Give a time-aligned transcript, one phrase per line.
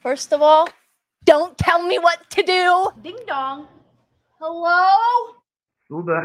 [0.00, 0.68] First of all,
[1.24, 2.90] don't tell me what to do.
[3.02, 3.66] Ding dong.
[4.40, 5.34] Hello?
[5.90, 6.18] سبحان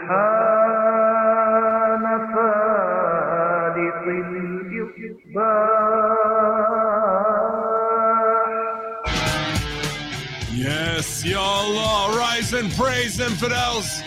[2.33, 5.70] فالق الإصباح
[10.54, 14.01] Yes, y'all all rise and praise infidels.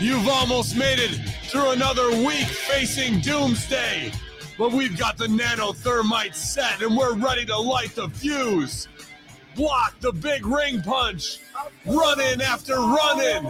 [0.00, 1.20] You've almost made it
[1.50, 4.12] through another week facing doomsday.
[4.56, 8.88] But we've got the nanothermite set and we're ready to light the fuse.
[9.55, 11.39] Block the big ring punch.
[11.85, 13.49] running after running.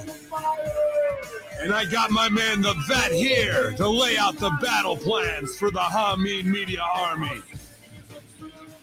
[1.62, 5.72] And I got my man the vet here to lay out the battle plans for
[5.72, 7.42] the Hameen Media Army.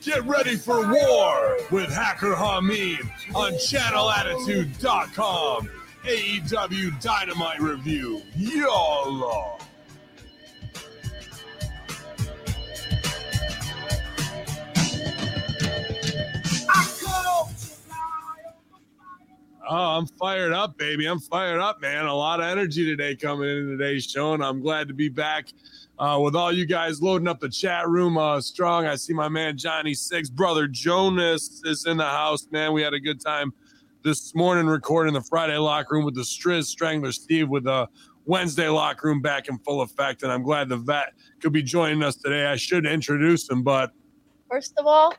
[0.02, 5.68] Get ready for war with Hacker Hameen on channelattitude.com.
[6.04, 8.22] AEW Dynamite Review.
[8.34, 9.58] YOLO.
[19.74, 21.06] Oh, I'm fired up, baby.
[21.06, 22.04] I'm fired up, man.
[22.04, 25.48] A lot of energy today coming into today's show, and I'm glad to be back
[25.98, 28.84] uh, with all you guys loading up the chat room uh, strong.
[28.84, 32.74] I see my man Johnny Six, brother Jonas is in the house, man.
[32.74, 33.54] We had a good time
[34.04, 37.88] this morning recording the Friday locker room with the Striz Strangler Steve with the
[38.26, 42.02] Wednesday locker room back in full effect, and I'm glad the vet could be joining
[42.02, 42.44] us today.
[42.44, 43.90] I should introduce him, but
[44.50, 45.14] First of all,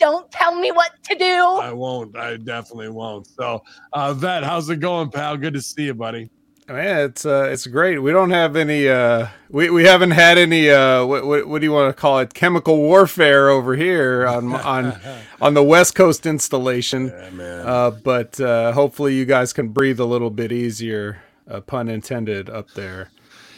[0.00, 1.24] don't tell me what to do.
[1.24, 2.16] I won't.
[2.16, 3.28] I definitely won't.
[3.28, 3.62] So,
[3.92, 5.36] uh, vet, how's it going, pal?
[5.36, 6.30] Good to see you, buddy.
[6.66, 7.98] Man, it's uh, it's great.
[7.98, 8.88] We don't have any.
[8.88, 10.70] Uh, we we haven't had any.
[10.70, 12.32] Uh, what, what what do you want to call it?
[12.32, 14.96] Chemical warfare over here on on
[15.40, 17.08] on the West Coast installation.
[17.08, 17.66] Yeah, man.
[17.66, 21.22] Uh, but uh, hopefully you guys can breathe a little bit easier.
[21.48, 23.10] Uh, pun intended up there.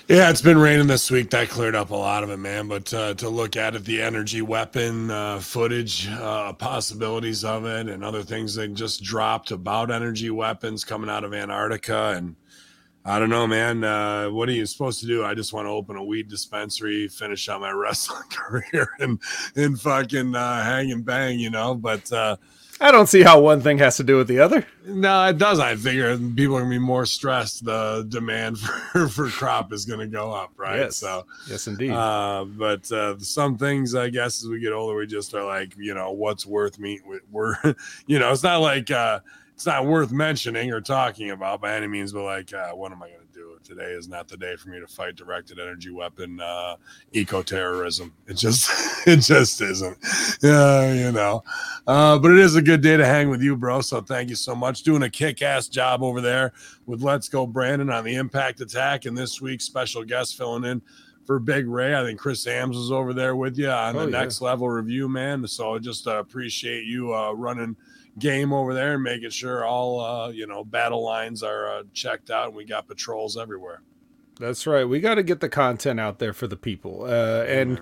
[0.09, 1.31] Yeah, it's been raining this week.
[1.31, 2.69] That cleared up a lot of it, man.
[2.69, 7.89] But uh, to look at it, the energy weapon uh, footage, uh, possibilities of it,
[7.89, 12.15] and other things that just dropped about energy weapons coming out of Antarctica.
[12.17, 12.37] And
[13.05, 13.85] I don't know, man.
[13.85, 15.25] Uh, what are you supposed to do?
[15.25, 19.19] I just want to open a weed dispensary, finish out my wrestling career, and
[19.57, 21.75] and fucking uh, hang and bang, you know.
[21.75, 22.37] But uh,
[22.83, 24.67] I don't see how one thing has to do with the other.
[24.85, 25.61] no, it does.
[25.61, 27.65] I figure people are gonna be more stressed.
[27.65, 28.59] The demand
[28.93, 30.79] for, for crop is gonna go up, right?
[30.81, 30.97] Yes.
[30.97, 31.93] So, Yes, indeed.
[31.93, 35.75] uh, but uh, some things, I guess, as we get older, we just are like,
[35.79, 37.01] you know, what's worth me?
[37.31, 37.55] We're,
[38.07, 39.21] you know, it's not like uh,
[39.55, 43.03] it's not worth mentioning or talking about by any means, but like, uh, what am
[43.03, 43.19] I gonna?
[43.65, 46.77] Today is not the day for me to fight directed energy weapon uh,
[47.13, 48.13] eco terrorism.
[48.27, 48.71] It just,
[49.07, 49.97] it just isn't.
[50.43, 51.45] Yeah, you know.
[51.87, 53.81] Uh, but it is a good day to hang with you, bro.
[53.81, 54.83] So thank you so much.
[54.83, 56.53] Doing a kick ass job over there
[56.87, 59.05] with Let's Go Brandon on the Impact Attack.
[59.05, 60.83] And this week's special guest filling in
[61.25, 61.95] for Big Ray.
[61.95, 64.21] I think Chris Ams was over there with you on Oh, the yeah.
[64.21, 65.47] next level review, man.
[65.47, 67.77] So I just uh, appreciate you uh, running
[68.19, 72.31] game over there and making sure all uh, you know battle lines are uh, checked
[72.31, 73.83] out and we got patrols everywhere.
[74.39, 74.85] That's right.
[74.85, 77.05] We got to get the content out there for the people.
[77.05, 77.81] Uh, and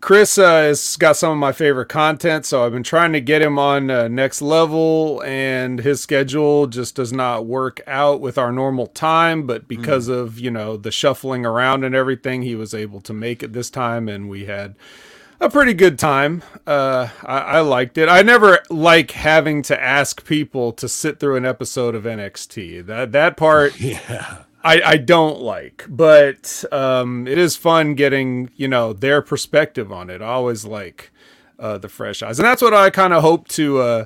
[0.00, 3.42] Chris uh, has got some of my favorite content, so I've been trying to get
[3.42, 8.52] him on uh, next level, and his schedule just does not work out with our
[8.52, 9.44] normal time.
[9.44, 13.42] But because of you know the shuffling around and everything, he was able to make
[13.42, 14.76] it this time, and we had
[15.40, 16.42] a pretty good time.
[16.66, 18.08] Uh, I, I liked it.
[18.08, 22.86] I never like having to ask people to sit through an episode of NXT.
[22.86, 23.74] That that part.
[23.88, 24.42] Yeah.
[24.64, 30.10] I, I don't like, but um, it is fun getting you know their perspective on
[30.10, 30.20] it.
[30.20, 31.12] I always like
[31.60, 34.04] uh, the fresh eyes, and that's what I kind of hope to uh,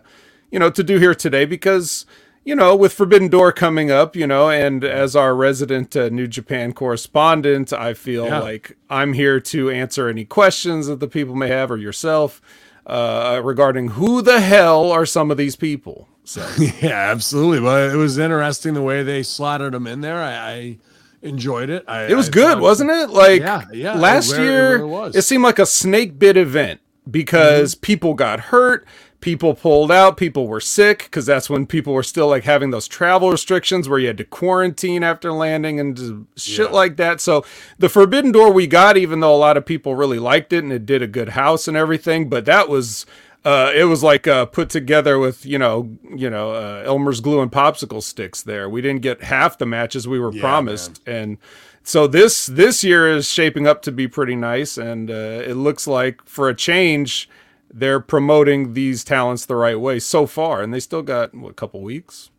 [0.51, 2.05] you know to do here today because
[2.45, 6.27] you know with Forbidden Door coming up, you know, and as our resident uh, New
[6.27, 8.41] Japan correspondent, I feel Yeah.
[8.41, 12.41] like I'm here to answer any questions that the people may have or yourself
[12.87, 16.09] uh, regarding who the hell are some of these people.
[16.25, 16.47] So
[16.81, 17.61] Yeah, absolutely.
[17.61, 20.21] Well, it was interesting the way they slotted them in there.
[20.21, 20.79] I, I
[21.23, 21.85] enjoyed it.
[21.87, 23.11] I, It was I good, thought- wasn't it?
[23.11, 24.87] Like Yeah, yeah, last really- year, it it.
[24.89, 25.21] Mm-hmm.
[25.21, 28.85] seemed like a snake bit event because people got hurt,
[29.23, 32.87] people pulled out, people were sick because that's when people were still like having those
[32.87, 36.73] travel restrictions where you had to quarantine after landing and shit Yeah.
[36.75, 37.23] like that.
[37.23, 37.43] So
[37.79, 40.73] the Forbidden Door we got, even though a lot of people really liked it and
[40.73, 43.07] it did a good house and everything, but that was.
[43.45, 47.41] Uh, it was like uh, put together with you know you know uh, Elmer's glue
[47.41, 48.41] and popsicle sticks.
[48.41, 51.39] There, we didn't get half the matches we were Yeah, promised, and
[51.83, 55.89] so this this year is shaping up to be pretty nice, and uh, it looks
[55.89, 57.29] like for a change,
[57.73, 61.55] they're promoting these talents the right way so far, and they still got what, a
[61.55, 62.31] couple weeks.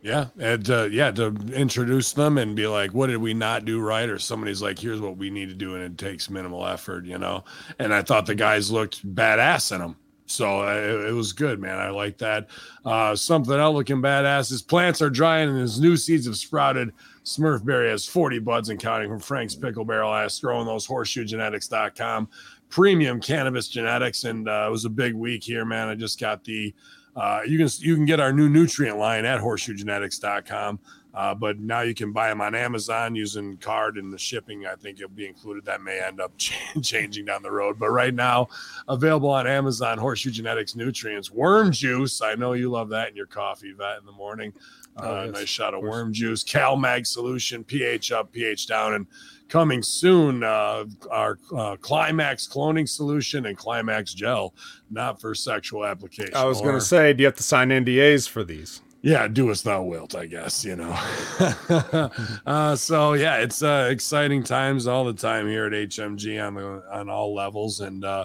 [0.00, 3.80] Yeah, and uh, yeah, to introduce them and be like, "What did we not do
[3.80, 7.04] right?" Or somebody's like, "Here's what we need to do," and it takes minimal effort,
[7.04, 7.44] you know.
[7.78, 9.96] And I thought the guys looked badass in them.
[10.28, 11.78] So uh, it, it was good, man.
[11.78, 12.48] I like that.
[12.84, 14.50] Uh, something else looking badass.
[14.50, 16.92] His plants are drying and his new seeds have sprouted.
[17.24, 20.14] Smurfberry has 40 buds and counting from Frank's Pickle Barrel.
[20.14, 22.28] Ass growing those horseshoegenetics.com
[22.70, 24.24] premium cannabis genetics.
[24.24, 25.88] And uh, it was a big week here, man.
[25.88, 26.74] I just got the
[27.16, 30.78] uh, you can you can get our new nutrient line at horseshoegenetics.com.
[31.14, 34.66] Uh, but now you can buy them on Amazon using card and the shipping.
[34.66, 35.64] I think it'll be included.
[35.64, 37.76] That may end up ch- changing down the road.
[37.78, 38.48] But right now,
[38.86, 42.22] available on Amazon, Horseshoe Genetics Nutrients, worm juice.
[42.22, 44.52] I know you love that in your coffee, Vet, in the morning.
[44.98, 48.66] Oh, Uh, yes, nice shot of of worm juice, Cal Mag solution, pH up, pH
[48.68, 49.06] down, and
[49.48, 54.54] coming soon, uh, our uh, Climax cloning solution and Climax gel,
[54.90, 56.34] not for sexual application.
[56.34, 58.82] I was going to say, do you have to sign NDAs for these?
[59.02, 60.90] yeah, do us thou wilt, I guess, you know.
[62.46, 66.82] uh, so yeah, it's uh, exciting times all the time here at HMG on the
[66.90, 68.24] on all levels, and uh,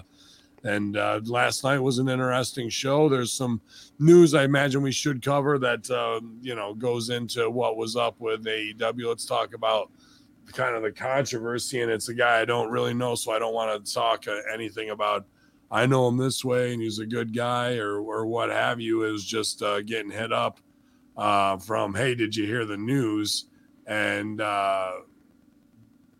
[0.64, 3.08] and uh, last night was an interesting show.
[3.08, 3.60] There's some
[4.00, 8.18] news I imagine we should cover that uh, you know goes into what was up
[8.18, 9.06] with AEW.
[9.06, 9.92] Let's talk about
[10.52, 13.54] kind of the controversy, and it's a guy I don't really know, so I don't
[13.54, 15.26] want to talk uh, anything about.
[15.70, 19.02] I know him this way, and he's a good guy, or or what have you.
[19.04, 20.60] Is just uh, getting hit up
[21.16, 23.46] uh, from, hey, did you hear the news?
[23.86, 24.92] And uh,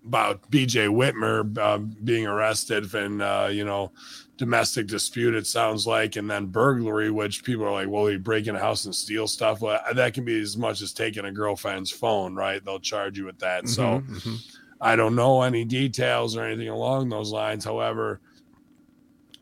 [0.06, 3.92] about BJ Whitmer uh, being arrested and, uh, you know,
[4.36, 8.46] domestic dispute, it sounds like, and then burglary, which people are like, well, he break
[8.46, 9.60] in a house and steal stuff.
[9.60, 12.64] Well, that can be as much as taking a girlfriend's phone, right?
[12.64, 13.68] They'll charge you with that.
[13.68, 14.38] So, Mhm, mhm.
[14.80, 17.64] I don't know any details or anything along those lines.
[17.64, 18.20] However,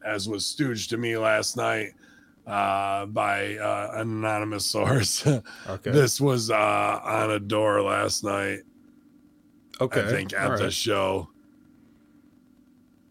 [0.05, 1.93] as was stooged to me last night
[2.47, 8.61] uh, by uh, an anonymous source, okay, this was uh, on a door last night.
[9.81, 11.32] okay, I think at the show,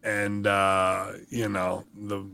[0.03, 2.25] and uh, you know the.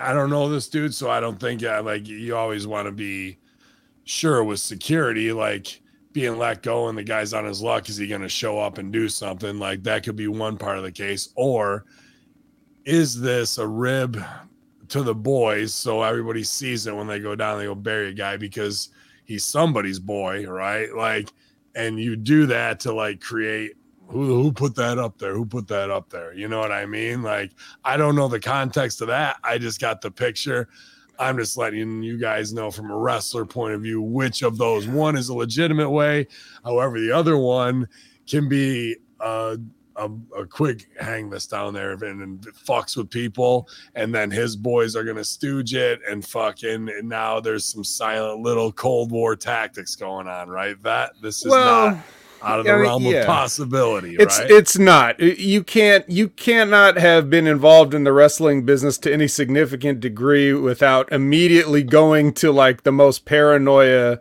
[0.00, 2.92] I don't know this dude, so I don't think uh, like you always want to
[2.92, 3.38] be
[4.04, 5.80] sure with security, like
[6.12, 7.88] being let go and the guy's on his luck.
[7.88, 9.58] Is he going to show up and do something?
[9.58, 11.84] Like that could be one part of the case, or
[12.84, 14.22] is this a rib
[14.88, 17.58] to the boys so everybody sees it when they go down?
[17.58, 18.90] They go bury a guy because
[19.24, 20.92] he's somebody's boy, right?
[20.94, 21.32] Like,
[21.74, 23.72] and you do that to like create
[24.10, 25.34] who who put that up there?
[25.34, 26.34] Who put that up there?
[26.34, 27.22] You know what I mean?
[27.22, 27.52] Like,
[27.84, 29.36] I don't know the context of that.
[29.44, 30.68] I just got the picture.
[31.18, 34.88] I'm just letting you guys know from a wrestler point of view which of those
[34.88, 36.26] one is a legitimate way.
[36.64, 37.86] However, the other one
[38.26, 39.56] can be uh,
[39.96, 43.68] a, a quick hang this down there and, and fucks with people.
[43.94, 46.88] And then his boys are going to stooge it and fucking.
[46.88, 50.82] And now there's some silent little Cold War tactics going on, right?
[50.82, 51.98] That this is well, not
[52.42, 53.18] out of the I mean, realm yeah.
[53.20, 54.50] of possibility, it's right?
[54.50, 55.20] it's not.
[55.20, 60.52] You can't you cannot have been involved in the wrestling business to any significant degree
[60.52, 64.20] without immediately going to like the most paranoia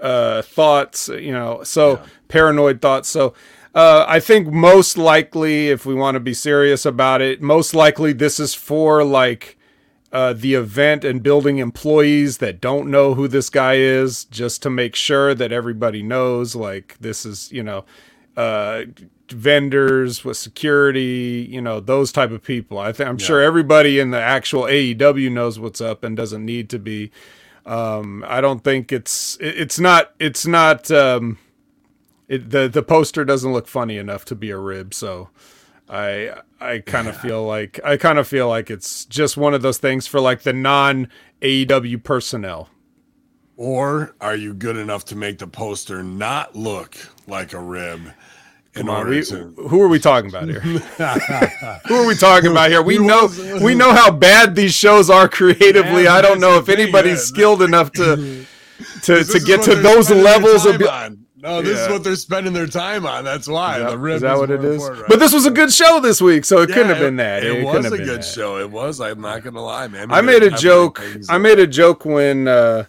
[0.00, 1.62] uh thoughts, you know.
[1.62, 2.06] So Yeah.
[2.28, 3.08] paranoid thoughts.
[3.08, 3.34] So
[3.74, 8.14] uh, I think most likely, if we want to be serious about it, most likely
[8.14, 9.58] this is for like
[10.12, 14.70] uh, the event and building employees that don't know who this guy is, just to
[14.70, 16.54] make sure that everybody knows.
[16.54, 17.84] Like this is, you know,
[18.36, 18.82] uh,
[19.28, 22.78] vendors with security, you know, those type of people.
[22.78, 26.70] I think I'm sure everybody in the actual AEW knows what's up and doesn't need
[26.70, 27.10] to be.
[27.64, 31.38] Um, I don't think it's it's not it's not um,
[32.28, 34.94] it, the the poster doesn't look funny enough to be a rib.
[34.94, 35.30] So
[35.88, 39.62] I I kind of feel like I kind of feel like it's just one of
[39.62, 41.08] those things for like the non
[41.42, 42.70] AEW personnel.
[43.56, 46.96] or are you good enough to make the poster not look
[47.26, 48.12] like a rib?
[48.74, 50.60] In Come on, we, to who are we talking about here?
[51.88, 52.82] who are we talking about here?
[52.82, 53.30] We know
[53.62, 56.04] we know how bad these shows are creatively.
[56.04, 57.34] Yeah, I don't know if anybody's yeah.
[57.34, 58.44] skilled enough to
[59.02, 60.82] to, to get to those levels of.
[60.82, 61.25] on.
[61.46, 63.24] No, this is what they're spending their time on.
[63.24, 64.82] That's why Is the rib is that what more it is?
[64.88, 65.02] right?
[65.08, 67.44] But this was a good show this week, so it couldn't Yeah, have been that.
[67.44, 68.24] It, couldn't was a good that.
[68.24, 68.58] show.
[68.58, 69.00] It was.
[69.00, 70.10] I'm not gonna lie, man.
[70.10, 71.00] I made a I've joke.
[71.28, 72.86] I made a joke when uh,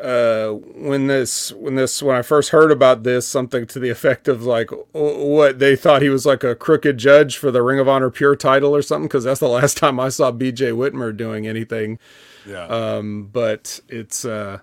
[0.00, 4.28] uh, when this when this when I first heard about this, something to the effect
[4.28, 7.78] of like "Oh, what they thought he was like a crooked judge for the Ring
[7.78, 9.06] of Honor Pure title or something.
[9.08, 10.70] Because that's the last time I saw B.J.
[10.72, 11.98] Whitmer doing anything.
[12.46, 12.66] Yeah.
[12.66, 14.58] Um, but it's uh,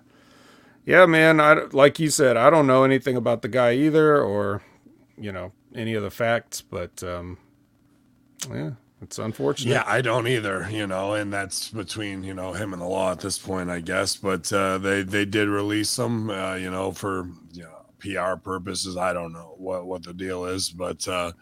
[0.84, 1.40] yeah, man.
[1.40, 4.62] I like you said, I don't know anything about the guy either, or
[5.16, 6.60] you know any of the facts.
[6.62, 7.38] But um,
[8.50, 8.72] yeah,
[9.02, 9.70] it's unfortunate.
[9.70, 13.12] Yeah, I don't either, you know, and that's between you know him and the law
[13.12, 14.16] at this point, I guess.
[14.16, 18.96] But uh, they they did release them, uh, you know, for you know, PR purposes.
[18.96, 21.32] I don't know what what the deal is, but uh,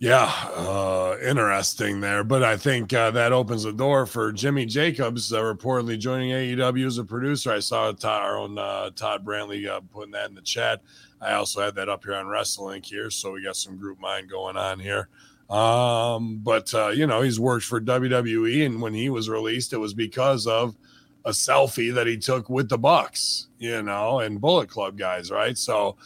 [0.00, 2.22] Yeah, uh, interesting there.
[2.22, 6.86] But I think uh, that opens the door for Jimmy Jacobs uh, reportedly joining AEW
[6.86, 7.50] as a producer.
[7.52, 10.82] I saw Todd, our own uh, Todd Brantley uh, putting that in the chat.
[11.20, 14.30] I also had that up here on WrestleLink here, so we got some group mind
[14.30, 15.08] going on here.
[15.50, 19.78] Um, but uh, you know, he's worked for WWE, and when he was released, it
[19.78, 20.76] was because of
[21.24, 25.58] a selfie that he took with the Bucks, you know, and Bullet Club guys, right?
[25.58, 25.96] So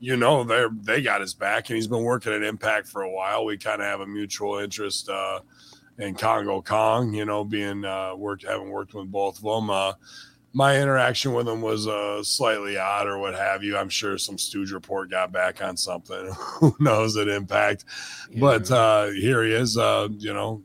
[0.00, 3.10] you know they're they got his back and he's been working at impact for a
[3.10, 3.44] while.
[3.44, 5.40] We kind of have a mutual interest uh
[5.98, 9.92] in Kongo Kong you know being uh worked having worked with both of them uh
[10.54, 13.76] my interaction with him was uh slightly odd or what have you.
[13.76, 16.32] I'm sure some stooge report got back on something.
[16.36, 17.84] Who knows at impact?
[18.30, 18.40] Yeah.
[18.40, 20.62] but uh here he is uh you know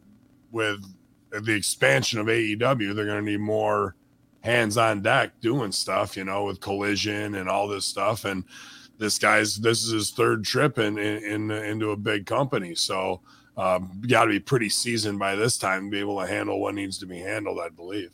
[0.51, 0.83] with
[1.31, 3.95] the expansion of aew they're going to need more
[4.41, 8.25] hands on deck doing stuff you know with collision and all this stuff.
[8.25, 8.43] And
[8.97, 13.21] this guy's this is his third trip in, in, in into a big company, so
[13.57, 16.97] um, got to be pretty seasoned by this time be able to handle what needs
[16.99, 17.59] to be handled.
[17.63, 18.11] I believe.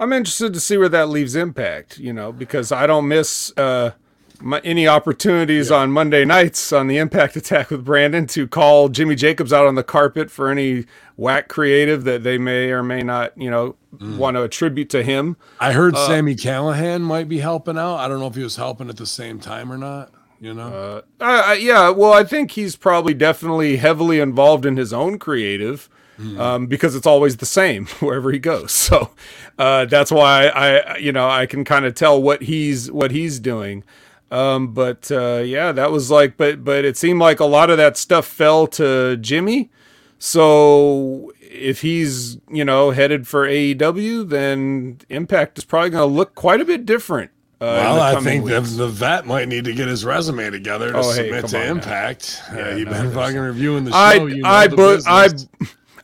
[0.00, 1.98] I'm interested to see where that leaves Impact.
[1.98, 3.52] You know, because I don't miss.
[3.56, 3.92] Uh
[4.40, 5.76] my, any opportunities yeah.
[5.76, 9.74] on Monday nights on the Impact Attack with Brandon to call Jimmy Jacobs out on
[9.74, 14.16] the carpet for any whack creative that they may or may not, you know, mm.
[14.16, 15.36] want to attribute to him.
[15.60, 17.96] I heard uh, Sami Callihan might be helping out.
[17.96, 20.12] I don't know if he was helping at the same time or not.
[20.40, 21.90] You know, uh, uh, yeah.
[21.90, 25.88] Well, I think he's probably definitely heavily involved in his own creative.
[26.20, 26.40] Mm.
[26.40, 28.72] Um, because it's always the same wherever he goes.
[28.72, 29.10] So
[29.56, 33.38] uh, that's why I, you know, I can kind of tell what he's what he's
[33.38, 33.84] doing.
[34.30, 37.78] Um, but uh, yeah, that was like, but but it seemed like a lot of
[37.78, 39.70] that stuff fell to Jimmy.
[40.18, 46.34] So if he's you know headed for AEW, then Impact is probably going to look
[46.34, 47.30] quite a bit different.
[47.60, 50.98] Uh, well, I think the, the, vet might need to get his resume together to
[50.98, 52.40] oh, submit hey, to Impact.
[52.52, 53.96] Uh, yeah, you've no, been fucking reviewing the show.
[53.96, 55.28] I you know I book I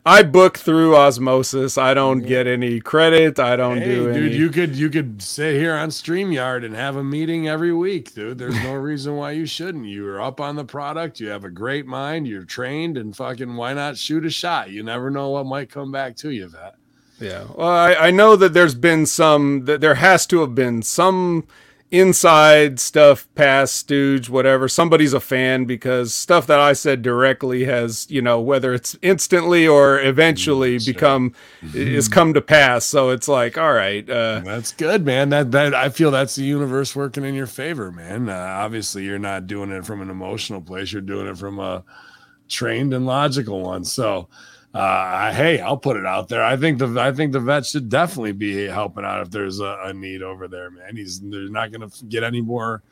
[0.07, 1.79] I book through osmosis.
[1.79, 3.39] I don't get any credit.
[3.39, 6.97] I don't hey, do dude, you could you could sit here on StreamYard and have
[6.97, 8.37] a meeting every week, dude.
[8.37, 9.87] There's no reason why you shouldn't.
[9.87, 13.73] You're up on the product, you have a great mind, you're trained, and fucking why
[13.73, 14.71] not shoot a shot?
[14.71, 16.75] You never know what might come back to you, that.
[17.19, 17.47] Yeah.
[17.55, 21.47] Well, I, I know that there's been some that there has to have been some
[21.95, 24.69] inside stuff past stooge whatever.
[24.69, 29.67] Somebody's a fan because stuff that i said directly has you know whether it's instantly
[29.67, 31.77] or eventually mm, become mm-hmm.
[31.77, 32.85] is come to pass.
[32.85, 35.29] So it's like all right uh, that's good man.
[35.29, 38.29] That that i feel that's the universe working in your favor man.
[38.29, 40.93] Uh, obviously you're not doing it from an emotional place.
[40.93, 41.85] You're doing it from a
[42.49, 43.85] trained and logical one.
[43.85, 44.29] So
[44.75, 46.45] uh, hey, I'll put it out there.
[46.45, 49.79] I think the I think the vet should definitely be helping out if there's a,
[49.85, 50.97] a need over there, man.
[50.97, 52.83] He's they're not going to get any more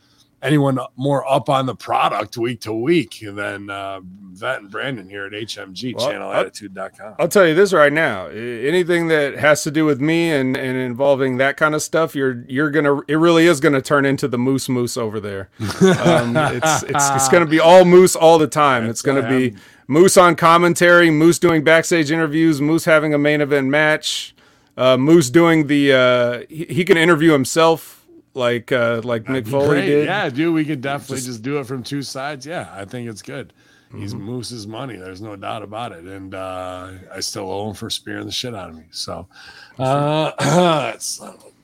[0.43, 5.27] anyone more up on the product week to week than uh, Vet and Brandon here
[5.27, 7.17] at HMG well, channelattitude.com.
[7.19, 8.27] I'll tell you this right now.
[8.27, 12.45] Anything that has to do with me and, and involving that kind of stuff, you're
[12.49, 15.51] you're gonna it really is gonna turn into the moose moose over there.
[16.03, 18.87] Um, it's it's it's gonna be all moose all the time.
[18.87, 19.55] That's it's gonna be
[19.89, 24.35] Moose on commentary, Moose doing backstage interviews, Moose having a main event match,
[24.77, 29.69] uh, Moose doing the uh, he, he, can interview himself like uh, like Mick Foley
[29.69, 29.87] great.
[29.87, 30.07] did.
[30.07, 32.47] Yeah, dude, we could definitely just, just, do it from two sides.
[32.47, 33.53] Yeah, I think it's good.
[33.95, 34.25] He's mm-hmm.
[34.25, 34.97] Moose's money.
[34.97, 36.05] There's no doubt about it.
[36.05, 38.85] And uh, I still owe him for spearing the shit out of me.
[38.91, 39.29] So
[39.79, 40.95] uh, a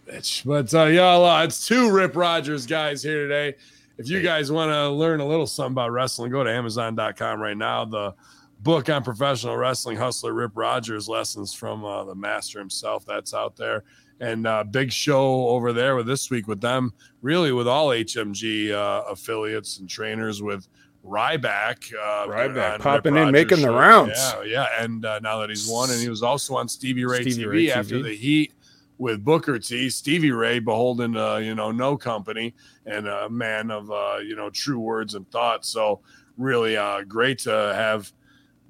[0.06, 0.44] bitch.
[0.44, 3.56] But uh, y'all, uh, it's two Rip Rogers guys here today
[3.98, 7.56] if you guys want to learn a little something about wrestling, go to Amazon.com right
[7.56, 7.84] now.
[7.84, 8.14] The
[8.60, 13.56] book on professional wrestling hustler Rip Rogers lessons from uh, the master himself that's out
[13.56, 13.84] there
[14.20, 18.72] and uh, big show over there with this week with them really with all hmg
[18.72, 20.66] uh, affiliates and trainers with
[21.06, 23.66] ryback uh ryback popping in making show.
[23.66, 26.68] the rounds yeah yeah and uh, now that he's won and he was also on
[26.68, 28.02] stevie ray, stevie TV, ray after TV.
[28.02, 28.52] the heat
[28.98, 33.90] with Booker T, Stevie Ray, beholden to you know no company and a man of
[33.90, 35.68] uh, you know true words and thoughts.
[35.68, 36.00] So
[36.36, 38.12] really uh, great to have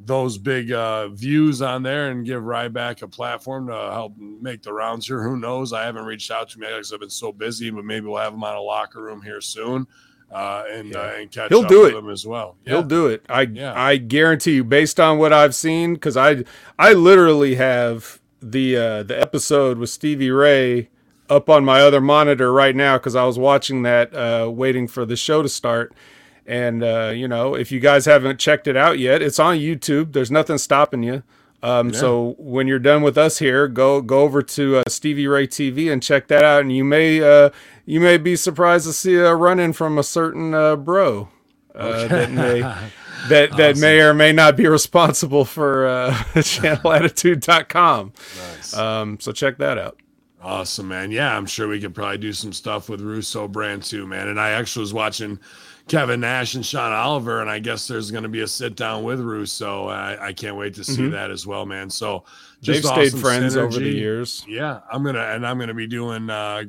[0.01, 4.73] those big uh, views on there and give Ryback a platform to help make the
[4.73, 5.23] rounds here.
[5.23, 5.73] Who knows?
[5.73, 8.33] I haven't reached out to me because I've been so busy, but maybe we'll have
[8.33, 9.87] him on a locker room here soon.
[10.31, 10.99] Uh, and, yeah.
[10.99, 12.57] uh, and catch he'll do it as well.
[12.65, 12.75] Yeah.
[12.75, 13.25] He'll do it.
[13.31, 13.73] I yeah.
[13.75, 16.45] I guarantee you, based on what I've seen, because I
[16.79, 20.89] I literally have the uh, the episode with Stevie Ray
[21.29, 25.05] up on my other monitor right now because I was watching that, uh, waiting for
[25.05, 25.93] the show to start.
[26.47, 30.13] And uh, you know, if you guys haven't checked it out yet, it's on YouTube.
[30.13, 31.23] There's nothing stopping you.
[31.63, 31.99] Um, yeah.
[31.99, 35.93] So when you're done with us here, go go over to uh, Stevie Ray TV
[35.93, 36.63] and check that out.
[36.63, 37.51] And you may uh,
[37.85, 41.29] you may be surprised to see a run in from a certain uh, bro.
[41.75, 42.63] uh, that may
[43.29, 48.13] that that may or may not be responsible for uh, channelattitude.com.
[48.57, 48.77] Nice.
[48.77, 49.99] Um, so check that out.
[50.41, 51.11] Awesome, man.
[51.11, 54.29] Yeah, I'm sure we could probably do some stuff with Russo brand too, man.
[54.29, 55.39] And I actually was watching
[55.89, 59.03] Kevin Nash and Sean Oliver, and I guess there's going to be a sit down
[59.03, 59.89] with Russo.
[59.89, 61.11] I, I can't wait to see Mhm.
[61.13, 61.91] that as well, man.
[61.91, 62.25] So
[62.63, 64.45] They've just stayed awesome friends over the years.
[64.47, 66.65] Yeah, I'm gonna and I'm gonna be doing uh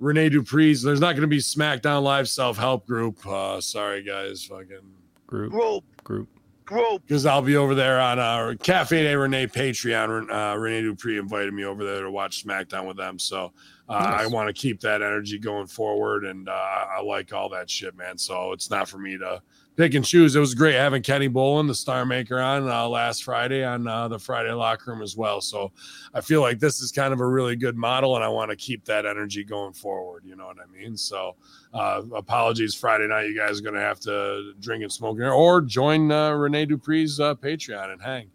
[0.00, 0.82] Rene Dupree's.
[0.82, 3.24] There's not gonna be SmackDown Live self help group.
[3.26, 4.80] Uh sorry guys, fucking
[5.28, 6.28] Group Group, group.
[6.64, 7.02] group.
[7.06, 10.30] because I'll be over there on our Cafe de Rene Patreon.
[10.30, 13.52] Uh, Rene Dupree invited me over there to watch SmackDown with them, so
[13.90, 17.68] uh, I want to keep that energy going forward, and uh, I like all that
[17.68, 18.16] shit, man.
[18.16, 19.42] So it's not for me to
[19.76, 20.34] pick and choose.
[20.34, 24.08] It was great having Kenny Bolin, the Star Maker, on uh, last Friday on uh,
[24.08, 25.42] the Friday Locker Room as well.
[25.42, 25.72] So
[26.14, 28.56] I feel like this is kind of a really good model, and I want to
[28.56, 30.24] keep that energy going forward.
[30.24, 30.96] You know what I mean?
[30.96, 31.36] So
[31.74, 33.26] uh, apologies, Friday night.
[33.28, 37.20] You guys are going to have to drink and smoke or join uh, Rene Dupree's
[37.20, 38.30] uh, Patreon and hang.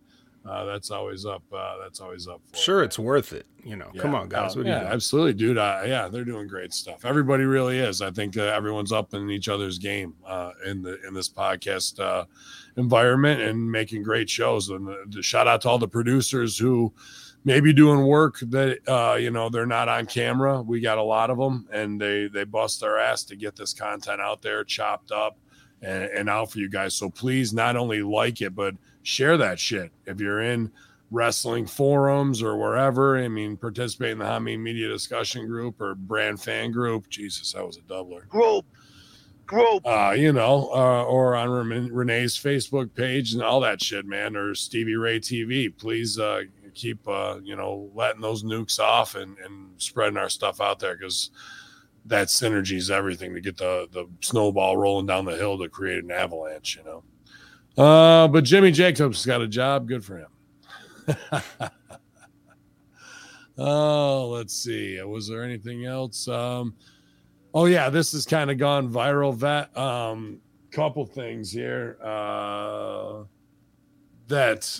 [0.45, 1.41] Uh, that's always up.
[1.53, 2.41] Uh, that's always up.
[2.51, 2.87] For Sure, it.
[2.87, 3.45] it's worth it.
[3.63, 4.57] You know, come on, guys.
[4.57, 5.57] Yeah, absolutely, dude.
[5.57, 7.05] Uh, yeah, they're doing great stuff.
[7.05, 8.01] Everybody really is.
[8.01, 11.97] I think uh, everyone's up in each other's game uh, in the in this podcast
[12.01, 12.25] uh,
[12.75, 14.67] environment and making great shows.
[14.67, 16.91] And uh, the shout out to all the producers who
[17.45, 20.61] may be doing work that uh, you know they're not on camera.
[20.61, 23.73] We got a lot of them, and they they bust their ass to get this
[23.73, 25.37] content out there, chopped up,
[25.81, 26.93] and, and out for you guys.
[26.93, 29.91] So please, not only like it, but share that shit.
[30.05, 30.71] If you're in
[31.13, 33.17] wrestling forums or wherever.
[33.17, 37.07] I mean, participate in the Hami Media discussion group or brand fan group.
[37.07, 38.27] Jesus, that was a doubler.
[38.27, 38.65] Group,
[39.45, 39.85] group.
[39.85, 44.55] Uh, you know, uh, or on Renee's Facebook page and all that shit, man, or
[44.55, 45.75] Stevie Ray TV.
[45.77, 46.41] Please uh,
[46.73, 50.95] keep, uh, you know, letting those nukes off and, and spreading our stuff out there
[50.95, 51.31] because
[52.05, 56.03] that synergy is everything to get the, the snowball rolling down the hill to create
[56.03, 57.03] an avalanche, you know.
[57.83, 59.87] Uh, but Jimmy Jacobs got a job.
[59.87, 60.27] Good for him.
[63.57, 65.01] oh, let's see.
[65.01, 66.27] Was there anything else?
[66.27, 66.75] Um,
[67.53, 69.33] oh yeah, this has kind of gone viral.
[69.33, 69.75] Vet.
[69.77, 70.39] Um,
[70.73, 71.97] couple things here.
[72.03, 73.23] Uh,
[74.27, 74.79] that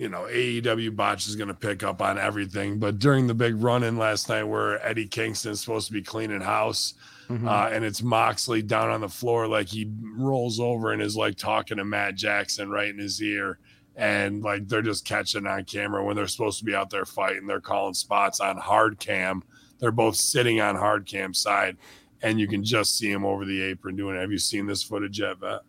[0.00, 2.78] you know AEW botch is going to pick up on everything.
[2.78, 6.02] But during the big run in last night, where Eddie Kingston is supposed to be
[6.02, 6.94] cleaning house,
[7.28, 7.46] Mhm.
[7.46, 11.36] uh, and it's Moxley down on the floor, like he rolls over and is like
[11.36, 13.58] talking to Matt Jackson right in his ear.
[13.94, 17.46] And like they're just catching on camera when they're supposed to be out there fighting.
[17.46, 19.42] They're calling spots on hard cam.
[19.80, 21.76] They're both sitting on hard cam side,
[22.22, 24.20] and you can just see him over the apron doing it.
[24.20, 25.60] Have you seen this footage yet, Vet?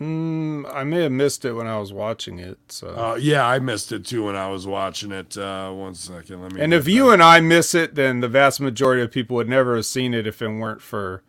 [0.00, 2.58] Mm, I may have missed it when I was watching it.
[2.68, 5.36] So, Uh, yeah, I missed it too when I was watching it.
[5.36, 6.60] Uh, one second, let me.
[6.60, 9.74] and if you and I miss it, then the vast majority of people would never
[9.74, 11.22] have seen it if it weren't for,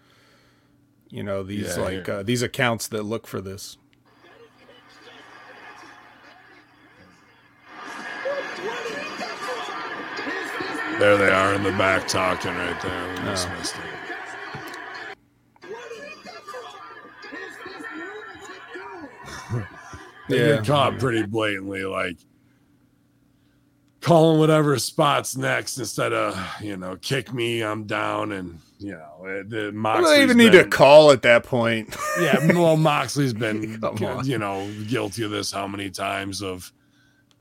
[1.10, 3.78] you know, these Yeah, like uh, these accounts that look for this.
[11.00, 13.10] there they are in the back talking right there.
[13.12, 13.54] We just Oh.
[13.58, 13.89] missed it.
[20.38, 20.56] Yeah.
[20.58, 22.18] get caught pretty blatantly, like
[24.02, 29.26] calling whatever spots next instead of you know kick me, I'm down, and you know
[29.26, 31.96] it- the I don't even need to call at that point.
[32.22, 33.80] yeah, well, Moxley's been,
[34.24, 36.72] you know, guilty of this how many times of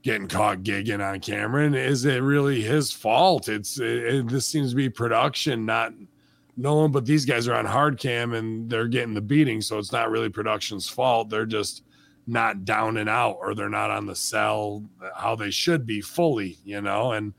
[0.03, 3.48] getting caught gigging on camera, and is it really his fault?
[3.48, 5.92] It's it, it- this seems to be production, not
[6.57, 6.90] no one.
[6.90, 10.11] But these guys are on hard cam and they're getting the beating, so it's not
[10.11, 11.31] really production's fault.
[11.31, 11.85] They're just
[12.28, 14.84] not down and out, or they're not on the cell
[15.16, 17.32] how they should be fully, you know, and.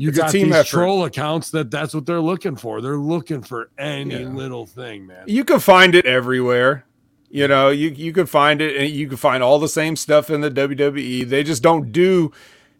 [0.00, 0.68] You It's got these effort.
[0.68, 2.80] troll accounts that that's what they're looking for.
[2.80, 4.28] They're looking for any Yeah.
[4.28, 5.24] little thing, man.
[5.26, 6.84] you can find it everywhere.
[7.30, 10.30] You know, you you can find it, and you can find all the same stuff
[10.30, 11.24] in the WWE.
[11.28, 12.30] They just don't do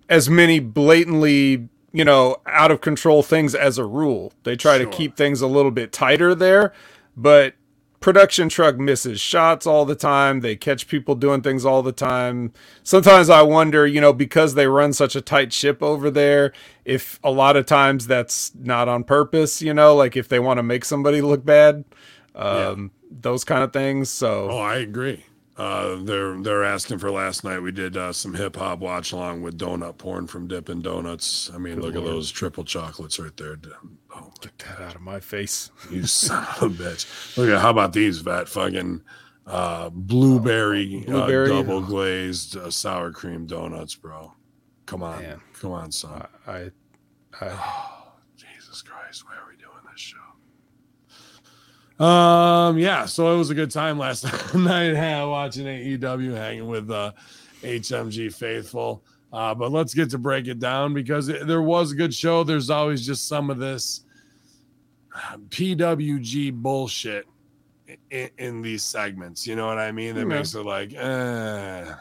[0.09, 4.33] as many blatantly, you know, out of control things as a rule.
[4.45, 4.87] They try Sure.
[4.87, 6.73] to keep things a little bit tighter there,
[7.17, 7.55] but
[8.01, 10.41] production truck misses shots all the time.
[10.41, 12.53] They catch people doing things all the time.
[12.83, 16.53] Sometimes I wonder, you know, because they run such a tight ship over there,
[16.85, 20.59] if a lot of times that's not on purpose, you know, like if they want
[20.59, 21.85] to make somebody look bad,
[22.35, 24.11] um, those kind of things.
[24.11, 25.25] So Oh, I agree.
[25.57, 27.59] Uh, they're they're asking for last night.
[27.59, 31.51] We did uh, some hip hop watch along with donut porn from Dippin' Donuts.
[31.53, 33.59] I mean, look at those triple chocolates right there.
[34.19, 35.71] Oh, get that out of my face.
[35.91, 37.37] you son of a bitch!
[37.37, 39.03] Look at how about these vet fucking
[39.47, 41.51] uh, blueberry, Blueberry?
[41.51, 44.33] Uh, double glazed uh, sour cream donuts, bro.
[44.87, 45.41] Come on, Man.
[45.53, 46.27] come on, son.
[46.47, 46.71] I, I,
[47.41, 50.17] Oh, Jesus Christ, why are we doing this show?
[52.05, 56.91] Um, yeah, so it was a good time last night uh, watching AEW, hanging with
[56.91, 57.13] uh,
[57.63, 59.05] HMG faithful.
[59.33, 62.45] Uh, but let's get to break it down because it, there was a good show.
[62.45, 64.05] There's always just some of this
[65.49, 67.27] PWG bullshit
[68.11, 69.47] in, in these segments.
[69.47, 70.15] You know what I mean?
[70.15, 70.27] That Yeah.
[70.27, 71.95] makes it like, eh.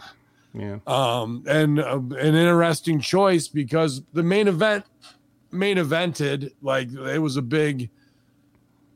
[0.54, 0.78] Yeah.
[0.88, 4.86] Um, and uh, an interesting choice because the main event,
[5.52, 7.90] main evented, like it was a big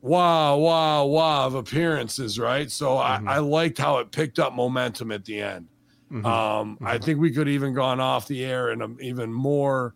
[0.00, 2.70] wow, wow, wow of appearances, right?
[2.70, 3.28] So Mhm.
[3.28, 5.68] I, I liked how it picked up momentum at the end.
[6.10, 6.26] Mhm.
[6.26, 9.94] Um, I think we could even gone off the air in a even more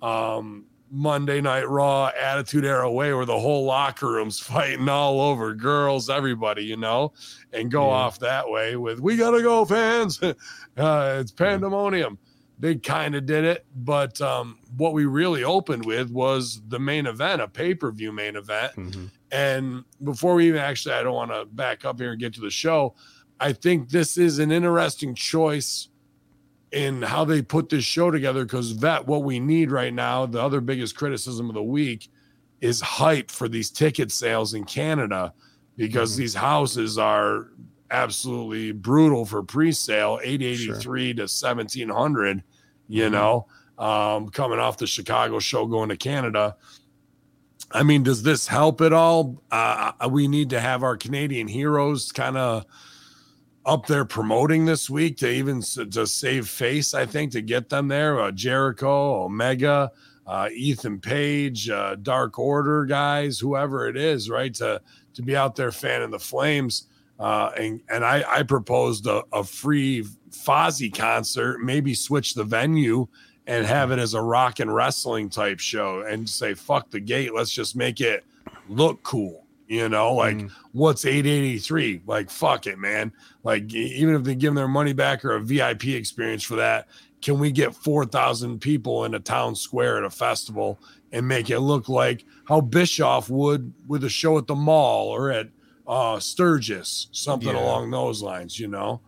[0.00, 5.54] um, Monday Night Raw Attitude Era way, where the whole locker room's fighting all over
[5.54, 7.12] girls, everybody, you know,
[7.52, 7.94] and go Yeah.
[7.94, 10.20] off that way with "We gotta go, fans."
[10.76, 12.18] uh, it's pandemonium.
[12.60, 17.06] They kind of did it, but um, what we really opened with was the main
[17.06, 18.72] event, a pay per view main event.
[18.74, 19.10] Mhm.
[19.30, 22.40] And before we even actually, I don't want to back up here and get to
[22.40, 22.94] the show.
[23.38, 25.88] I think this is an interesting choice
[26.72, 30.40] in how they put this show together because vet what we need right now the
[30.40, 32.08] other biggest criticism of the week
[32.60, 35.32] is hype for these ticket sales in canada
[35.76, 36.16] because Mhm.
[36.18, 37.48] these houses are
[37.90, 42.42] absolutely brutal for pre-sale 883 to 1700
[42.88, 43.12] you Mhm.
[43.12, 43.46] know
[43.78, 46.56] um, coming off the chicago show going to canada
[47.70, 49.42] I mean, does this help at all?
[49.50, 52.64] Uh, we need to have our Canadian heroes kind of
[53.68, 56.94] up there promoting this week to even to save face.
[56.94, 58.18] I think to get them there.
[58.18, 59.92] Uh, Jericho, Omega,
[60.26, 64.54] uh, Ethan Page, uh, Dark Order guys, whoever it is, right?
[64.54, 64.80] To
[65.12, 66.86] to be out there fanning the flames.
[67.20, 73.06] Uh, and and I, I proposed a, a free Fozzy concert, maybe switch the venue
[73.46, 77.34] and have it as a rock and wrestling type show and say fuck the gate
[77.34, 78.22] let's just make it
[78.68, 80.50] look cool you know like Mhm.
[80.72, 83.12] what's 883 like fuck it man
[83.44, 86.88] like even if they give them their money back or a vip experience for that
[87.20, 90.80] can we get 4000 people in a town square at a festival
[91.12, 95.30] and make it look like how bischoff would with a show at the mall or
[95.30, 95.48] at
[95.86, 97.62] uh sturgis something Yeah.
[97.62, 99.00] along those lines you know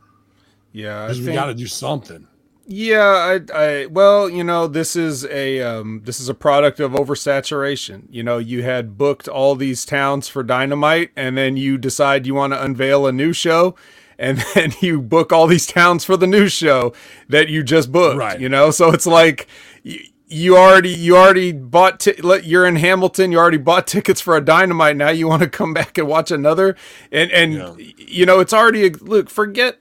[0.73, 1.07] Yeah.
[1.09, 2.27] Because we got to do something
[2.73, 6.93] Yeah, I, I, well, you know, this is a, um, this is a product of
[6.93, 8.05] oversaturation.
[8.11, 12.35] You know, you had booked all these towns for Dynamite, and then you decide you
[12.37, 13.75] want to unveil a new show,
[14.21, 16.93] and then you book all these towns for the new show
[17.29, 18.19] that you just booked.
[18.19, 18.39] Right.
[18.39, 19.49] You know, so it's like
[19.83, 21.99] you, you already, you already bought.
[21.99, 23.33] T- you're in Hamilton.
[23.33, 24.97] You already bought tickets for a Dynamite.
[24.97, 26.77] Now you want to come back and watch another,
[27.11, 27.75] and and Yeah.
[27.99, 29.29] you know, it's already a, look.
[29.29, 29.79] Forget.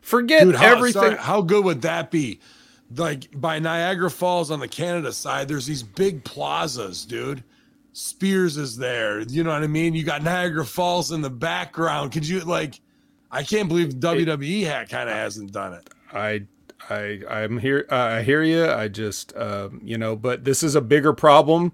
[0.00, 1.02] Forget Dude, how, everything.
[1.02, 2.40] sorry, how good would that be?
[2.96, 7.44] Like by Niagara Falls on the Canada side, there's these big plazas, dude.
[7.92, 9.20] Spears is there.
[9.20, 9.94] You know what I mean?
[9.94, 12.12] You got Niagara Falls in the background.
[12.12, 12.80] Could you like?
[13.30, 15.88] I can't believe WWE ha- kind of hasn't done it.
[16.12, 16.46] I
[16.88, 18.66] I I'm here uh, I hear you.
[18.66, 21.72] I just um, you know, but this is a bigger problem.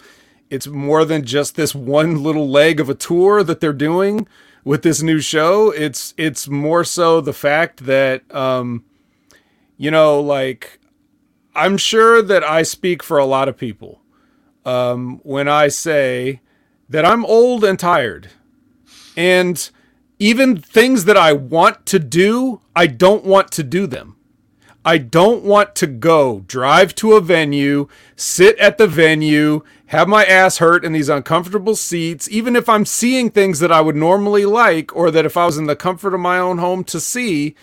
[0.51, 4.29] It's more than just this one little leg of a tour that they're doing
[4.67, 5.71] with this new show.
[5.71, 8.85] It's it's more so the fact that um
[9.79, 10.81] you know, like
[11.55, 14.03] I'm sure that I speak for a lot of people
[14.67, 16.41] um when I say
[16.89, 18.29] that I'm old and tired.
[19.17, 19.71] And
[20.19, 24.17] even things that I want to do, I don't want to do them.
[24.85, 30.25] I don't want to go drive to a venue, sit at the venue, have my
[30.25, 34.45] ass hurt in these uncomfortable seats, even if I'm seeing things that I would normally
[34.45, 37.55] like, or that if I was in the comfort of my own home to see,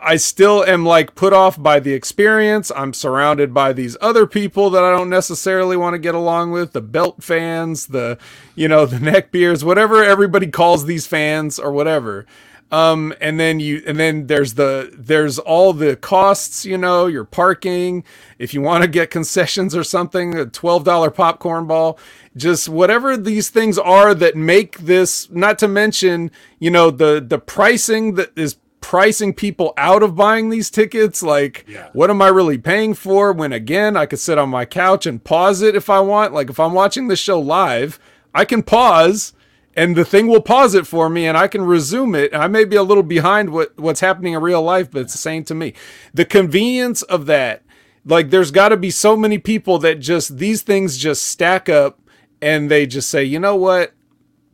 [0.00, 2.70] I still am like put off by the experience.
[2.74, 6.72] I'm surrounded by these other people that I don't necessarily want to get along with,
[6.72, 8.18] the belt fans, the
[8.54, 12.26] you know, the neck beers, whatever everybody calls these fans or whatever.
[12.70, 17.24] Um and then you and then there's the there's all the costs, you know, your
[17.24, 18.04] parking,
[18.38, 21.98] if you want to get concessions or something, a $12 popcorn ball,
[22.36, 27.38] just whatever these things are that make this not to mention, you know, the the
[27.38, 31.88] pricing that is pricing people out of buying these tickets like Yeah.
[31.94, 35.22] what am i really paying for when again i could sit on my couch and
[35.22, 36.32] pause it if i want?
[36.32, 37.98] Like if i'm watching this show live
[38.34, 39.32] i can pause
[39.76, 42.64] and the thing will pause it for me and i can resume it i may
[42.64, 45.54] be a little behind what what's happening in real life but it's the same to
[45.54, 45.72] me
[46.12, 47.62] the convenience of that
[48.04, 52.00] like there's got to be so many people that just these things just stack up
[52.40, 53.92] and they just say you know what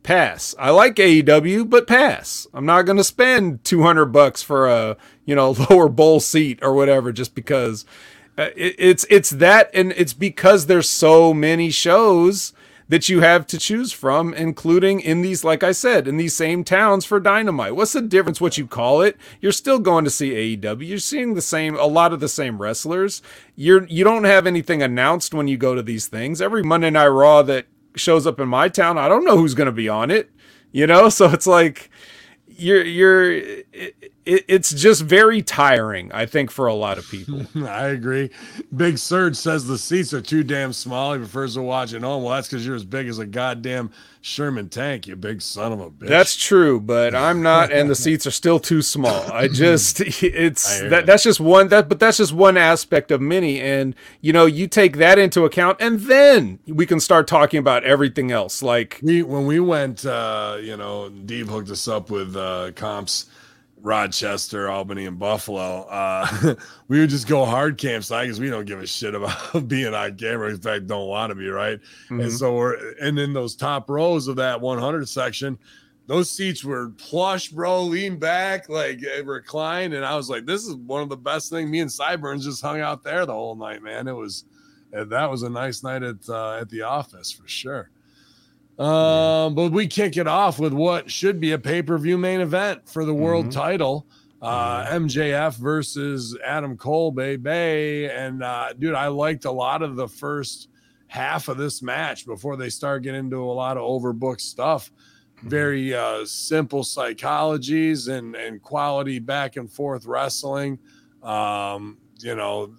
[0.05, 0.53] pass.
[0.59, 2.47] I like AEW, but pass.
[2.53, 6.73] I'm not going to spend 200 bucks for a, you know, lower bowl seat or
[6.73, 7.85] whatever just because
[8.37, 12.53] uh, it, it's it's that and it's because there's so many shows
[12.87, 16.63] that you have to choose from, including in these, like I said, in these same
[16.63, 17.75] towns for Dynamite.
[17.75, 19.17] What's the difference what you call it?
[19.41, 20.87] You're still going to see AEW.
[20.87, 23.21] You're seeing the same, a lot of the same wrestlers.
[23.55, 26.41] You're you don't have anything announced when you go to these things.
[26.41, 29.67] Every Monday Night Raw that shows up in my town, I don't know who's going
[29.67, 30.29] to be on it.
[30.71, 31.89] You know, so it's like
[32.47, 37.45] you're you're it, it's just very tiring i think for a lot of people.
[37.67, 38.29] I agree.
[38.75, 41.13] Big surge says the seats are too damn small.
[41.13, 42.23] He prefers to watch at home.
[42.23, 45.79] Well that's because you're as big as a goddamn sherman tank you big son of
[45.79, 46.07] a bitch.
[46.07, 49.31] That's true but i'm not and the seats are still too small.
[49.31, 53.21] I just it's I that that's just one that but that's just one aspect of
[53.21, 57.59] many and you know you take that into account and then we can start talking
[57.59, 62.09] about everything else like we when we went uh you know Deeb hooked us up
[62.09, 63.27] with uh comps
[63.85, 66.55] Rochester, Albany, and Buffalo, uh,
[66.87, 70.17] we would just go hard campsite because we don't give a shit about being on
[70.17, 70.49] camera.
[70.49, 71.79] In fact, don't want to be right.
[72.05, 72.21] Mm-hmm.
[72.21, 75.59] And so we're and in those top rows of that 100 section,
[76.07, 79.93] those seats were plush, bro, lean back, like eh, reclined.
[79.93, 81.69] And I was like, this is one of the best things.
[81.69, 84.07] Me and Cyburns just hung out there the whole night, man.
[84.07, 84.45] It was
[84.91, 87.91] that was a nice night at uh, at the office for sure.
[88.77, 92.41] Um, but we kick it off with what should be a pay per view main
[92.41, 93.59] event for the world mm-hmm.
[93.59, 94.07] title.
[94.41, 95.63] Uh, MJF mm-hmm.
[95.63, 98.09] versus Adam Cole, baby.
[98.11, 100.69] And uh, dude, I liked a lot of the first
[101.07, 104.91] half of this match before they start getting into a lot of overbooked stuff.
[105.37, 105.49] Mm-hmm.
[105.49, 110.79] Very uh, simple psychologies and and quality back and forth wrestling.
[111.23, 112.75] Um, you know,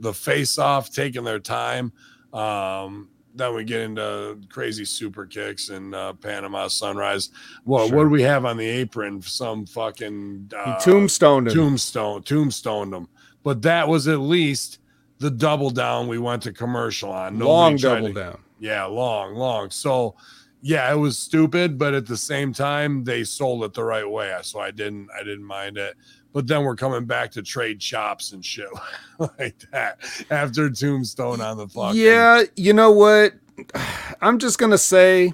[0.00, 1.92] the face off taking their time.
[2.32, 7.30] Um, then we get into crazy super kicks and uh, Panama Sunrise.
[7.64, 7.96] Well, sure.
[7.96, 9.22] what do we have on the apron?
[9.22, 13.08] Some fucking uh, tombstone, tombstone, tombstoned them.
[13.42, 14.78] But that was at least
[15.18, 17.38] the double down we went to commercial on.
[17.38, 18.40] Nobody long double to, down.
[18.58, 19.70] Yeah, long, long.
[19.70, 20.16] So
[20.62, 24.36] yeah, it was stupid, but at the same time, they sold it the right way.
[24.42, 25.94] So I didn't, I didn't mind it
[26.32, 28.68] but then we're coming back to trade chops and shit
[29.18, 29.98] like that
[30.30, 32.00] after Tombstone on the fucking.
[32.00, 33.34] Yeah, you know what?
[34.20, 35.32] I'm just gonna say,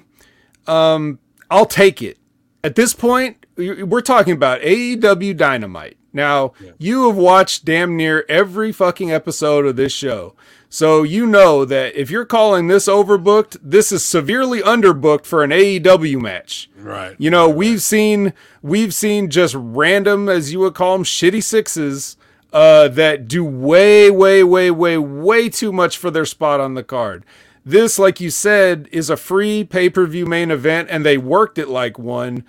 [0.65, 2.17] um, I'll take it.
[2.63, 5.97] At this point, we're talking about AEW Dynamite.
[6.17, 6.71] Now, yeah.
[6.79, 10.35] you have watched damn near every fucking episode of this show.
[10.67, 15.51] So you know that if you're calling this overbooked, this is severely underbooked for an
[15.51, 16.69] AEW match.
[16.75, 17.15] Right.
[17.19, 17.55] You know, right.
[17.55, 22.17] we've seen we've seen just random, as you would call them, shitty sixes
[22.51, 26.83] uh, that do way, way, way, way, way too much for their spot on the
[26.83, 27.23] card.
[27.63, 31.59] This, like you said, is a free pay per view main event, and they worked
[31.59, 32.43] it like one.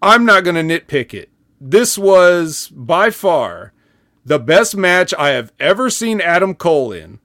[0.00, 1.31] I'm not going to nitpick it.
[1.64, 3.72] This was by far
[4.24, 7.20] the best match I have ever seen Adam Cole in.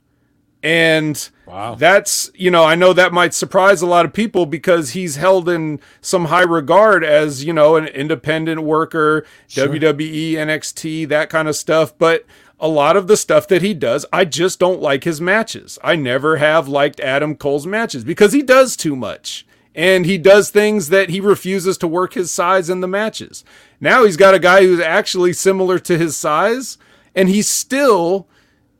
[0.61, 1.73] And wow.
[1.73, 5.49] that's, you know, I know that might surprise a lot of people because he's held
[5.49, 9.69] in some high regard as, you know, an independent worker, sure.
[9.69, 11.97] WWE, NXT, that kind of stuff.
[11.97, 12.25] But
[12.59, 15.79] a lot of the stuff that he does, I just don't like his matches.
[15.83, 19.46] I never have liked Adam Cole's matches because he does too much.
[19.77, 23.45] And he does things that he refuses to work his size in the matches.
[23.79, 26.77] Now he's got a guy who's actually similar to his size
[27.15, 28.27] and he's still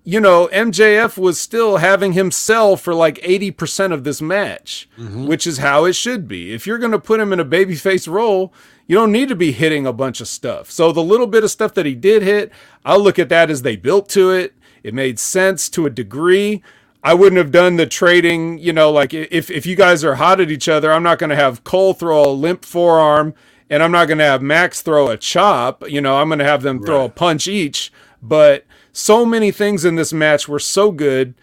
[0.08, 5.28] you know, MJF was still having him sell for like 80% of this match, mm-hmm.
[5.28, 6.54] which is how it should be.
[6.54, 8.54] If you're going to put him in a babyface role,
[8.86, 10.72] you don't need to be hitting a bunch of stuff.
[10.72, 12.54] So the little bit of stuff that he did hit,
[12.86, 14.54] I'll look at that as they built to it.
[14.82, 16.64] It made sense to a degree.
[17.04, 20.42] I wouldn't have done the trading, you know, like if, if you guys are hot
[20.42, 23.34] at each other, I'm not going to have Cole throw a limp forearm
[23.70, 25.88] and I'm not going to have Max throw a chop.
[25.90, 27.10] You know, I'm going to have them throw right.
[27.10, 31.34] a punch each but so many things in this match were so good.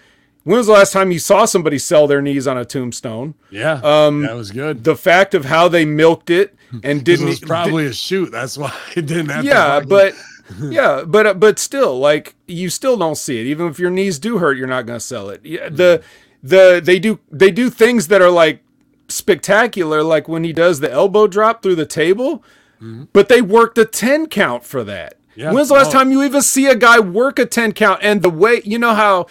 [0.42, 3.34] When was the last time you saw somebody sell their knees on a tombstone?
[3.50, 4.84] Yeah, um, that was good.
[4.84, 7.26] The fact of how they milked it and didn't.
[7.26, 8.30] it was probably a shoot.
[8.30, 9.44] That's why it didn't have.
[9.44, 10.14] Yeah, but
[10.62, 13.46] yeah, but but still, like you still don't see it.
[13.46, 15.44] Even if your knees do hurt, you're not going to sell it.
[15.44, 16.02] Yeah, the
[16.42, 18.62] the they do they do things that are like
[19.08, 22.44] spectacular, like when he does the elbow drop through the table.
[22.76, 23.04] Mm-hmm.
[23.12, 25.16] But they worked a ten count for that.
[25.36, 25.98] Yeah, When's the last no.
[25.98, 28.00] time you even see a guy work a 10 count?
[28.02, 29.26] And the way, you know how,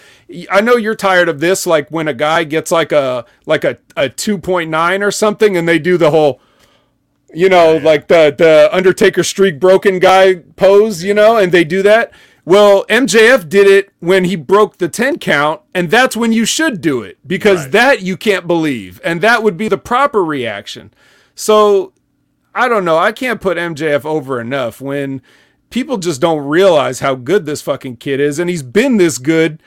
[0.50, 3.78] I know you're tired of this, like when a guy gets like a, like a,
[3.96, 6.40] a 2.9 or something and they do the whole,
[7.34, 7.82] you know, yeah.
[7.82, 12.12] like the, the Undertaker streak broken guy pose, you know, and they do that.
[12.46, 16.80] Well, MJF did it when he broke the 10 count, and that's when you should
[16.80, 17.72] do it because right.
[17.72, 19.00] that you can't believe.
[19.02, 20.92] And that would be the proper reaction.
[21.34, 21.94] So
[22.54, 22.98] I don't know.
[22.98, 25.22] I can't put MJF over enough when
[25.70, 29.62] people just don't realize how good this fucking kid is, and he's been this good.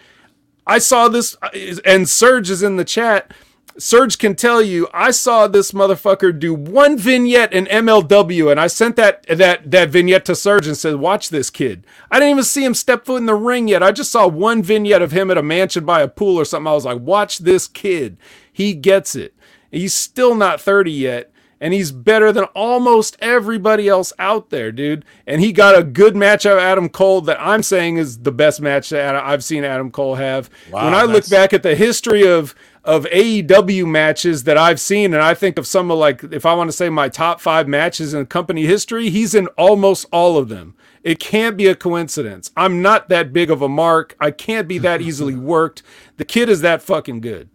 [0.66, 1.50] I saw this, uh,
[1.84, 3.34] and Surge is in the chat.
[3.80, 8.68] Surge can tell you, I saw this motherfucker do one vignette in MLW, and I
[8.68, 12.44] sent that that that vignette to Surge and said, "Watch this kid." I didn't even
[12.44, 13.84] see him step foot in the ring yet.
[13.84, 16.68] I just saw one vignette of him at a mansion by a pool or something.
[16.68, 18.18] I was like, "Watch this kid.
[18.52, 19.34] He gets it."
[19.72, 25.06] He's still not 30 yet, and he's better than almost everybody else out there, dude.
[25.26, 28.62] And he got a good match of Adam Cole that I'm saying is the best
[28.62, 30.50] match that I've seen Adam Cole have.
[30.72, 32.56] Wow, when I look back at the history of
[32.88, 36.54] of AEW matches that I've seen, and I think of some of like if I
[36.54, 40.48] want to say my top five matches in company history, he's in almost all of
[40.48, 40.74] them.
[41.04, 42.50] It can't be a coincidence.
[42.56, 44.16] I'm not that big of a mark.
[44.22, 45.84] I can't be that easily worked.
[46.16, 47.50] The kid is that fucking good.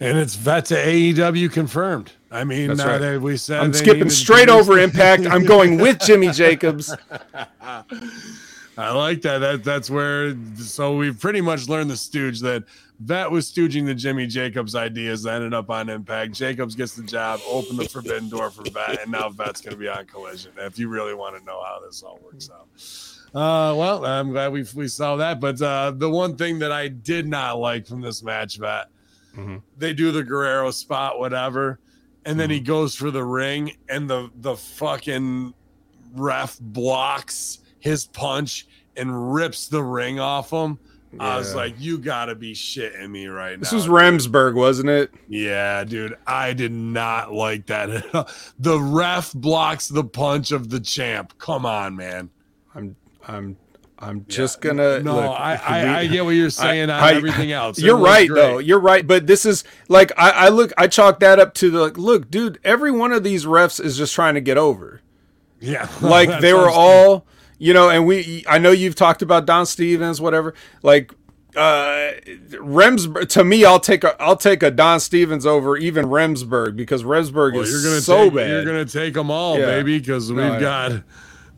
[0.00, 2.12] And it's vet to AEW confirmed.
[2.32, 3.18] I mean, That's right.
[3.18, 5.26] we said I'm skipping straight over Impact.
[5.26, 6.94] I'm going with Jimmy Jacobs.
[7.62, 9.38] I like that.
[9.38, 10.34] That that's where.
[10.56, 12.64] So we've pretty much learned the stooge that
[13.00, 16.32] Vet was stooging the Jimmy Jacobs ideas that ended up on Impact.
[16.34, 19.78] Jacobs gets the job, open the forbidden door for Vet, and now Vet's going to
[19.78, 20.52] be on Collision.
[20.58, 22.66] If you really want to know how this all works out.
[23.34, 25.40] Uh, well, I'm glad we we saw that.
[25.40, 28.88] But uh, the one thing that I did not like from this match, Vet,
[29.36, 29.62] Mhm.
[29.78, 31.78] they do the Guerrero spot, whatever,
[32.26, 35.54] and then he goes for the ring, and the the fucking
[36.14, 40.78] ref blocks his punch and rips the ring off him.
[41.18, 43.60] I was like, you gotta be shitting me right now.
[43.60, 45.12] This was dude." Remsburg, wasn't it?
[45.28, 46.16] Yeah, dude.
[46.26, 47.90] I did not like that.
[47.90, 48.28] at all.
[48.58, 51.34] the ref blocks the punch of the champ.
[51.38, 52.30] Come on, man.
[52.74, 52.94] I'm
[53.26, 53.56] I'm
[53.98, 57.12] I'm just gonna No, look, I, I, we- I get what you're saying on I-
[57.14, 57.78] everything else.
[57.80, 58.40] It You're right great.
[58.40, 58.58] though.
[58.58, 59.04] You're right.
[59.06, 62.30] But this is like I, I look I chalk that up to the like, look,
[62.30, 65.00] dude, every one of these refs is just trying to get over.
[65.60, 65.88] Yeah.
[66.00, 67.26] Like they were all
[67.60, 70.54] you know, and we I know you've talked about Don Stevens, whatever.
[70.82, 71.12] Like
[71.56, 72.12] uh
[72.52, 77.02] Remsburg to me I'll take a I'll take a Don Stevens over even Remsburg because
[77.04, 78.50] Remsburg Well, is you're gonna so take, bad.
[78.50, 79.66] You're gonna take them all, Yeah.
[79.66, 80.92] baby, because No, we've I- got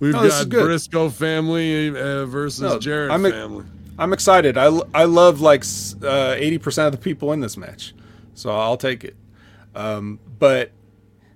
[0.00, 0.48] we've No, got.
[0.48, 3.64] Briscoe family uh, versus No, Jarrett I'm family.
[3.98, 4.56] I'm excited.
[4.56, 5.62] I, I love like
[6.02, 7.94] uh, eighty percent of the people in this match,
[8.34, 9.14] so I'll take it.
[9.74, 10.70] Um, but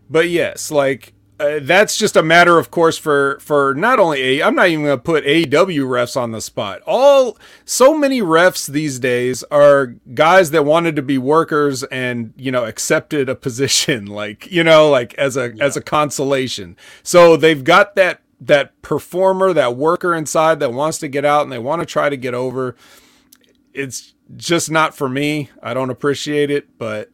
[0.09, 4.43] but yes, like uh, that's just a matter of course for for not only a.
[4.43, 6.81] I'm not even gonna put AEW refs on the spot.
[6.87, 12.51] All so many refs these days are guys that wanted to be workers and you
[12.51, 16.77] know accepted a position like you know like as a as a consolation.
[17.03, 21.53] So they've got that that performer, that worker inside that wants to get out and
[21.53, 22.77] they want to try to get over.
[23.73, 25.51] It's just not for me.
[25.63, 27.11] I don't appreciate it, but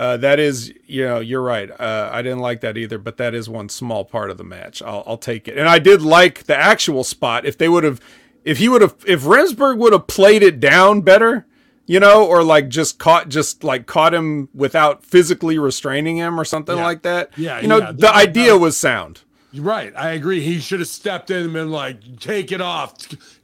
[0.00, 1.70] uh, that is, you know, you're right.
[1.70, 4.80] Uh, I didn't like that either, but that is one small part of the match.
[4.80, 5.58] I'll, I'll take it.
[5.58, 7.44] And I did like the actual spot.
[7.44, 8.00] If they would have,
[8.42, 11.46] if he would have, if Remsburg would have played it down better,
[11.84, 16.46] you know, or like just caught, just like caught him without physically restraining him or
[16.46, 16.84] something Yeah.
[16.84, 17.32] like that.
[17.36, 17.92] Yeah, you know, yeah.
[17.92, 19.20] the idea was sound.
[19.52, 19.92] You're right.
[19.96, 20.40] I agree.
[20.40, 22.96] He should have stepped in and been like, take it off,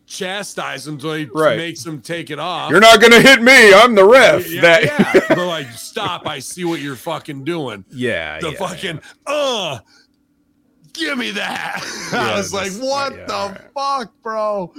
[0.06, 1.56] chastise him until he Right.
[1.56, 2.70] makes him take it off.
[2.70, 3.74] You're not gonna hit me.
[3.74, 4.48] I'm the ref.
[4.50, 5.24] yeah, that, yeah.
[5.28, 6.26] but like, stop.
[6.26, 7.84] I see what you're fucking doing.
[7.90, 9.78] yeah, The yeah, fucking, uh,
[10.92, 11.82] give me that.
[12.12, 14.72] Yeah, I was like, what yeah, the fuck, bro?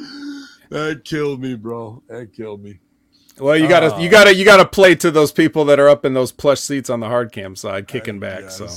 [0.70, 2.02] That killed me, bro.
[2.08, 2.80] That killed me.
[3.38, 4.00] Well, you gotta, Oh.
[4.00, 6.90] you gotta, you gotta play to those people that are up in those plush seats
[6.90, 8.50] on the hard cam side, kicking back.
[8.50, 8.68] So.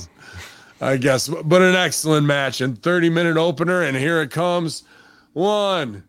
[0.82, 3.82] I guess, but an excellent match and 30 minute opener.
[3.82, 4.82] And here it comes.
[5.32, 6.02] One,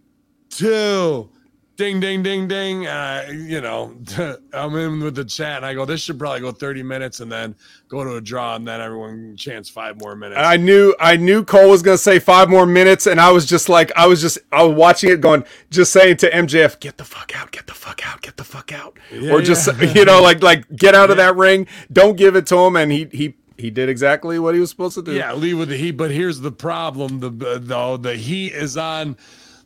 [0.51, 1.29] two,
[1.77, 2.85] ding, ding, ding, ding.
[2.85, 3.95] Uh, you know,
[4.53, 7.31] I'm in with the chat and I go, this should probably go 30 minutes and
[7.31, 7.55] then
[7.87, 10.39] go to a draw and then everyone chants five more minutes.
[10.39, 13.69] I knew, I knew Cole was gonna say five more minutes, and I was just
[13.69, 17.05] like, I was just, I was watching it, going, just saying to MJF, get the
[17.05, 19.93] fuck out, get the fuck out, get the fuck out, Yeah, or just, yeah.
[19.95, 22.91] you know, like, like get out of that ring, don't give it to him, and
[22.91, 25.13] he, he, he did exactly what he was supposed to do.
[25.13, 25.91] Yeah, leave with the heat.
[25.91, 29.17] But here's the problem: the though the heat is on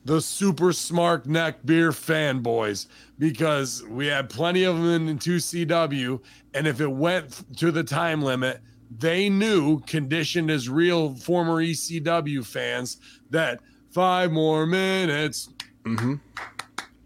[0.05, 2.85] the super smart neck beer fanboys
[3.17, 6.21] because we had plenty of them in 2CW,
[6.53, 8.61] and if it went to the time limit,
[8.97, 12.97] they knew, conditioned as real former ECW fans,
[13.32, 13.59] that
[13.91, 15.49] five more minutes,
[15.84, 16.19] Mhm.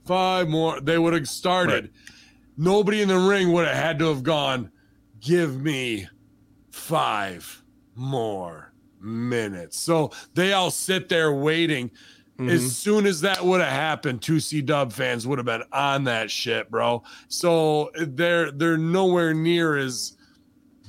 [0.06, 1.92] five more, they would have started.
[2.58, 4.72] Nobody in the ring would have had to have gone.
[5.22, 6.08] Give me
[6.72, 7.64] five
[7.96, 9.80] more minutes.
[9.80, 11.92] So they all sit there waiting.
[12.48, 16.32] As soon as that would have happened, 2C Dub fans would have been on that
[16.32, 17.04] shit, bro.
[17.28, 20.16] So they're they're nowhere near as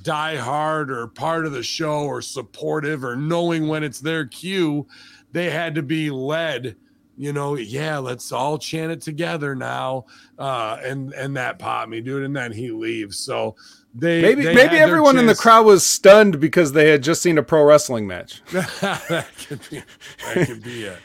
[0.02, 4.86] die hard or part of the show or supportive or knowing when it's their cue.
[5.32, 6.76] They had to be led
[7.20, 10.06] you know, yeah, let's all chant it together now.
[10.38, 12.22] Uh, and and that popped me, dude.
[12.22, 13.18] And then he leaves.
[13.18, 13.56] So
[13.94, 17.36] they maybe they maybe everyone in the crowd was stunned because they had just seen
[17.36, 18.40] a pro wrestling match.
[18.52, 19.82] that could be
[20.24, 20.98] that could be it.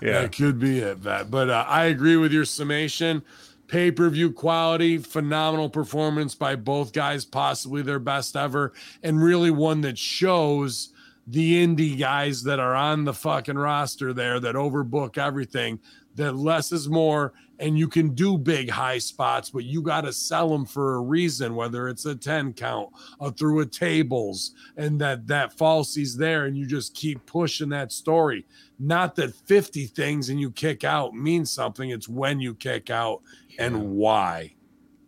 [0.00, 0.22] Yeah.
[0.22, 1.30] That could be it, Vet.
[1.30, 3.22] But uh, I agree with your summation.
[3.66, 8.72] Pay per view quality, phenomenal performance by both guys, possibly their best ever,
[9.02, 10.90] and really one that shows
[11.26, 15.78] the indie guys that are on the fucking roster there that overbook everything,
[16.14, 20.12] that less is more, and you can do big high spots, but you got to
[20.12, 22.88] sell them for a reason, whether it's a 10 count
[23.18, 27.92] or through a tables, and that that falsie's there, and you just keep pushing that
[27.92, 28.46] story
[28.78, 33.22] not that 50 things and you kick out means something it's when you kick out
[33.58, 34.54] and why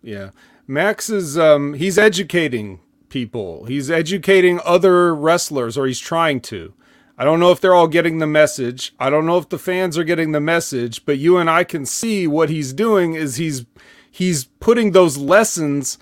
[0.02, 0.30] Yeah.
[0.66, 3.64] Max is um he's educating people.
[3.66, 6.72] He's educating other wrestlers or he's trying to.
[7.18, 8.94] I don't know if they're all getting the message.
[8.98, 11.84] I don't know if the fans are getting the message, but you and I can
[11.84, 13.66] see what he's doing is he's
[14.10, 15.98] he's putting those lessons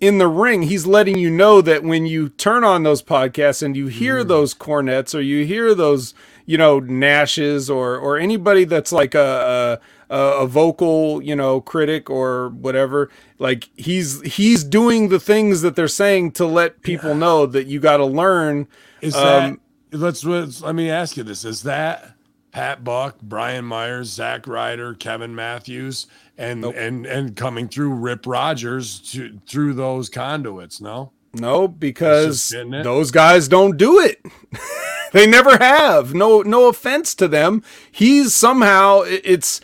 [0.00, 0.62] in the ring.
[0.62, 4.54] He's letting you know that when you turn on those podcasts and you hear those
[4.54, 6.14] cornets or you hear those,
[6.50, 9.80] you know, Nashes or or anybody that's like a,
[10.10, 15.76] a a vocal, you know, critic or whatever, like he's he's doing the things that
[15.76, 18.66] they're saying to let people know that you got to learn.
[19.00, 19.60] is Um,
[19.92, 21.44] that let's, let's let me ask you this.
[21.44, 22.14] Is that
[22.50, 28.98] pat buck brian myers zach ryder kevin matthews and and and coming through rip rogers
[28.98, 32.82] to through those conduits no No, because just getting it.
[32.82, 34.24] those guys don't do it.
[35.12, 36.12] they never have.
[36.12, 37.62] No, no offense to them.
[37.90, 39.60] He's somehow it's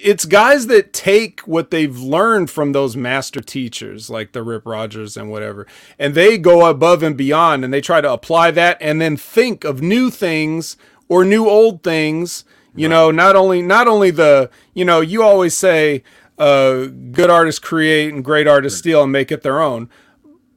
[0.00, 5.16] it's guys that take what they've learned from those master teachers like the Rip Rogers
[5.16, 5.66] and whatever,
[5.98, 9.64] and they go above and beyond and they try to apply that and then think
[9.64, 10.76] of new things
[11.08, 12.44] or new old things.
[12.76, 16.04] You know, not only not only the you know you always say
[16.38, 19.88] uh, good artists create and great artists steal and make it their own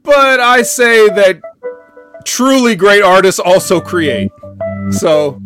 [0.04, 1.42] but I say that
[2.26, 4.32] truly great artists also create.
[4.92, 5.42] So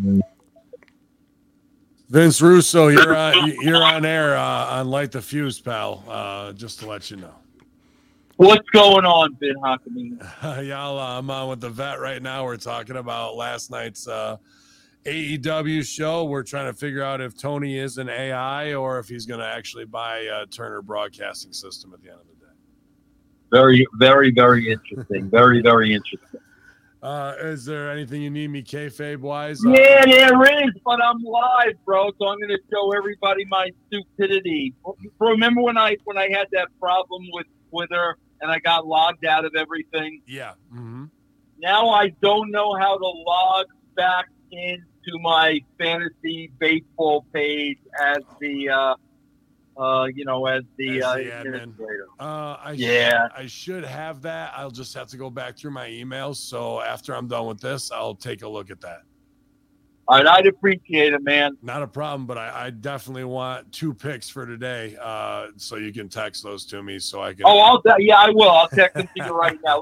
[2.08, 6.80] vince russo you're on you're on air uh, on light the fuse pal uh just
[6.80, 7.34] to let you know
[8.38, 10.18] What's going on, Ben Hockeney?
[10.68, 12.44] Y'all, uh, I'm on with the vet right now.
[12.44, 14.36] We're talking about last night's uh,
[15.06, 16.26] AEW show.
[16.26, 19.46] We're trying to figure out if Tony is an AI or if he's going to
[19.46, 22.25] actually buy a Turner Broadcasting System at the end of the day.
[23.52, 25.30] Very, very, very interesting.
[25.30, 26.40] Very, very interesting.
[27.06, 29.64] Uh, is there anything you need me kayfabe wise?
[29.64, 32.10] Uh, Yeah, there is, but I'm live, bro.
[32.20, 34.74] So I'm going to show everybody my stupidity.
[35.20, 39.46] Remember when I when I had that problem with Twitter and I got logged out
[39.46, 40.22] of everything?
[40.26, 40.54] yeah.
[40.74, 41.06] Mm-hmm.
[41.60, 48.70] Now I don't know how to log back into my fantasy baseball page as the
[48.70, 48.96] uh,
[49.78, 52.08] uh, you know as the, As uh, the administrator.
[52.20, 53.10] Uh, I Yeah.
[53.10, 54.54] Should, I should have that.
[54.56, 56.38] I'll just have to go back through my emails.
[56.38, 59.04] So after I'm done with this, I'll take a look at that.
[60.08, 61.58] All right, I'd appreciate it, man.
[61.64, 64.96] Not a problem, but I, I definitely want two picks for today.
[65.02, 67.42] Uh, so you can text those to me so I can.
[67.46, 68.52] Oh, I'll yeah, I will.
[68.52, 69.82] I'll text them to you right now.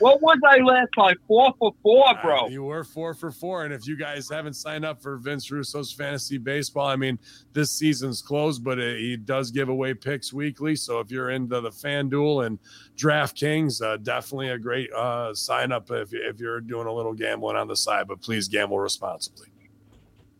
[0.00, 1.14] What was I last time?
[1.28, 2.48] Four for four, Uh, bro.
[2.48, 3.64] you were four for four.
[3.64, 7.16] And if you guys haven't signed up for Vince Russo's fantasy baseball, I mean,
[7.52, 10.74] this season's closed, but it, he does give away picks weekly.
[10.74, 12.58] So if you're into the FanDuel and
[12.96, 17.56] DraftKings, uh, definitely a great uh, sign up if, if you're doing a little gambling
[17.56, 19.46] on the side, but please gamble responsibly.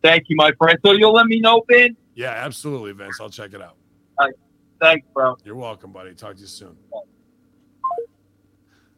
[0.03, 0.77] Thank you, my friend.
[0.83, 1.95] So you'll let me know, Ben.
[2.15, 3.19] Yeah, absolutely, Vince.
[3.21, 3.77] I'll check it out.
[4.81, 5.37] Thanks, bro.
[5.45, 6.15] You're welcome, buddy.
[6.15, 6.75] Talk to you soon.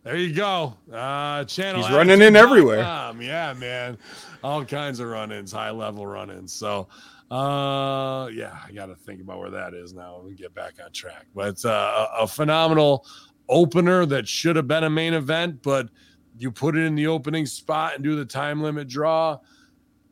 [0.04, 0.76] There you go.
[0.92, 1.82] Uh, channel.
[1.82, 2.80] He's running in everywhere.
[2.80, 3.22] attitude.com.
[3.22, 3.98] Yeah, man.
[4.44, 6.54] All kinds of run-ins, high level run-ins.
[6.54, 6.88] So,
[7.32, 10.92] uh, yeah, I got to think about where that is now and get back on
[10.92, 11.26] track.
[11.36, 13.06] But uh, a, a phenomenal
[13.50, 15.90] opener that should have been a main event, but
[16.38, 19.38] you put it in the opening spot and do the time limit draw.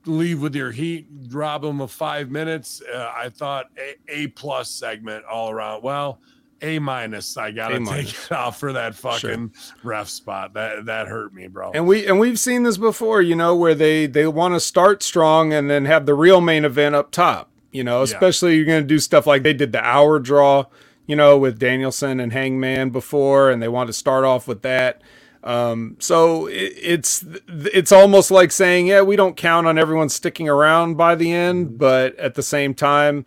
[0.05, 2.81] Leave with your heat, drop them of five minutes.
[2.81, 5.83] Uh, I thought a, a plus segment all around.
[5.83, 6.19] Well,
[6.63, 7.37] a minus.
[7.37, 10.53] I gotta A take it off for that fucking ref spot.
[10.53, 11.71] That that hurt me, bro.
[11.73, 15.03] and we and we've seen this before, you know, where they they want to start
[15.03, 17.49] strong and then have the real main event up top.
[17.71, 20.65] You know, especially you're going to do stuff like they did the hour draw,
[21.07, 25.01] you know, with Danielson and Hangman before, and they want to start off with that.
[25.43, 30.47] Um, so it, it's it's almost like saying, yeah, we don't count on everyone sticking
[30.47, 33.25] around by the end, but at the same time,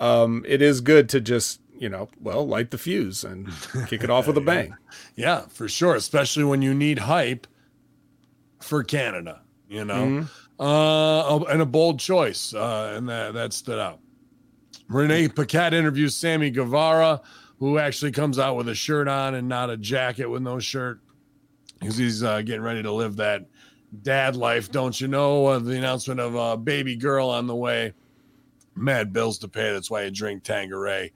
[0.00, 3.48] um, it is good to just you know, well, light the fuse and
[3.88, 4.74] kick it off with a bang.
[5.16, 5.96] Yeah, for sure.
[5.96, 7.46] Especially when you need hype
[8.60, 10.06] for Canada, you know.
[10.06, 10.28] Mhm.
[10.60, 13.98] uh, and a bold choice, uh, and that that stood out.
[14.88, 17.20] Renee Paquette interviews Sammy Guevara,
[17.58, 21.00] who actually comes out with a shirt on and not a jacket with no shirt,
[21.82, 23.46] because he's uh, getting ready to live that
[24.02, 24.70] dad life.
[24.70, 25.46] Don't you know?
[25.46, 27.92] Uh, the announcement of a baby girl on the way.
[28.76, 29.72] Mad bills to pay.
[29.72, 31.10] That's why you drink Tanqueray.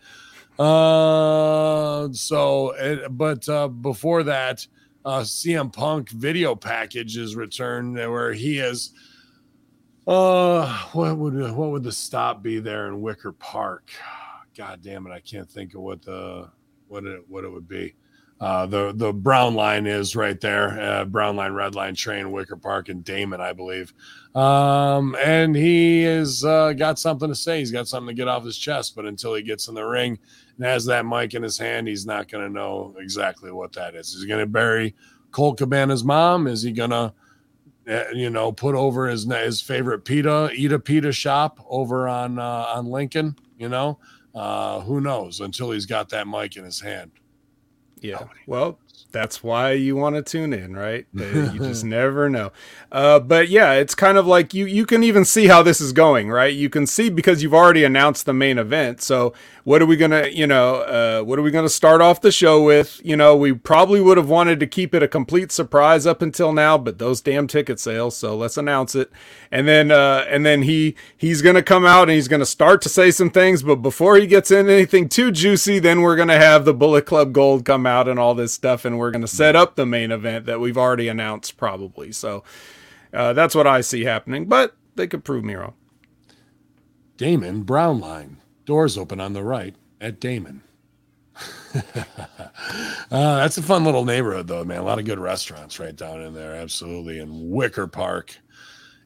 [0.58, 4.66] Uh, so, it, but uh, before that,
[5.04, 8.92] uh, CM Punk video package is returned where he is.
[10.06, 13.90] Uh, what would what would the stop be there in Wicker Park?
[14.56, 16.48] God damn it, I can't think of what the
[16.88, 17.94] what it what it would be.
[18.38, 20.78] Uh, the the brown line is right there.
[20.78, 23.94] Uh, brown line, red line train, Wicker Park, and Damen, I believe.
[24.34, 27.60] Um, and he has uh, got something to say.
[27.60, 28.94] He's got something to get off his chest.
[28.94, 30.18] But until he gets in the ring
[30.56, 33.94] and has that mic in his hand, he's not going to know exactly what that
[33.94, 34.14] is.
[34.14, 34.94] Is he going to bury
[35.30, 36.46] Colt Cabana's mom?
[36.46, 37.14] Is he going to,
[38.12, 42.66] you know, put over his his favorite pita, eat a pita shop over on uh,
[42.68, 43.34] on Lincoln?
[43.56, 43.98] You know,
[44.34, 45.40] uh, who knows?
[45.40, 47.12] Until he's got that mic in his hand.
[48.00, 48.24] Yeah.
[48.46, 48.78] Well,
[49.12, 51.06] that's why you want to tune in, right?
[51.18, 52.52] Uh, you just never know.
[52.92, 55.92] Uh, but yeah, it's kind of like you you can even see how this is
[55.92, 56.54] going, right?
[56.54, 59.00] You can see because you've already announced the main event.
[59.02, 59.32] So
[59.66, 62.62] what are we gonna, you know, uh, what are we gonna start off the show
[62.62, 63.00] with?
[63.02, 66.52] You know, we probably would have wanted to keep it a complete surprise up until
[66.52, 68.16] now, but those damn ticket sales.
[68.16, 69.10] So let's announce it,
[69.50, 72.88] and then uh, and then he he's gonna come out and he's gonna start to
[72.88, 76.64] say some things, but before he gets in anything too juicy, then we're gonna have
[76.64, 79.74] the Bullet Club Gold come out and all this stuff, and we're gonna set up
[79.74, 82.12] the main event that we've already announced probably.
[82.12, 82.44] So
[83.12, 85.74] uh, that's what I see happening, but they could prove me wrong.
[87.18, 88.36] Damen Brown line.
[88.66, 90.60] Doors open on the right at Damen.
[91.74, 92.02] uh,
[93.10, 94.78] that's a fun little neighborhood, though, man.
[94.78, 96.54] A lot of good restaurants right down in there.
[96.54, 97.20] Absolutely.
[97.20, 98.36] In Wicker Park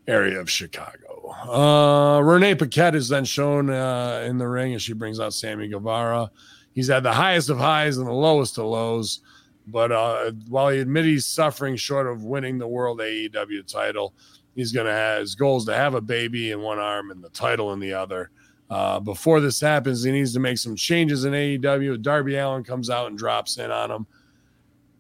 [0.09, 1.31] area of Chicago.
[1.49, 5.69] Uh, Renee Paquette is then shown uh, in the ring as she brings out Sammy
[5.69, 6.31] Guevara.
[6.73, 9.21] He's had the highest of highs and the lowest of lows.
[9.67, 14.15] But uh, while he admits he's suffering short of winning the World AEW title,
[14.55, 17.23] he's going to have his goal is to have a baby in one arm and
[17.23, 18.31] the title in the other.
[18.71, 22.01] Uh, before this happens, he needs to make some changes in AEW.
[22.01, 24.07] Darby Allin comes out and drops in on him.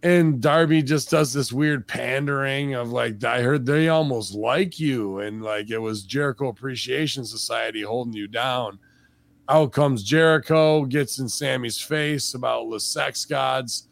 [0.02, 5.20] And Darby just does this weird pandering of like, I heard they almost like you.
[5.20, 8.78] And like it was Jericho Appreciation Society holding you down.
[9.48, 13.88] Out comes Jericho, gets in Sammy's face about the sex gods.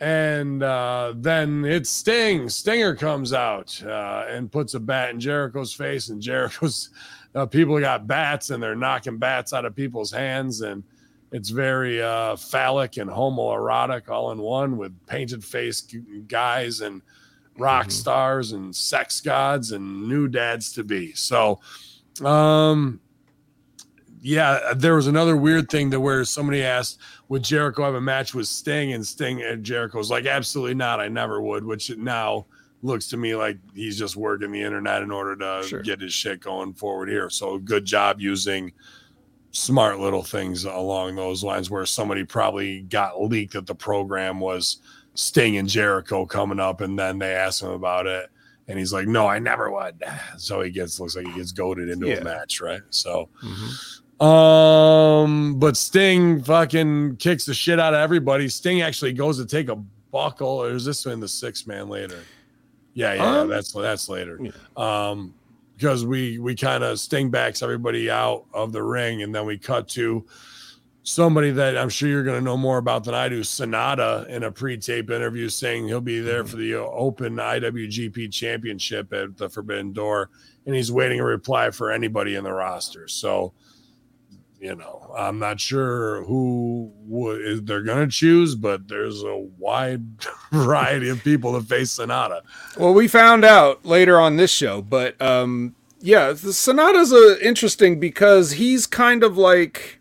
[0.00, 2.48] And uh, then it's Sting.
[2.48, 6.90] Stinger comes out uh, and puts a bat in Jericho's face, and Jericho's
[7.36, 10.82] uh, people got bats and they're knocking bats out of people's hands and
[11.32, 15.82] it's very uh, phallic and homoerotic all in one with painted face
[16.28, 17.02] guys and
[17.58, 17.90] rock mm-hmm.
[17.90, 21.12] stars and sex gods and new dads to be.
[21.12, 21.60] So
[22.24, 23.00] um
[24.22, 28.34] yeah there was another weird thing that where somebody asked would jericho have a match
[28.34, 28.94] with sting?
[28.94, 31.00] And sting and jericho's like absolutely not.
[31.00, 32.46] I never would which now
[32.82, 35.82] looks to me like he's just working the internet in order to sure.
[35.82, 37.30] get his shit going forward here.
[37.30, 38.72] So good job using
[39.52, 44.78] smart little things along those lines where somebody probably got leaked that the program was
[45.14, 48.30] Sting and Jericho coming up and then they asked him about it
[48.68, 50.02] and he's like, No, I never would.
[50.38, 52.16] So he gets looks like he gets goaded into yeah.
[52.16, 52.82] a match, right?
[52.90, 54.26] So mm-hmm.
[54.26, 58.50] um but Sting fucking kicks the shit out of everybody.
[58.50, 59.76] Sting actually goes to take a
[60.10, 62.20] buckle, or is this in the six man later?
[62.96, 64.40] Yeah, yeah, um, that's that's later.
[64.40, 64.52] Yeah.
[64.74, 65.34] Um,
[65.76, 69.58] because we we kind of sting backs everybody out of the ring, and then we
[69.58, 70.24] cut to
[71.02, 74.44] somebody that I'm sure you're going to know more about than I do, Sanada, in
[74.44, 76.50] a pre-tape interview saying he'll be there mm-hmm.
[76.50, 80.30] for the Open IWGP Championship at the Forbidden Door,
[80.64, 83.06] and he's waiting a reply for anybody in the roster.
[83.08, 83.52] So
[84.60, 90.04] you know, I'm not sure who would, they're going to choose, but there's a wide
[90.52, 92.40] variety of people to face Sanada.
[92.76, 98.52] Well, we found out later on this show, but um, yeah, Sanada's a, interesting because
[98.52, 99.98] he's kind of like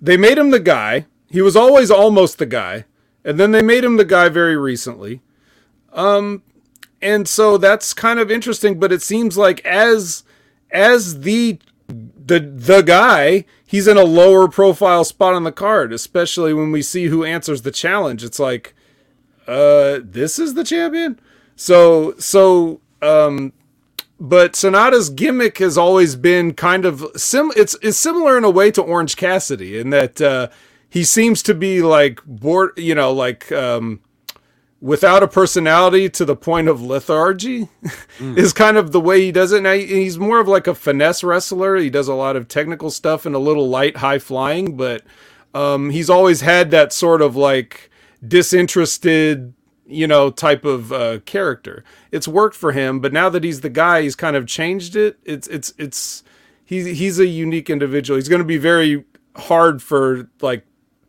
[0.00, 1.06] they made him the guy.
[1.28, 2.84] He was always almost the guy,
[3.24, 5.22] and then they made him the guy very recently.
[5.92, 6.42] Um,
[7.00, 10.24] and so that's kind of interesting, but it seems like as
[10.70, 11.58] as the
[11.88, 16.82] the the guy he's in a lower profile spot on the card, especially when we
[16.82, 18.24] see who answers the challenge.
[18.24, 18.74] It's like,
[19.46, 21.18] uh, this is the champion.
[21.56, 23.52] So so um,
[24.18, 27.52] but Sanada's gimmick has always been kind of sim.
[27.56, 30.48] It's it's similar in a way to Orange Cassidy in that uh,
[30.88, 32.72] he seems to be like bored.
[32.76, 34.00] You know, like um,
[34.86, 37.68] without a personality to the point of lethargy
[38.18, 38.38] mm.
[38.38, 39.60] is kind of the way he does it.
[39.60, 41.74] Now he's more of like a finesse wrestler.
[41.74, 45.02] He does a lot of technical stuff and a little light, high flying, but
[45.54, 47.90] um, he's always had that sort of like
[48.26, 49.54] disinterested,
[49.88, 51.82] you know, type of uh, character.
[52.12, 55.18] It's worked for him, but now that he's the guy, he's kind of changed it.
[55.24, 56.22] It's it's it's
[56.64, 58.18] he's he's a unique individual.
[58.18, 60.64] He's going to be very hard for like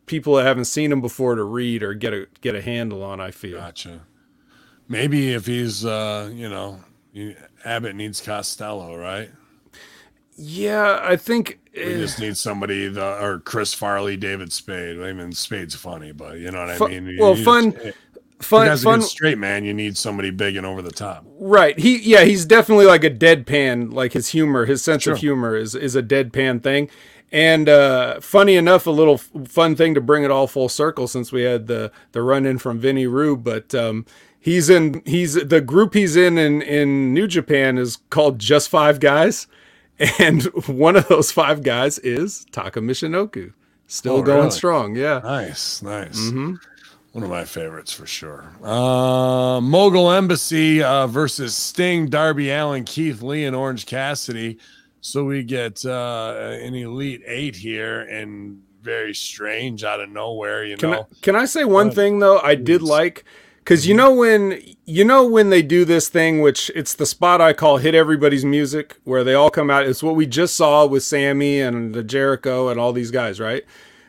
[0.08, 3.20] people that haven't seen him before to read or get a get a handle on.
[3.20, 3.58] I feel.
[3.58, 4.00] Gotcha.
[4.88, 6.80] Maybe if he's, uh, you know,
[7.64, 9.30] Abbott needs Costello, right?
[10.36, 15.00] Yeah, I think we uh, just need somebody, the, or Chris Farley, David Spade.
[15.00, 17.18] I mean, Spade's funny, but you know what I mean.
[17.18, 17.72] well, fun.
[17.72, 17.96] Just,
[18.40, 19.64] fun, fun, straight man.
[19.64, 21.26] You need somebody big and over the top.
[21.38, 21.78] Right.
[21.78, 23.92] He, yeah, he's definitely like a deadpan.
[23.92, 25.14] Like his humor, his sense sure.
[25.14, 26.88] of humor is is a deadpan thing.
[27.30, 31.30] And uh, funny enough, a little fun thing to bring it all full circle since
[31.30, 34.06] we had the the run in from Vinny Rube, but um,
[34.40, 38.98] he's in he's the group he's in, in in New Japan is called Just Five
[38.98, 39.46] Guys,
[40.18, 43.52] and one of those five guys is Taka Michinoku,
[43.86, 44.50] still oh, going really?
[44.50, 44.96] strong.
[44.96, 46.18] Yeah, nice, nice.
[46.18, 46.54] Mm-hmm.
[47.12, 48.52] One of my favorites for sure.
[48.62, 54.58] Uh, Mogul Embassy uh, versus Sting, Darby Allin, Keith Lee, and Orange Cassidy.
[55.00, 60.64] So we get uh, an elite eight here, and very strange out of nowhere.
[60.64, 61.00] You can know.
[61.02, 62.38] I, can I say one thing though?
[62.40, 63.24] I did like
[63.58, 67.40] because you know when you know when they do this thing, which it's the spot
[67.40, 69.86] I call "hit everybody's music," where they all come out.
[69.86, 73.64] It's what we just saw with Sammy and the Jericho and all these guys, right?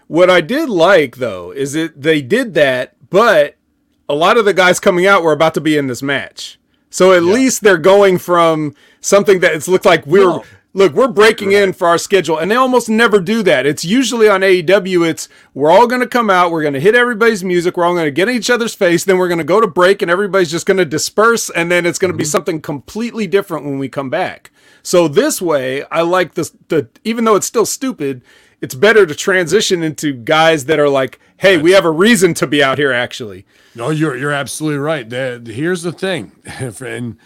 [0.07, 3.57] What I did like though is that they did that, but
[4.07, 6.59] a lot of the guys coming out were about to be in this match.
[6.89, 7.33] So at yeah.
[7.33, 11.73] least they're going from something that it's looked like we're no look, we're breaking in
[11.73, 13.65] for our schedule, and they almost never do that.
[13.65, 15.07] It's usually on AEW.
[15.07, 17.93] It's we're all going to come out, we're going to hit everybody's music, we're all
[17.93, 20.11] going to get in each other's face, then we're going to go to break, and
[20.11, 22.19] everybody's just going to disperse, and then it's going to mm-hmm.
[22.19, 24.51] be something completely different when we come back.
[24.83, 26.51] So this way, I like this.
[26.69, 28.21] The even though it's still stupid,
[28.61, 32.47] it's better to transition into guys that are like, hey, we have a reason to
[32.47, 32.91] be out here.
[32.91, 33.45] Actually,
[33.75, 35.09] no, you're you're absolutely right.
[35.09, 37.17] The, here's the thing, and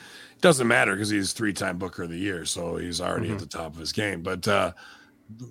[0.44, 3.36] doesn't matter because he's three-time Booker of the Year, so he's already mm-hmm.
[3.36, 4.22] at the top of his game.
[4.22, 4.74] But uh,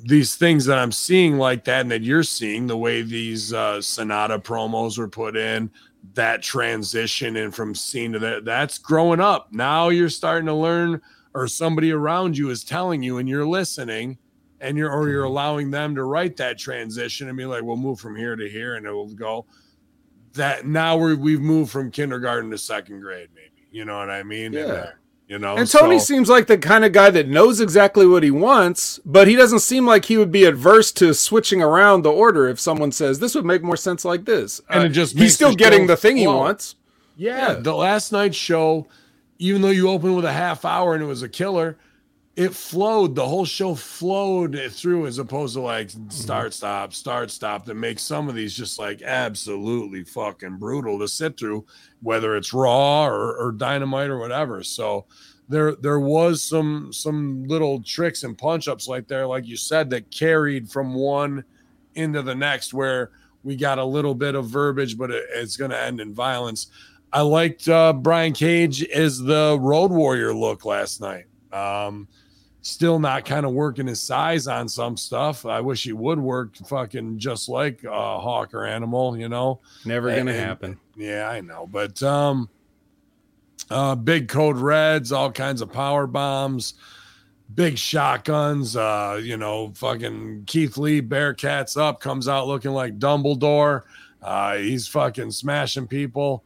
[0.04, 3.78] these things that I'm seeing like that, and that you're seeing, the way these uh,
[3.78, 5.70] Sanada promos were put in,
[6.12, 9.48] that transition and from scene to that, that's growing up.
[9.50, 11.00] Now you're starting to learn,
[11.32, 14.18] or somebody around you is telling you, and you're listening,
[14.60, 15.30] and you're or you're mm-hmm.
[15.30, 18.74] allowing them to write that transition and be like, "We'll move from here to here,"
[18.74, 19.46] and it will go.
[20.34, 24.22] That now we we've moved from kindergarten to second grade, maybe you know what I
[24.22, 24.52] mean?
[24.52, 24.60] Yeah.
[24.60, 24.86] And, uh,
[25.28, 28.22] you know, and Tony so, seems like the kind of guy that knows exactly what
[28.22, 32.12] he wants, but he doesn't seem like he would be adverse to switching around the
[32.12, 34.60] order if someone says this would make more sense like this.
[34.68, 36.74] And uh, it just he's still getting the thing he wants.
[37.16, 38.88] Yeah, yeah, the last night's show,
[39.38, 41.78] even though you opened with a half hour and it was a killer,
[42.36, 43.14] it flowed.
[43.14, 48.02] The whole show flowed through as opposed to like start, stop, start, stop that makes
[48.02, 51.64] some of these just like absolutely fucking brutal to sit through,
[52.02, 54.62] whether it's raw or, or dynamite or whatever.
[54.62, 55.06] So
[55.48, 59.90] there there was some some little tricks and punch ups like there, like you said,
[59.90, 61.44] that carried from one
[61.94, 63.10] into the next where
[63.44, 66.68] we got a little bit of verbiage, but it, it's going to end in violence.
[67.12, 71.24] I liked uh, Brian Cage as the Road Warrior look last night.
[71.52, 72.08] Um,
[72.62, 75.44] still not kind of working his size on some stuff.
[75.44, 79.60] I wish he would work fucking just like a hawk or animal, you know.
[79.84, 80.78] Never gonna happen.
[80.96, 81.68] Yeah, I know.
[81.70, 82.48] But um
[83.68, 86.74] uh big code reds, all kinds of power bombs,
[87.52, 93.82] big shotguns, uh, you know, fucking Keith Lee Bearcats up, comes out looking like Dumbledore.
[94.22, 96.44] Uh he's fucking smashing people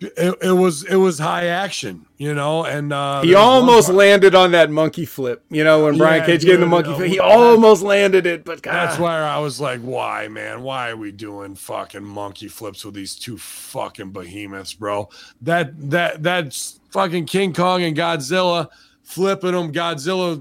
[0.00, 4.52] it, it, was it was high action, you know, and uh, he almost landed on
[4.52, 7.18] that monkey flip, you know, when Brian yeah, Cage dude, gave the monkey flip, he
[7.18, 8.72] almost landed it, but God.
[8.72, 12.94] that's where I was like, why, man, why are we doing fucking monkey flips with
[12.94, 15.08] these two fucking behemoths, bro?
[15.42, 18.68] That that that's fucking King Kong and Godzilla
[19.02, 19.72] flipping them.
[19.72, 20.40] Godzilla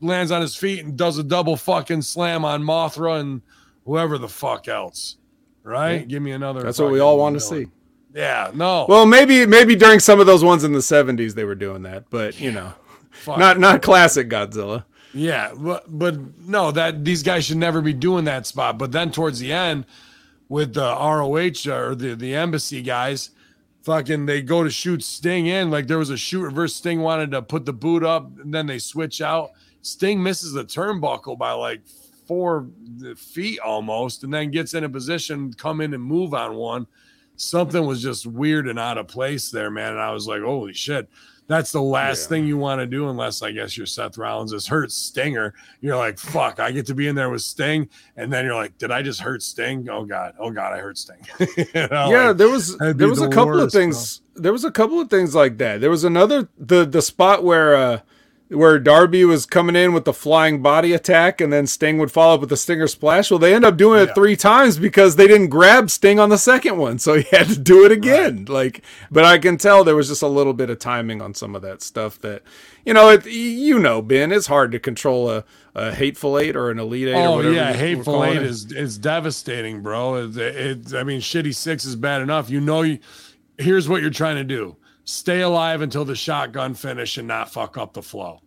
[0.00, 3.42] lands on his feet and does a double fucking slam on Mothra and
[3.84, 5.16] whoever the fuck else,
[5.62, 6.00] right?
[6.00, 6.06] Yeah.
[6.06, 6.60] Give me another.
[6.60, 7.68] That's what we all want to see.
[8.14, 8.86] Yeah, no.
[8.88, 12.08] Well, maybe maybe during some of those ones in the '70s they were doing that,
[12.10, 12.72] but you know,
[13.26, 14.84] not not classic Godzilla.
[15.12, 18.78] Yeah, but but no, that these guys should never be doing that spot.
[18.78, 19.86] But then towards the end,
[20.48, 23.30] with the ROH uh, or the the embassy guys,
[23.82, 25.72] fucking they go to shoot Sting in.
[25.72, 26.76] Like there was a shoot reverse.
[26.76, 29.50] Sting wanted to put the boot up, and then they switch out.
[29.82, 31.82] Sting misses the turnbuckle by like
[32.28, 32.68] four
[33.04, 36.86] uh, feet almost, and then gets in a position, come in and move on one
[37.36, 39.92] something was just weird and out of place there, man.
[39.92, 41.08] And I was like, holy shit.
[41.46, 42.28] That's the last yeah.
[42.28, 45.52] thing you want to do, unless I guess you're Seth Rollins is hurt Stinger.
[45.82, 48.78] You're like, fuck, I get to be in there with Sting, and then you're like,
[48.78, 49.86] did I just hurt Sting?
[49.90, 51.18] Oh god, oh god, I hurt Sting.
[51.40, 54.20] you know, yeah, like, there was there was the a couple worst, of things.
[54.20, 54.42] Bro.
[54.42, 55.82] There was a couple of things like that.
[55.82, 58.00] There was another the the spot where uh
[58.54, 62.34] where Darby was coming in with the flying body attack and then Sting would follow
[62.34, 63.30] up with the Stinger splash.
[63.30, 64.14] Well, they end up doing it yeah.
[64.14, 66.98] three times because they didn't grab Sting on the second one.
[66.98, 68.38] So he had to do it again.
[68.38, 68.48] Right.
[68.48, 71.54] Like, but I can tell there was just a little bit of timing on some
[71.54, 72.42] of that stuff that,
[72.84, 75.44] you know, it, you know, Ben, it's hard to control a,
[75.74, 77.14] a hateful eight or an elite eight.
[77.14, 78.42] Oh yeah, hateful eight it.
[78.42, 80.16] is is devastating, bro.
[80.16, 82.48] It, it, I mean, shitty six is bad enough.
[82.48, 83.00] You know, you,
[83.58, 87.76] here's what you're trying to do stay alive until the shotgun finish and not fuck
[87.76, 88.40] up the flow.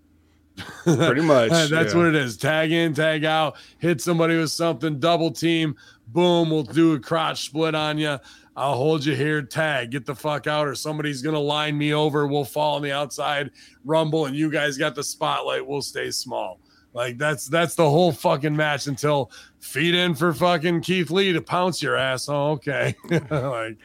[0.84, 1.50] Pretty much.
[1.70, 1.98] That's yeah.
[1.98, 2.38] what it is.
[2.38, 5.76] Tag in, tag out, hit somebody with something, double team,
[6.08, 8.18] boom, we'll do a crotch split on you.
[8.56, 12.26] I'll hold you here, tag, get the fuck out, or somebody's gonna line me over.
[12.26, 13.52] We'll fall on the outside,
[13.86, 15.66] rumble, and you guys got the spotlight.
[15.66, 16.60] We'll stay small.
[16.98, 21.42] Like that's that's the whole fucking match until feed in for fucking Keith Lee to
[21.42, 22.28] pounce your ass.
[22.28, 22.96] Oh, okay.
[23.30, 23.78] like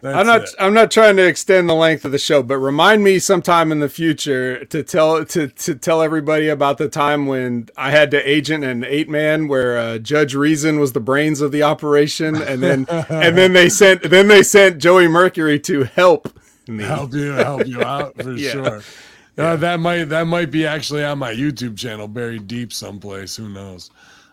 [0.00, 0.42] that's I'm not.
[0.42, 0.54] It.
[0.58, 3.80] I'm not trying to extend the length of the show, but remind me sometime in
[3.80, 8.30] the future to tell to to tell everybody about the time when I had to
[8.30, 12.62] agent an eight man where uh, Judge Reason was the brains of the operation, and
[12.62, 16.84] then and then they sent then they sent Joey Mercury to help me.
[16.84, 18.50] help you help you out for yeah.
[18.50, 18.82] sure.
[19.36, 19.52] Yeah.
[19.52, 23.36] Uh, that might that might be actually on my YouTube channel, buried deep someplace.
[23.36, 23.90] Who knows?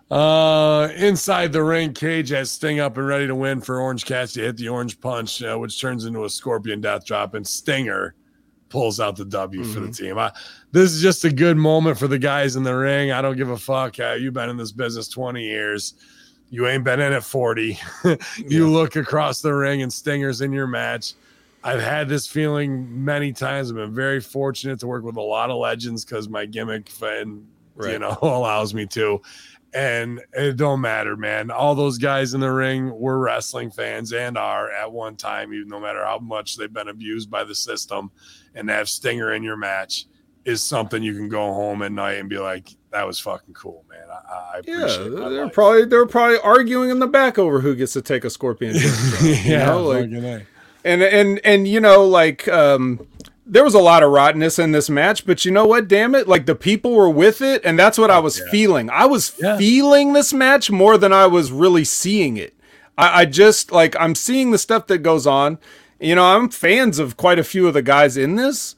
[0.10, 4.46] Uh, inside the ring, Cage has Sting up and ready to win for Orange Cassidy.
[4.46, 8.16] Hit the orange punch, uh, which turns into a scorpion death drop, and Stinger
[8.70, 9.74] pulls out the W mm-hmm.
[9.74, 10.06] for the mm-hmm.
[10.06, 10.18] team.
[10.18, 10.32] I,
[10.72, 13.12] this is just a good moment for the guys in the ring.
[13.12, 14.00] I don't give a fuck.
[14.00, 15.96] Uh, you've been in this business 20 years.
[16.50, 17.78] You ain't been in it 40.
[18.06, 18.64] you yeah.
[18.64, 21.14] look across the ring and Stinger's in your match.
[21.64, 23.70] I've had this feeling many times.
[23.70, 27.46] I've been very fortunate to work with a lot of legends because my gimmick and
[27.76, 27.94] right.
[27.94, 29.22] you know allows me to
[29.74, 31.52] and it don't matter, man.
[31.52, 35.68] All those guys in the ring were wrestling fans and are at one time, even
[35.68, 38.12] no matter how much they've been abused by the system.
[38.56, 40.06] And to have Stinger in your match
[40.46, 43.86] is something you can go home at night and be like, "That was fucking cool,
[43.90, 45.12] man." I, I appreciate.
[45.12, 45.54] Yeah, they're life.
[45.54, 48.76] probably they're probably arguing in the back over who gets to take a scorpion.
[49.22, 50.46] yeah, you know, like,
[50.86, 53.06] and and and you know, like um,
[53.50, 55.88] there was a lot of rottenness in this match, but you know what?
[55.88, 56.28] Damn it.
[56.28, 58.52] Like the people were with it, and that's what I was yeah.
[58.52, 58.90] feeling.
[58.90, 59.58] I was yeah.
[59.58, 62.54] feeling this match more than I was really seeing it.
[62.98, 65.60] I, I, just like I'm seeing the stuff that goes on.
[66.00, 68.76] You know, I'm fans of quite a few of the guys in this,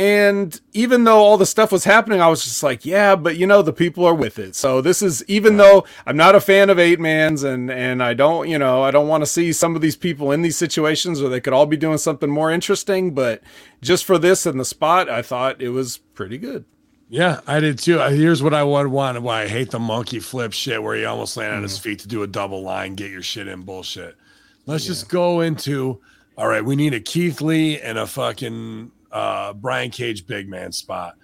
[0.00, 3.46] and even though all the stuff was happening, I was just like, yeah, but you
[3.46, 4.56] know, the people are with it.
[4.56, 5.64] So this is even right.
[5.64, 8.92] though I'm not a fan of eight mans and and I don't, you know, I
[8.92, 11.66] don't want to see some of these people in these situations where they could all
[11.66, 13.42] be doing something more interesting, but
[13.82, 16.64] just for this and the spot, I thought it was pretty good.
[17.10, 17.98] Yeah, I did too.
[17.98, 21.36] Here's what I would want why I hate the monkey flip shit where he almost
[21.36, 21.82] land on his mm.
[21.82, 24.16] feet to do a double line, get your shit in bullshit.
[24.64, 24.92] Let's yeah.
[24.92, 26.00] just go into
[26.38, 30.72] all right, we need a Keith Lee and a fucking uh, Brian Cage big man
[30.72, 31.16] spot.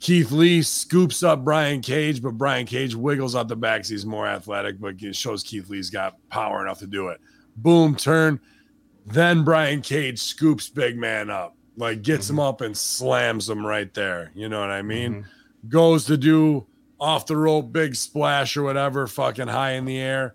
[0.00, 3.86] Keith Lee scoops up Brian Cage, but Brian Cage wiggles out the back.
[3.86, 7.20] He's more athletic, but it shows Keith Lee's got power enough to do it.
[7.56, 8.40] Boom, turn.
[9.06, 12.34] Then Brian Cage scoops big man up, like gets mm-hmm.
[12.34, 14.32] him up and slams him right there.
[14.34, 15.14] You know what I mean?
[15.14, 15.68] Mm-hmm.
[15.68, 16.66] Goes to do
[16.98, 20.34] off the rope, big splash or whatever, fucking high in the air.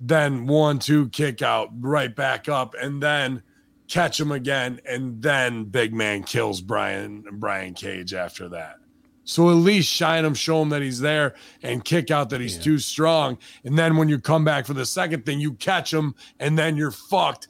[0.00, 2.74] Then one, two, kick out, right back up.
[2.80, 3.42] And then
[3.88, 8.76] catch him again, and then Big Man kills Brian Brian Cage after that.
[9.24, 12.56] So at least shine him, show him that he's there, and kick out that he's
[12.56, 12.62] yeah.
[12.62, 13.38] too strong.
[13.64, 16.76] And then when you come back for the second thing, you catch him, and then
[16.76, 17.48] you're fucked.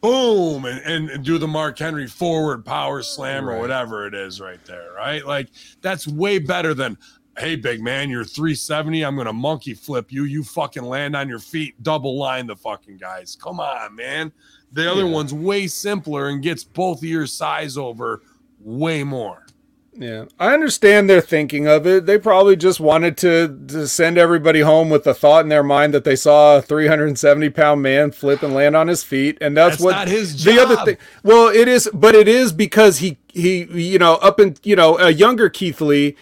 [0.00, 3.56] Boom, and, and, and do the Mark Henry forward power slam right.
[3.56, 5.26] or whatever it is right there, right?
[5.26, 5.50] Like
[5.82, 6.96] that's way better than
[7.40, 9.02] hey, big man, you're 370.
[9.02, 10.24] I'm gonna monkey flip you.
[10.24, 13.36] You fucking land on your feet, double line the fucking guys.
[13.40, 14.32] Come on, man.
[14.72, 15.10] The other yeah.
[15.10, 18.22] one's way simpler and gets both of your size over
[18.60, 19.46] way more.
[19.92, 22.06] Yeah, I understand their thinking of it.
[22.06, 25.92] They probably just wanted to, to send everybody home with the thought in their mind
[25.94, 29.76] that they saw a 370 pound man flip and land on his feet, and that's,
[29.76, 30.96] that's what his the other thing.
[31.24, 34.96] Well, it is, but it is because he he you know up in you know
[34.98, 36.16] a younger Keith Lee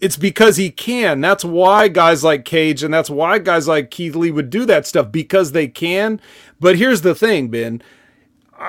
[0.00, 1.20] it's because he can.
[1.20, 4.86] That's why guys like Cage and that's why guys like Keith Lee would do that
[4.86, 6.20] stuff because they can.
[6.60, 7.82] But here's the thing, Ben.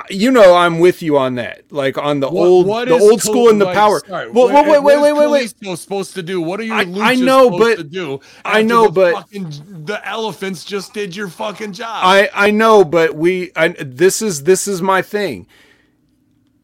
[0.09, 1.63] you know I'm with you on that.
[1.71, 4.01] Like on the What- old what the old school and the like, power.
[4.07, 5.53] sorry, Well, what- wait, wait, what wait, is wait, wait.
[5.61, 6.41] Kalisto supposed to do?
[6.41, 8.19] What are your I- I know, supposed but- to do?
[8.43, 9.51] I know, the but- fucking,
[9.85, 11.99] the elephants just did your fucking job.
[12.03, 15.47] I I know, but we I, this is this is my thing.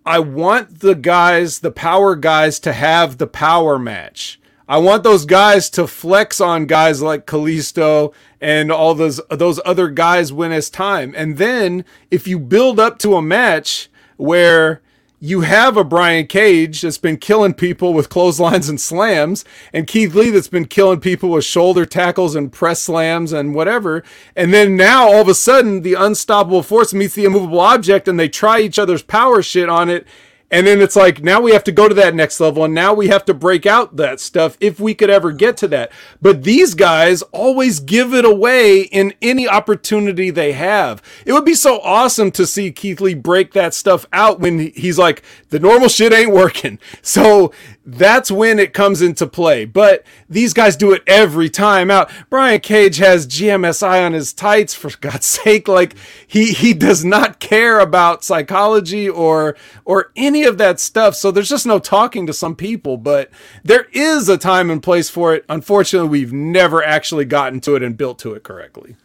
[0.06, 4.40] I want the guys, the power guys, to have the power match.
[4.72, 9.90] I want those guys to flex on guys like Kalisto and all those those other
[9.90, 11.14] guys when it's time.
[11.18, 14.82] And then if you build up to a match where
[15.20, 19.44] you have a Brian Cage that's been killing people with clotheslines and slams,
[19.74, 24.06] and Keith Lee that's been killing people with shoulder tackles and press slams and whatever.
[24.38, 28.18] And then now all of a sudden the unstoppable force meets the immovable object and
[28.18, 30.08] they try each other's power shit on it.
[30.52, 32.94] And then it's like now we have to go to that next level and now
[32.94, 35.92] we have to break out that stuff if we could ever get to that.
[36.22, 41.02] But these guys always give it away in any opportunity they have.
[41.26, 45.00] It would be so awesome to see Keith Lee break that stuff out when he's
[45.00, 46.80] like the normal shit ain't working.
[47.04, 47.52] So
[47.84, 49.66] that's when it comes into play.
[49.66, 52.12] But these guys do it every time out.
[52.30, 55.68] Brian Cage has GMSI on his tights for God's sake.
[55.68, 55.96] Like
[56.28, 61.16] he he does not care about psychology or or any of that stuff.
[61.16, 62.98] So there's just no talking to some people.
[62.98, 63.30] But
[63.64, 65.46] there is a time and place for it.
[65.50, 68.96] Unfortunately, we've never actually gotten to it and built to it correctly.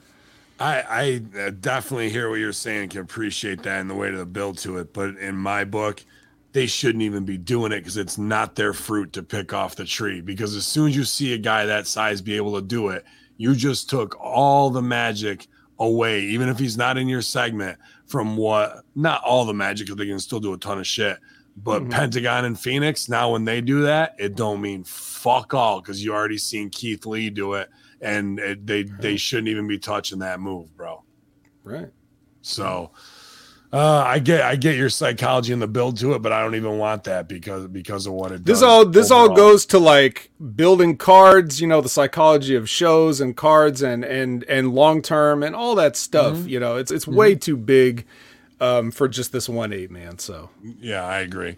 [0.59, 4.11] I, I uh, definitely hear what you're saying and can appreciate that in the way
[4.11, 4.93] to build to it.
[4.93, 6.03] But in my book,
[6.53, 9.85] they shouldn't even be doing it because it's not their fruit to pick off the
[9.85, 10.23] tree.
[10.23, 13.05] Because as soon as you see a guy that size be able to do it,
[13.37, 15.47] you just took all the magic
[15.79, 19.99] away, even if he's not in your segment, from what not all the magic because
[19.99, 21.19] they can still do a ton of shit.
[21.57, 21.91] But Mhm.
[21.91, 26.13] Pentagon and Fénix, now when they do that, it don't mean fuck all because you
[26.13, 30.39] already seen Keith Lee do it, and it, they they shouldn't even be touching that
[30.39, 31.03] move, bro.
[31.65, 31.89] Right.
[32.43, 32.93] So
[33.73, 36.55] uh, I get I get your psychology and the build to it, but I don't
[36.55, 39.67] even want that because because of what it This does This all this all goes
[39.67, 44.73] to like building cards, you know, the psychology of shows and cards and and and
[44.73, 46.37] long term and all that stuff.
[46.37, 46.49] Mm-hmm.
[46.49, 48.07] You know, it's it's way too big
[48.61, 50.19] um, for just this one eight man.
[50.19, 50.51] So
[50.81, 51.57] Yeah, I agree.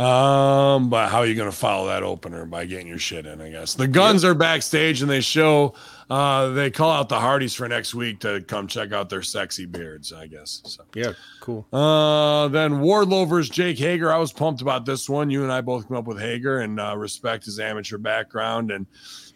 [0.00, 3.38] Um, but how are you going to follow that opener by getting your shit in?
[3.42, 5.74] I guess the Gunns are backstage and they show
[6.08, 9.66] uh they call out the Hardys for next week to come check out their sexy
[9.66, 10.10] beards.
[10.10, 10.84] I guess so.
[10.94, 11.66] yeah, cool.
[11.70, 14.10] Uh, then Wardlow versus Jake Hager.
[14.10, 15.28] I was pumped about this one.
[15.28, 18.86] You and I both came up with Hager and uh, respect his amateur background and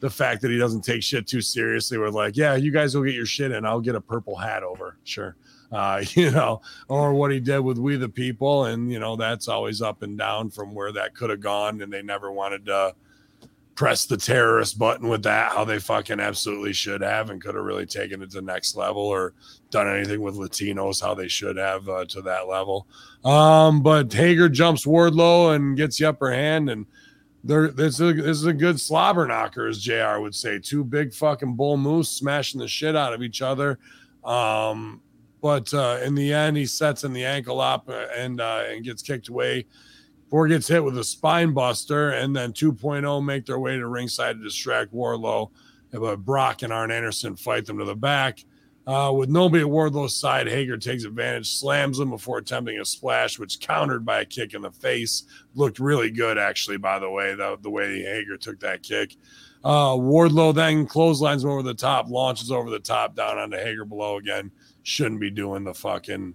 [0.00, 1.98] the fact that he doesn't take shit too seriously.
[1.98, 3.66] We're like, yeah, you guys will get your shit in.
[3.66, 4.96] I'll get a purple hat over.
[5.04, 5.36] Sure.
[5.74, 8.66] Uh, you know, or what he did with We the People.
[8.66, 11.82] And, you know, that's always up and down from where that could have gone.
[11.82, 12.94] And they never wanted to
[13.74, 17.64] press the terrorist button with that, how they fucking absolutely should have and could have
[17.64, 19.34] really taken it to the next level or
[19.70, 22.86] done anything with Latinos how they should have uh, to that level.
[23.24, 26.86] Um, but Hager jumps Wardlow and gets the upper hand, and
[27.42, 30.18] there this is a, this is a good slobber knocker, as Jr.
[30.20, 30.58] would say.
[30.58, 33.78] Two big fucking bull moose smashing the shit out of each other.
[34.22, 35.02] Um,
[35.44, 38.82] but uh, in the end, he sets in the ankle up uh, and uh, and
[38.82, 39.66] gets kicked away.
[40.22, 44.38] Before gets hit with a spine buster, and then 2.0 make their way to ringside
[44.38, 45.50] to distract Wardlow.
[45.90, 48.42] But Brock and Arn Anderson fight them to the back.
[48.86, 53.38] Uh, with nobody at Wardlow's side, Hager takes advantage, slams him before attempting a splash,
[53.38, 55.24] which countered by a kick in the face.
[55.54, 59.14] Looked really good, actually, by the way, the, the way Hager took that kick.
[59.62, 63.84] Uh, Wardlow then clotheslines him over the top, launches over the top, down onto Hager
[63.84, 64.50] below again.
[64.84, 66.34] Shouldn't be doing the fucking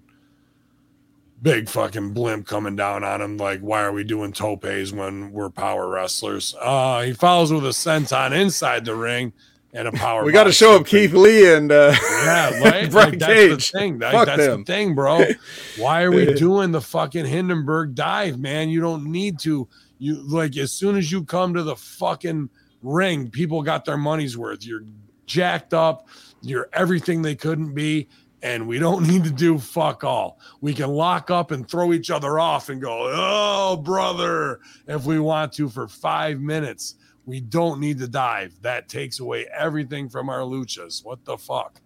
[1.41, 3.37] big fucking blimp coming down on him.
[3.37, 6.53] Like, why are we doing topes when we're power wrestlers?
[6.59, 9.31] Uh, he follows with a senton inside the ring
[9.73, 10.23] and a power.
[10.25, 10.85] We got to show up.
[10.87, 12.91] Keith Lee and uh, Yeah, right.
[12.91, 13.71] Like, that's Cage.
[13.71, 13.99] the thing.
[13.99, 14.63] That- Fuck that's them.
[14.63, 15.23] the thing, bro.
[15.77, 18.69] Why are we doing the fucking Hindenburg dive, man?
[18.69, 19.67] You don't need to.
[20.01, 22.49] You like as soon as you come to the fucking
[22.81, 24.65] ring, people got their money's worth.
[24.65, 24.83] You're
[25.25, 26.07] jacked up.
[26.41, 28.07] You're everything they couldn't be.
[28.41, 30.39] And we don't need to do fuck all.
[30.61, 35.19] We can lock up and throw each other off and go, oh, brother, if we
[35.19, 36.95] want to for five minutes.
[37.25, 38.55] We don't need to dive.
[38.63, 41.05] That takes away everything from our luchas.
[41.05, 41.79] What the fuck?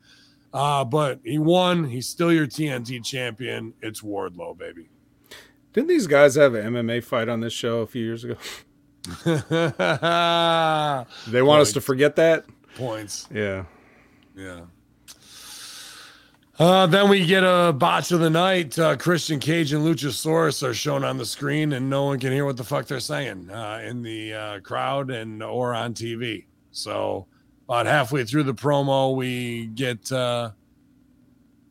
[0.54, 1.84] Uh, but he won.
[1.84, 3.74] He's still your TNT champion.
[3.82, 4.88] It's Wardlow, baby.
[5.74, 8.36] didn't these guys have an MMA fight on this show a few years ago?
[11.28, 12.46] They want us to forget that.
[12.76, 13.28] Points.
[13.34, 13.66] Yeah.
[14.36, 14.62] Yeah.
[16.60, 18.78] Uh, then we get a botch of the night.
[18.78, 22.46] Uh, Christian Cage and Luchasaurus are shown on the screen, and no one can hear
[22.46, 26.46] what the fuck they're saying uh, in the uh, crowd and or on TV.
[26.72, 27.26] So,
[27.68, 30.52] about halfway through the promo, we get uh,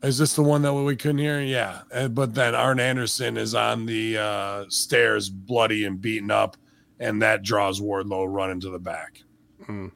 [0.01, 1.39] Is this the one that we couldn't hear?
[1.39, 1.83] Yeah.
[1.93, 6.57] Uh, But then Arn Anderson is on the uh, stairs, bloody and beaten up,
[6.99, 9.21] and that draws Wardlow running to the back.
[9.65, 9.91] Mm,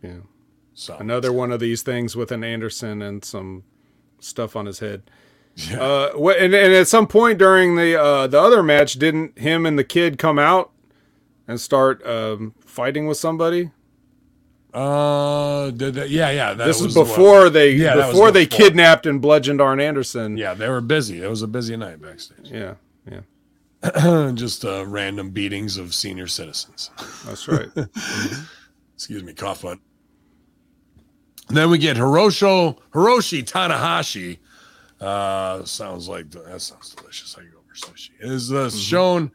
[0.00, 0.20] yeah.
[0.74, 3.64] So Another one of these things with an Anderson and some
[4.20, 5.02] stuff on his head.
[5.56, 5.80] Yeah.
[5.80, 9.78] Uh, and, and at some point during the uh, the other match, didn't him and
[9.78, 10.70] the kid come out
[11.48, 13.70] and start um, fighting with somebody?
[14.72, 16.54] Uh, did that, yeah, yeah.
[16.54, 20.36] That this was before they Yeah, was before they kidnapped and bludgeoned Arn Anderson.
[20.36, 21.22] Yeah, they were busy.
[21.22, 22.50] It was a busy night backstage.
[22.50, 22.74] yeah,
[23.10, 24.30] yeah.
[24.34, 26.90] Just uh, random beatings of senior citizens.
[27.24, 27.68] That's right.
[28.94, 29.64] Excuse me, cough
[31.50, 34.38] Then we get Hirosho Hiroshi Tanahashi.
[35.00, 37.34] Uh, sounds like that sounds delicious.
[37.34, 39.30] How you go over sushi is uh, shown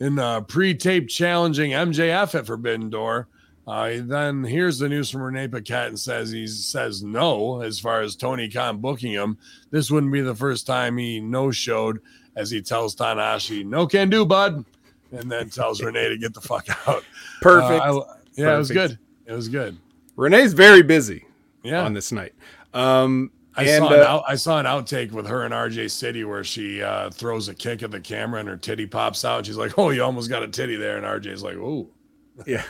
[0.00, 3.28] in uh, pre-taped challenging MJF at Forbidden Door.
[3.66, 8.02] Uh, then here's the news from Renee Paquette and says he says no as far
[8.02, 9.38] as Tony Khan booking him.
[9.70, 12.00] This wouldn't be the first time he no showed
[12.36, 14.64] as he tells Tanahashi, no can do, bud.
[15.12, 17.04] And then tells Renee to get the fuck out.
[17.40, 17.80] Perfect.
[17.82, 18.98] Uh, I- yeah, it was good.
[19.26, 19.78] It was good.
[20.16, 21.23] Renee's very busy
[21.64, 21.82] Yeah.
[21.82, 22.34] on this night.
[22.72, 25.90] Um, I and, saw an uh, out, I saw an outtake with her and RJ
[25.90, 29.46] City where she uh, throws a kick at the camera and her titty pops out.
[29.46, 31.88] She's like, "Oh, you almost got a titty there," and RJ's like, "Oh,
[32.46, 32.64] Yeah.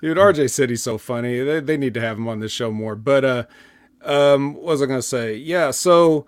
[0.00, 1.40] Dude, RJ City's so funny.
[1.40, 2.94] They, they need to have him on this show more.
[2.94, 3.44] But uh
[4.04, 5.34] um what was I gonna say?
[5.34, 6.26] Yeah, so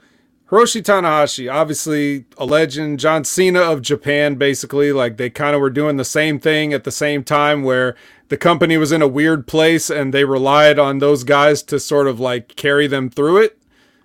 [0.48, 4.92] Hiroshi Tanahashi, obviously a legend, John Cena of Japan, basically.
[4.92, 7.94] Like they kind of were doing the same thing at the same time where
[8.30, 12.06] the company was in a weird place and they relied on those guys to sort
[12.06, 13.58] of like carry them through it.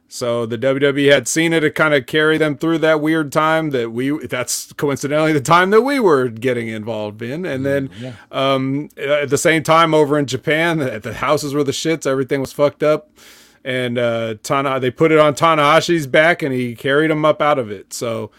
[0.07, 3.91] So the WWE had Cena to kind of carry them through that weird time that
[3.91, 7.45] we that's coincidentally the time that we were getting involved in.
[7.45, 7.89] And then
[8.31, 12.41] um at the same time over in Japan, the, the houses were the shits, everything
[12.41, 13.11] was fucked up.
[13.63, 17.59] And uh Tana they put it on Tanahashi's back and he carried him up out
[17.59, 17.93] of it.
[17.93, 18.31] So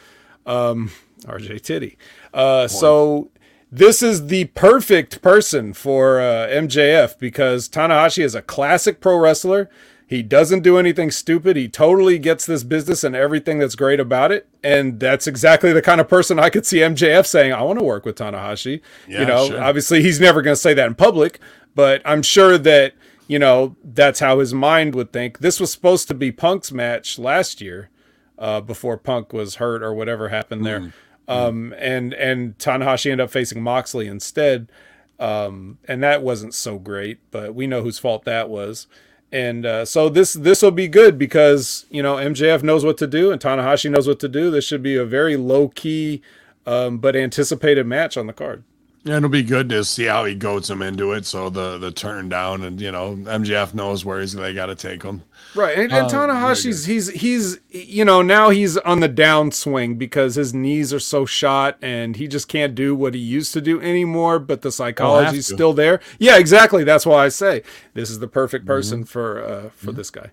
[0.47, 0.91] um
[1.23, 1.97] RJ Titty.
[2.35, 3.31] Uh so
[3.77, 9.69] this is the perfect person for uh, MJF because Tanahashi is a classic pro wrestler.
[10.07, 11.57] He doesn't do anything stupid.
[11.57, 14.49] He totally gets this business and everything that's great about it.
[14.65, 17.85] And that's exactly the kind of person I could see MJF saying, I want to
[17.85, 18.81] work with Tanahashi.
[19.07, 19.63] Yeah, you know, sure.
[19.63, 21.39] obviously he's never going to say that in public,
[21.75, 22.95] but I'm sure that,
[23.29, 25.41] you know, that's how his mind would think.
[25.41, 27.91] This was supposed to be Punk's match last year
[28.39, 30.93] uh, before Punk was hurt or whatever happened there.
[31.29, 34.71] Um, and and Tanahashi ended up facing Moxley instead,
[35.19, 37.19] um, and that wasn't so great.
[37.31, 38.87] But we know whose fault that was.
[39.33, 43.07] And uh, so this this will be good because you know MJF knows what to
[43.07, 44.51] do and Tanahashi knows what to do.
[44.51, 46.23] This should be a very low key
[46.65, 48.63] um, but anticipated match on the card.
[49.07, 51.27] Yeah, it'll be good to see how he goats him into it.
[51.27, 54.75] So the the turn down, and you know, MJF knows where he's they got to
[54.75, 55.23] take him.
[55.55, 60.35] Right, and, and Uh, Tanahashi's he's he's you know now he's on the downswing because
[60.35, 63.81] his knees are so shot and he just can't do what he used to do
[63.81, 64.41] anymore.
[64.41, 66.01] But the psychology's still there.
[66.19, 66.83] Yeah, exactly.
[66.83, 67.63] That's why I say
[67.95, 70.31] this is the perfect person for uh, for this guy.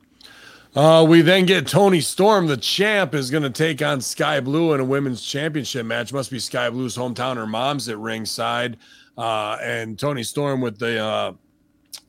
[0.76, 4.74] Uh, we then get Toni Storm, the champ, is going to take on Skye Blue
[4.74, 6.12] in a women's championship match.
[6.12, 7.36] Must be Skye Blue's hometown.
[7.36, 8.78] Her mom's at ringside,
[9.16, 11.34] uh, and Toni Storm with the uh,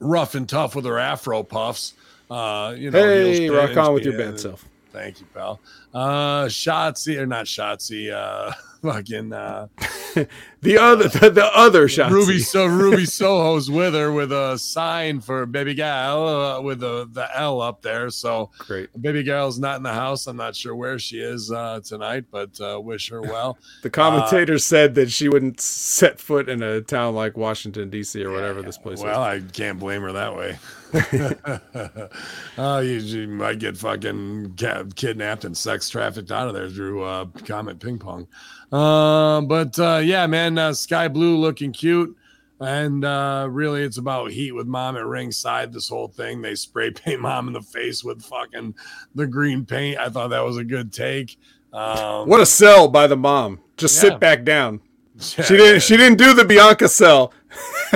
[0.00, 1.92] rough and tough with her afro puffs.
[2.30, 4.64] Uh, you know, Hey, rock on with your bad self.
[4.92, 5.60] Thank you, pal.
[5.92, 8.10] Uh, Shotzi or not Shotzi?
[8.10, 8.52] Uh,
[8.82, 9.66] fucking uh,
[10.64, 12.10] The other the, the other shot.
[12.10, 17.06] Ruby so Ruby Soho's with her with a sign for baby gal uh, with the
[17.12, 18.08] the L up there.
[18.08, 18.88] So Great.
[19.00, 20.26] baby girl's not in the house.
[20.26, 23.58] I'm not sure where she is uh, tonight, but uh, wish her well.
[23.82, 28.24] The commentator said that she wouldn't set foot in a town like Washington D.C.
[28.24, 29.16] or whatever this place well, is.
[29.16, 30.58] Well, I can't blame her that way.
[32.58, 34.54] oh, you, you might get fucking
[34.94, 38.28] kidnapped and sex trafficked out of there through uh, Comet Ping Pong.
[38.72, 42.16] Uh, but uh, yeah, man, uh, Skye Blue looking cute.
[42.60, 45.72] And uh, really, it's about heat with mom at ringside.
[45.72, 48.74] This whole thing, they spray paint mom in the face with fucking
[49.14, 49.98] the green paint.
[49.98, 51.36] I thought that was a good take.
[51.72, 53.60] Um, What a sell by the mom.
[53.76, 54.10] Just Yeah.
[54.10, 54.80] sit back down.
[55.16, 55.82] yeah, She didn't.
[55.82, 57.32] She didn't do the Bianca sell.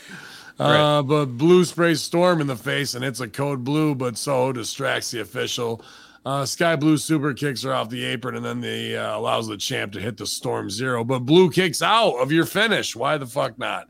[0.58, 4.52] Uh, but blue sprays Storm in the face, and it's a code blue, but so
[4.52, 5.82] distracts the official.
[6.24, 9.56] Uh, Skye Blue super kicks her off the apron, and then the uh, allows the
[9.56, 11.02] champ to hit the Storm Zero.
[11.02, 12.94] But Blue kicks out of your finish.
[12.94, 13.88] Why the fuck not?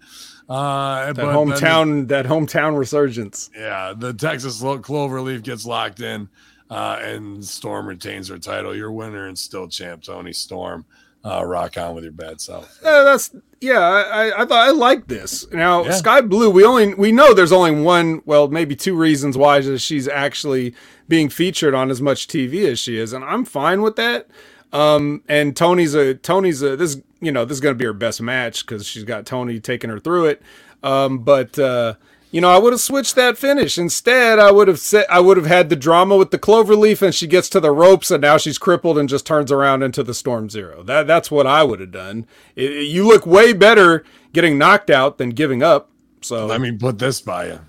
[0.49, 2.07] Uh, That hometown.
[2.09, 3.51] That hometown resurgence.
[3.57, 6.29] yeah, the Texas Lo- Cloverleaf gets locked in,
[6.71, 8.77] uh, and Storm retains her title.
[8.77, 10.85] Your winner and still champ, Toni Storm.
[11.23, 12.83] Uh, rock on with your bad self.
[12.83, 13.79] Uh, that's yeah.
[13.79, 15.51] I, I, I thought I like this.
[15.53, 15.93] Now Yeah.
[15.93, 20.09] Skye Blue, we only we know there's only one, well, maybe two reasons why she's
[20.09, 20.75] actually
[21.09, 24.29] being featured on as much TV as she is, and I'm fine with that.
[24.73, 28.23] Um, and Toni's a Toni's a this you know this is gonna be her best
[28.23, 30.43] match because she's got Toni taking her through it.
[30.83, 31.95] Um, but uh,
[32.31, 34.39] you know I would have switched that finish instead.
[34.39, 37.27] I would have said I would have had the drama with the Cloverleaf, and she
[37.27, 40.49] gets to the ropes, and now she's crippled and just turns around into the Storm
[40.51, 40.83] Zero.
[40.83, 42.27] That that's what I would have done.
[42.57, 45.91] It- you look way better getting knocked out than giving up.
[46.23, 47.61] So Let me put this by you.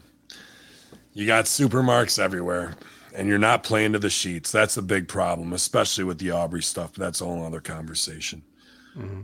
[1.14, 2.76] You got super marks everywhere,
[3.14, 4.52] and you're not playing to the sheets.
[4.52, 6.92] That's a big problem, especially with the Aubrey stuff.
[6.94, 8.44] But that's a whole other conversation.
[8.98, 9.22] Mm-hmm.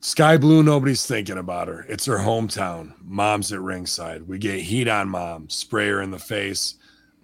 [0.00, 1.84] Skye Blue, nobody's thinking about her.
[1.88, 2.94] It's her hometown.
[3.02, 4.28] Mom's at ringside.
[4.28, 6.76] We get heat on mom, spray her in the face.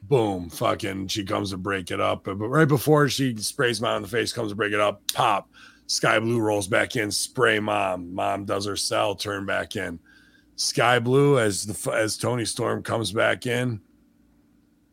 [0.03, 2.25] Boom, fucking, she comes to break it up.
[2.25, 5.49] But, right before she sprays mom in the face, comes to break it up, pop.
[5.87, 8.13] Skye Blue rolls back in, spray mom.
[8.13, 10.01] Mom does her sell, turn back in.
[10.57, 13.81] Skye Blue as the as Toni Storm comes back in,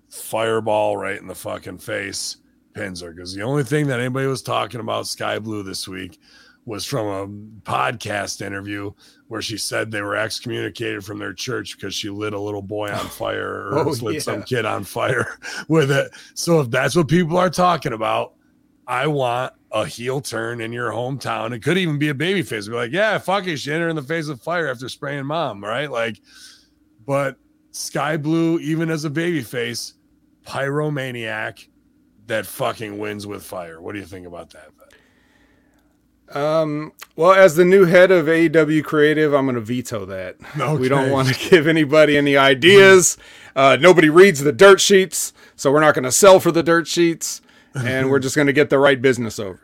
[0.09, 2.37] fireball right in the fucking face,
[2.73, 3.11] pins her.
[3.11, 6.19] Because the only thing that anybody was talking about Skye Blue this week
[6.65, 7.27] was from a
[7.69, 8.91] podcast interview
[9.27, 12.91] where she said they were excommunicated from their church because she lit a little boy
[12.91, 14.19] on fire or Oh, lit yeah.
[14.21, 15.37] some kid on fire
[15.67, 16.11] with it.
[16.35, 18.33] So if that's what people are talking about,
[18.87, 21.53] I want a heel turn in your hometown.
[21.53, 22.67] It could even be a baby face.
[22.67, 25.25] Be like, yeah, fuck it, she hit her in the face with fire after spraying
[25.25, 25.89] mom, right?
[25.89, 26.19] Like,
[27.05, 27.37] but
[27.71, 29.93] Skye Blue, even as a baby face,
[30.45, 31.67] pyromaniac
[32.27, 33.81] that fucking wins with fire.
[33.81, 34.69] What do you think about that?
[36.35, 40.37] Um, well, as the new head of AEW Creative, I'm going to veto that.
[40.79, 43.17] We don't want to give anybody any ideas.
[43.55, 46.87] Uh, nobody reads the dirt sheets, so we're not going to sell for the dirt
[46.87, 47.41] sheets,
[47.75, 49.59] and we're just going to get the right business over.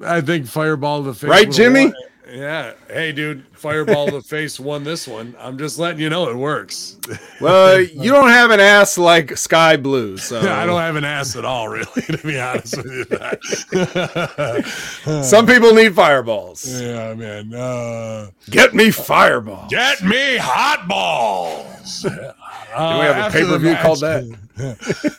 [0.00, 1.28] I think Fireball the face.
[1.28, 1.92] Right, Jimmy?
[2.30, 2.74] Yeah.
[2.88, 5.34] Hey, dude, Fireball to the face won this one.
[5.38, 6.96] I'm just letting you know it works.
[7.40, 11.36] Well, you don't have an ass like Skye Blue, so I don't have an ass
[11.36, 13.10] at all, really, to be honest with
[15.06, 15.22] you.
[15.22, 16.80] some people need fireballs.
[16.80, 17.52] yeah, man.
[17.52, 19.68] Uh, Get me fireball.
[19.68, 22.02] Get me hot balls.
[22.02, 22.14] Do we
[22.76, 24.24] have a pay-per-view called that?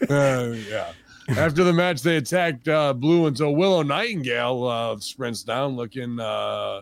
[0.10, 0.94] uh, yeah.
[1.38, 6.82] After the match, they attacked uh, Blue until Willow Nightingale uh, sprints down, looking uh,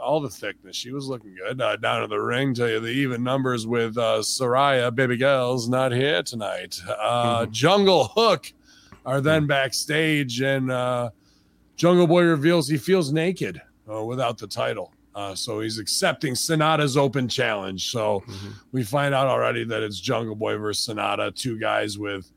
[0.00, 0.76] all the thickness.
[0.76, 2.54] She was looking good uh, down to the ring.
[2.54, 6.80] Tell you the even numbers with uh, Saraya, baby girl's not here tonight.
[6.88, 8.52] Uh, Jungle Hook
[9.04, 11.10] are then backstage, and uh,
[11.76, 13.60] Jungle Boy reveals he feels naked
[13.92, 14.92] uh, without the title.
[15.14, 17.90] Uh, so he's accepting Sanada's open challenge.
[17.90, 18.24] So
[18.72, 22.32] we find out already that it's Jungle Boy versus Sanada, two guys with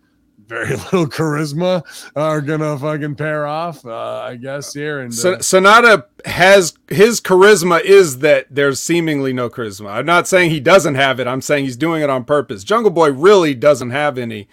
[0.47, 1.83] very little charisma
[2.15, 4.99] are gonna fucking pair off, uh, I guess here.
[4.99, 9.91] And uh, Sanada has his charisma is that there's seemingly no charisma.
[9.91, 11.27] I'm not saying he doesn't have it.
[11.27, 12.63] I'm saying he's doing it on purpose.
[12.63, 14.47] Jungle Boy really doesn't have any,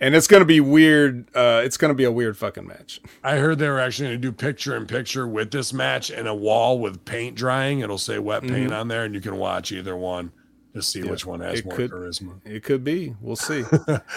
[0.00, 1.28] and it's gonna be weird.
[1.34, 3.00] Uh, it's gonna be a weird fucking match.
[3.22, 6.34] I heard they were actually gonna do picture in picture with this match and a
[6.34, 7.80] wall with paint drying.
[7.80, 10.32] It'll say wet paint on there, and you can watch either one
[10.74, 12.34] to see which one has it more could- charisma.
[12.44, 13.14] It could be.
[13.20, 13.64] We'll see.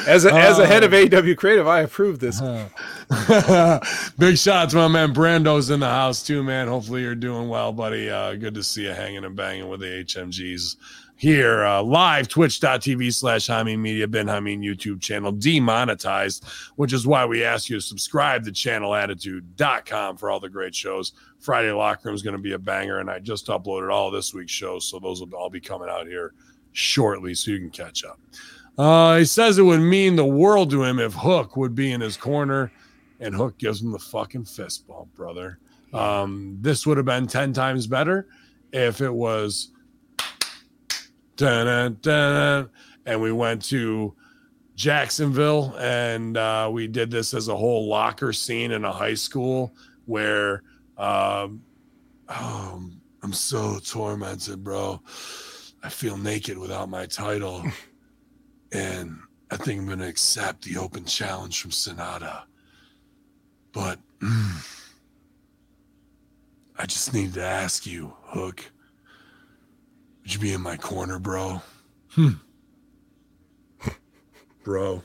[0.07, 2.39] As a, as a head of AW Creative, I approve this.
[4.17, 6.67] Big shout out to my man Brando's in the house too, man.
[6.67, 8.09] Hopefully you're doing well, buddy.
[8.09, 10.75] Uh, good to see you hanging and banging with the HMGs
[11.15, 16.45] here uh, live twitch.tv slash Hameen Media, Ben Hameen YouTube channel demonetized,
[16.75, 21.13] which is why we ask you to subscribe to channelattitude.com for all the great shows.
[21.39, 24.33] Friday Locker Room is going to be a banger, and I just uploaded all this
[24.33, 26.33] week's shows, so those will all be coming out here
[26.71, 28.19] shortly so you can catch up.
[28.77, 32.01] Uh, he says it would mean the world to him if Hook would be in
[32.01, 32.71] his corner,
[33.19, 35.59] and Hook gives him the fucking fist bump, brother.
[35.93, 38.27] Um, this would have been 10 times better
[38.71, 39.69] if it was
[41.35, 42.69] dun, dun,
[43.05, 44.15] and we went to
[44.75, 49.73] Jacksonville and uh, we did this as a whole locker scene in a high school
[50.05, 50.63] where
[50.97, 51.61] um,
[52.29, 52.83] oh,
[53.21, 55.01] I'm so tormented, bro.
[55.83, 57.63] I feel naked without my title.
[58.71, 59.19] and
[59.51, 62.43] I think I'm going to accept the open challenge from Sanada.
[63.71, 64.89] But mm,
[66.77, 68.71] I just need to ask you, Hook,
[70.23, 71.61] would you be in my corner, bro?
[72.11, 72.29] Hmm.
[74.63, 75.03] bro,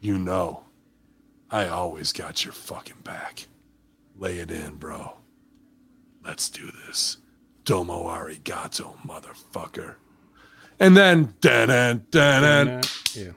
[0.00, 0.64] you know,
[1.50, 3.46] I always got your fucking back.
[4.16, 5.16] Lay it in, bro.
[6.22, 7.16] Let's do this.
[7.64, 9.94] Domo arigato, motherfucker.
[10.78, 12.82] And then, dun dun
[13.14, 13.30] Yeah.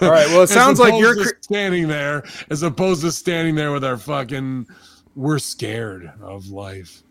[0.00, 0.28] All right.
[0.28, 1.14] Well, it sounds like you're.
[1.14, 4.66] cr- standing there, as opposed to standing there with our fucking.
[5.16, 7.02] We're scared of life.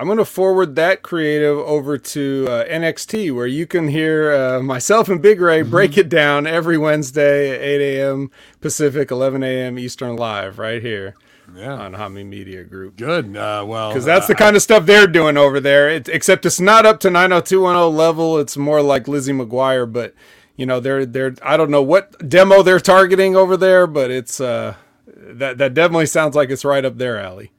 [0.00, 4.62] I'm going to forward that creative over to uh, NXT, where you can hear uh,
[4.62, 8.30] myself and Big Ray break it down every Wednesday at 8 a.m.
[8.60, 9.76] Pacific, 11 a.m.
[9.76, 11.14] Eastern, live right here
[11.52, 12.96] Yeah, on Hami Media Group.
[12.96, 13.36] good.
[13.36, 15.88] Uh, well, Because that's the uh, kind of stuff they're doing over there.
[15.90, 18.38] It, except it's not up to 90210 level.
[18.38, 20.14] It's more like Lizzie McGuire, but
[20.54, 24.40] you know they're they're I don't know what demo they're targeting over there, but it's
[24.40, 24.74] uh
[25.06, 27.50] that that definitely sounds like it's right up their alley.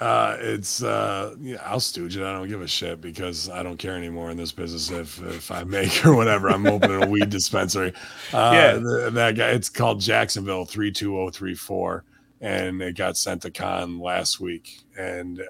[0.00, 2.22] Uh, it's uh, yeah, I'll stooge it.
[2.24, 4.90] I don't give a shit because I don't care anymore in this business.
[4.90, 7.92] If if I make or whatever, I'm opening a weed dispensary.
[8.32, 8.72] Uh, Yeah.
[8.74, 9.48] the- that guy.
[9.50, 12.04] It's called Jacksonville three two zero three four,
[12.40, 15.44] and it got sent to con last week, and uh,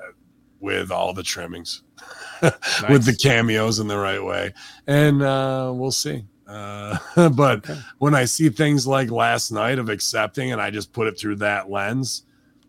[0.60, 1.82] with all the trimmings,
[2.88, 4.54] with the cameos in the right way,
[4.86, 6.24] and uh, we'll see.
[6.46, 6.96] Uh,
[7.34, 7.68] but
[7.98, 11.36] when I see things like last night of accepting, and I just put it through
[11.36, 12.22] that lens,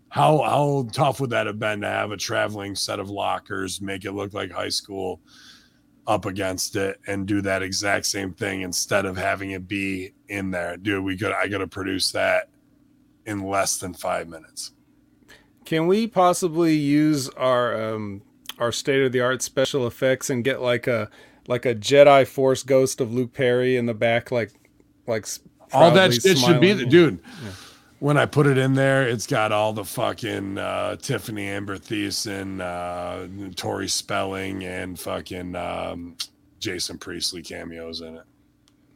[0.10, 4.06] how how tough would that have been to have a traveling set of lockers, make
[4.06, 5.22] it look like high school,
[6.07, 10.52] up against it, and do that exact same thing instead of having it be in
[10.52, 11.03] there, dude?
[11.03, 12.49] We could I got to produce that
[13.26, 14.72] in less than five minutes.
[15.65, 18.23] Can we possibly use our um
[18.57, 21.10] our state of the art special effects and get like a
[21.48, 24.52] like a Jedi Force ghost of Luke Perry in the back, like
[25.06, 25.27] like
[25.72, 27.19] all that shit should be, the dude.
[28.00, 32.62] When I put it in there, it's got all the fucking uh, Tiffani Amber Thiessen,
[32.62, 36.16] uh, Tori Spelling, and fucking um,
[36.60, 38.24] Jason Priestley cameos in it.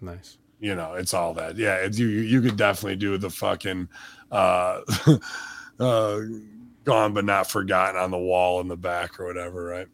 [0.02, 0.38] Nice.
[0.60, 3.88] you know it's all that yeah it's, you you could definitely do the fucking
[4.32, 4.82] uh
[5.80, 6.20] uh
[6.84, 9.88] gone but not forgotten on the wall in the back or whatever right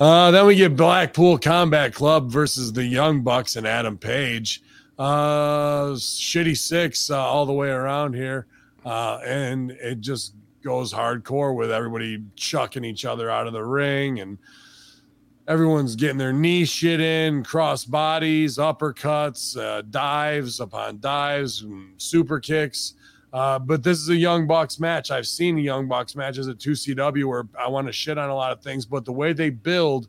[0.00, 4.62] uh then we get blackpool combat club versus the young bucks and adam page
[4.98, 8.46] uh shitty six uh, all the way around here
[8.84, 14.20] uh and it just goes hardcore with everybody chucking each other out of the ring
[14.20, 14.38] and
[15.48, 21.64] everyone's getting their knee shit in, cross bodies, uppercuts, uh, dives upon dives,
[21.96, 22.94] super kicks.
[23.32, 25.10] Uh, but this is a Young Bucks match.
[25.10, 28.52] I've seen Young Bucks matches at 2CW where I want to shit on a lot
[28.52, 30.08] of things, but the way they build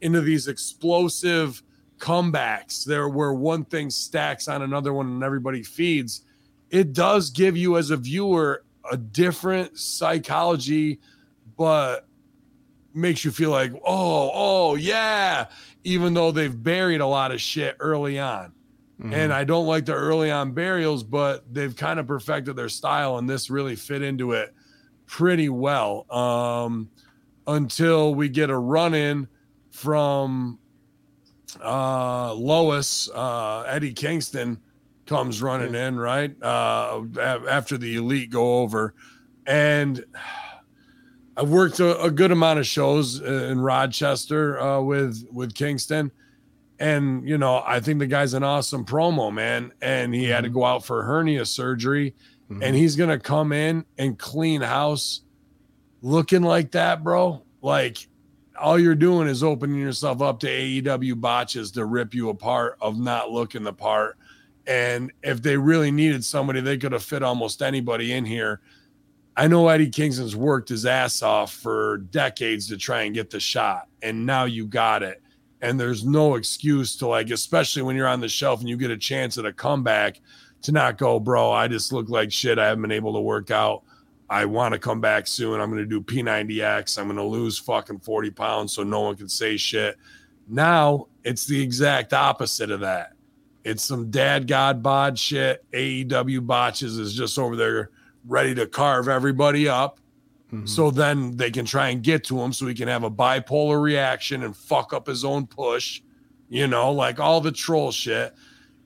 [0.00, 1.62] into these explosive
[1.98, 6.22] comebacks, there where one thing stacks on another one and everybody feeds,
[6.70, 11.00] it does give you as a viewer a different psychology,
[11.56, 12.06] but
[12.94, 15.46] makes you feel like, oh, oh, yeah,
[15.84, 18.52] even though they've buried a lot of shit early on.
[19.00, 19.12] Mm-hmm.
[19.12, 23.18] And I don't like the early on burials, but they've kind of perfected their style,
[23.18, 24.54] and this really fit into it
[25.06, 26.10] pretty well.
[26.10, 26.90] Um,
[27.46, 29.28] until we get a run in
[29.70, 30.58] from
[31.64, 34.58] uh, Lois, uh, Eddie Kingston
[35.06, 36.34] comes running in, right?
[36.42, 37.02] Uh,
[37.48, 38.94] after the elite go over.
[39.46, 40.04] And
[41.36, 46.10] I've worked a, a good amount of shows in Rochester uh, with with Kingston,
[46.80, 50.50] and you know I think the guy's an awesome promo man, and he had to
[50.50, 52.14] go out for hernia surgery,
[52.50, 52.62] Mhm.
[52.62, 55.20] and he's gonna come in and clean house,
[56.00, 57.42] looking like that, bro.
[57.60, 58.08] Like
[58.60, 62.98] all you're doing is opening yourself up to AEW botches to rip you apart of
[62.98, 64.16] not looking the part.
[64.66, 68.60] And if they really needed somebody, they could have fit almost anybody in here.
[69.36, 73.38] I know Eddie Kingston's worked his ass off for decades to try and get the
[73.38, 75.22] shot, and now you got it.
[75.60, 78.90] And there's no excuse to like, especially when you're on the shelf and you get
[78.90, 80.20] a chance at a comeback,
[80.62, 81.52] to not go, bro.
[81.52, 82.58] I just look like shit.
[82.58, 83.82] I haven't been able to work out.
[84.28, 85.60] I want to come back soon.
[85.60, 86.98] I'm going to do P90X.
[86.98, 89.96] I'm going to lose fucking 40 pounds so no one can say shit.
[90.48, 93.12] Now it's the exact opposite of that.
[93.64, 95.64] It's some dad god bod shit.
[95.72, 97.90] AEW botches is just over there
[98.26, 100.00] ready to carve everybody up.
[100.52, 100.68] Mhm.
[100.68, 103.80] So then they can try and get to him so he can have a bipolar
[103.82, 106.00] reaction and fuck up his own push,
[106.48, 108.34] you know, like all the troll shit.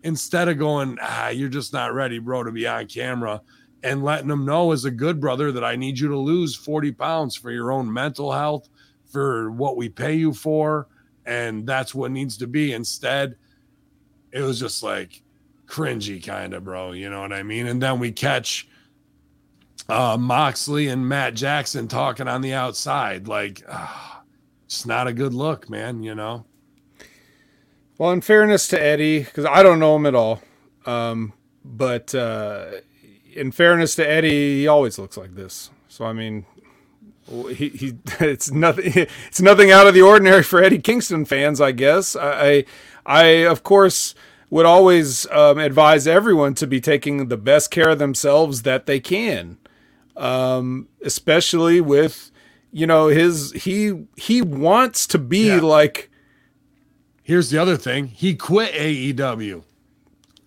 [0.03, 3.43] Instead of going, ah, you're just not ready, bro, to be on camera
[3.82, 6.93] and letting them know as a good brother that I need you to lose 40
[6.93, 8.69] pounds for your own mental health,
[9.07, 10.86] for what we pay you for.
[11.27, 12.73] And that's what needs to be.
[12.73, 13.36] Instead,
[14.32, 15.23] it was just like
[15.66, 16.93] cringy, kind of, bro.
[16.93, 17.66] You know what I mean?
[17.66, 18.69] And then we catch
[19.89, 23.28] uh, Moxley and Matt Jackson talking on the outside.
[23.28, 24.23] Like, ah,
[24.66, 26.02] it's not a good look, man.
[26.02, 26.44] You know?
[27.98, 30.40] Well, in fairness to Eddie, because I don't know him at all,
[30.86, 31.32] um,
[31.65, 32.66] but uh,
[33.41, 35.71] in fairness to Eddie, he always looks like this.
[35.89, 36.47] So I mean,
[37.55, 38.93] he, he it's nothing
[39.29, 42.17] it's nothing out of the ordinary for Eddie Kingston fans, I guess.
[42.17, 42.65] I I,
[43.07, 44.15] I of course
[44.51, 48.99] would always um, advise everyone to be taking the best care of themselves that they
[48.99, 49.59] can,
[50.17, 52.31] um, especially with
[52.73, 55.61] you know his he he wants to be Yeah.
[55.61, 56.09] like
[57.23, 59.62] Here's the other thing: he quit AEW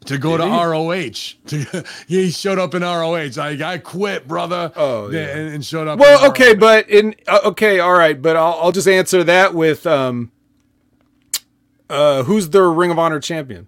[0.06, 0.64] to go Did to he?
[0.64, 1.12] ROH.
[1.48, 3.30] To, he showed up in ROH.
[3.36, 4.72] Like I quit, brother.
[4.76, 5.94] Oh, Yeah, and, and showed up.
[5.94, 9.54] in Well, okay, but in uh, okay, all right, but I'll, I'll just answer that
[9.54, 10.32] with um,
[11.90, 13.68] uh, who's the Ring of Honor champion?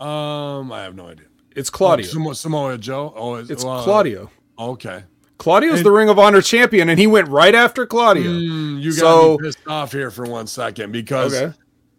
[0.00, 1.26] um, I have no idea.
[1.56, 2.06] It's Claudio.
[2.08, 3.12] Oh, Samo- Samoa Joe.
[3.16, 4.30] Oh, it's, it's well, Claudio.
[4.58, 5.02] Okay.
[5.38, 8.30] Claudio's and- the Ring of Honor champion, and he went right after Claudio.
[8.30, 11.56] Mm, you got So- me pissed off here for one second because Okay.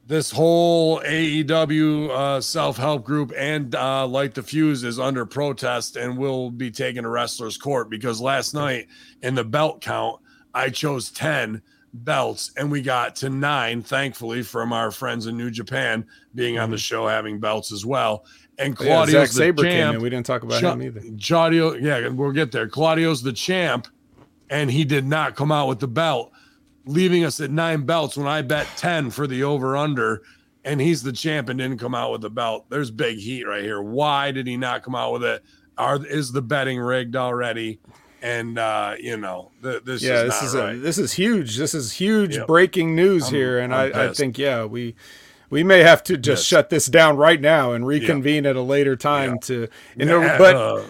[0.09, 5.97] This whole AEW uh, self help group and uh, Light the Fuse is under protest
[5.97, 8.87] and will be taken to wrestlers' court because last night
[9.21, 10.19] in the belt count,
[10.51, 11.61] I chose 10
[11.93, 16.03] belts and we got to nine, thankfully, from our friends in New Japan
[16.33, 18.25] being on the show having belts as well.
[18.57, 18.83] And Mm-hmm.
[18.83, 19.95] Yeah, Claudio's Zack the Sabre came champ.
[19.97, 20.01] in.
[20.01, 21.03] We didn't talk about Cha- him either.
[21.23, 22.67] Claudio, yeah, we'll get there.
[22.67, 23.87] Claudio's the champ,
[24.49, 26.31] and he did not come out with the belt,
[26.85, 30.21] leaving us at nine belts when I bet 10 for the over under,
[30.63, 32.65] and he's the champ and didn't come out with the belt.
[32.69, 33.81] There's big heat right here.
[33.81, 35.43] Why did he not come out with it?
[35.77, 37.79] Are is the betting rigged already?
[38.21, 40.75] And uh, you know, th- this yeah, is this not is right.
[40.75, 41.55] a, this is huge.
[41.55, 42.47] This is huge Yep.
[42.47, 44.95] breaking news I'm- here, and I, I think yeah, we
[45.49, 46.47] we may have to just Yes.
[46.47, 49.37] shut this down right now and reconvene at a later time Yeah.
[49.47, 50.19] to you know.
[50.21, 50.81] Yeah, But uh,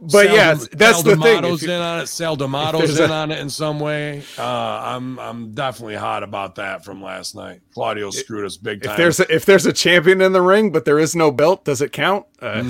[0.00, 1.44] but Sal yeah, that's the thing.
[1.44, 2.06] If you- in on it.
[2.06, 4.22] Sal D'Amato's in a- on it in some way.
[4.38, 7.60] Uh, I'm I'm definitely hot about that from last night.
[7.74, 8.92] Claudio screwed us big time.
[8.92, 11.64] if there's a, if there's a champion in the ring, but there is no belt,
[11.64, 12.26] does it count?
[12.40, 12.62] Uh,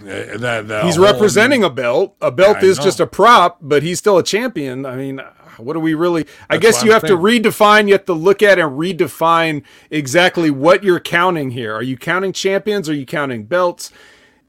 [0.00, 2.16] Uh, that, that he's representing a belt.
[2.20, 4.86] A belt is just a prop, but he's still a champion.
[4.86, 5.20] I mean,
[5.58, 6.26] what do we really?
[6.48, 7.86] I guess you I'm have to redefine.
[7.86, 11.74] You have to look at and redefine exactly what you're counting here.
[11.74, 12.88] Are you counting champions?
[12.88, 13.92] Are you counting belts?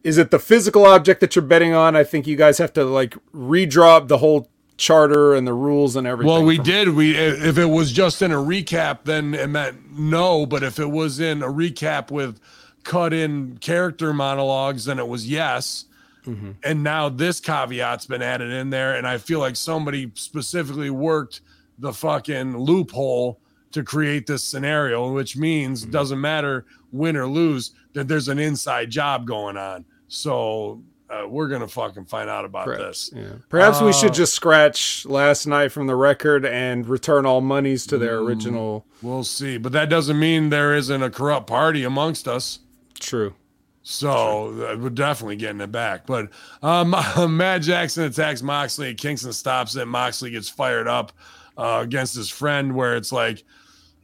[0.04, 1.96] Is it the physical object that you're betting on?
[1.96, 6.08] I think you guys have to like redraw the whole charter and the rules and
[6.08, 6.32] everything.
[6.34, 6.90] Well, we from- did.
[6.90, 10.46] We if it was just in a recap, then it meant no.
[10.46, 12.40] But if it was in a recap with
[12.84, 15.86] cut in character monologues, then it was yes.
[16.26, 16.52] Mm-hmm.
[16.64, 21.42] And now this caveat's been added in there, and I feel like somebody specifically worked
[21.80, 23.40] the fucking loophole
[23.72, 25.92] to create this scenario, which means Mm-hmm.
[25.92, 29.86] doesn't matter win or lose that there's an inside job going on.
[30.14, 32.82] So uh, we're gonna fucking find out about Correct.
[32.82, 33.12] this.
[33.16, 33.24] Yeah.
[33.48, 37.88] Perhaps we Uh, should just scratch last night from the record and return all monies
[37.88, 38.86] to their original.
[39.02, 42.60] We'll see, but that doesn't mean there isn't a corrupt party amongst us.
[43.00, 43.36] True.
[43.84, 46.06] So uh, we're definitely getting it back.
[46.06, 46.28] But
[46.62, 46.92] um,
[47.38, 48.94] Matt Jackson attacks Moxley.
[48.94, 49.86] Kingston stops it.
[49.88, 51.14] Moxley gets fired up
[51.58, 53.44] uh, against his friend, where it's like,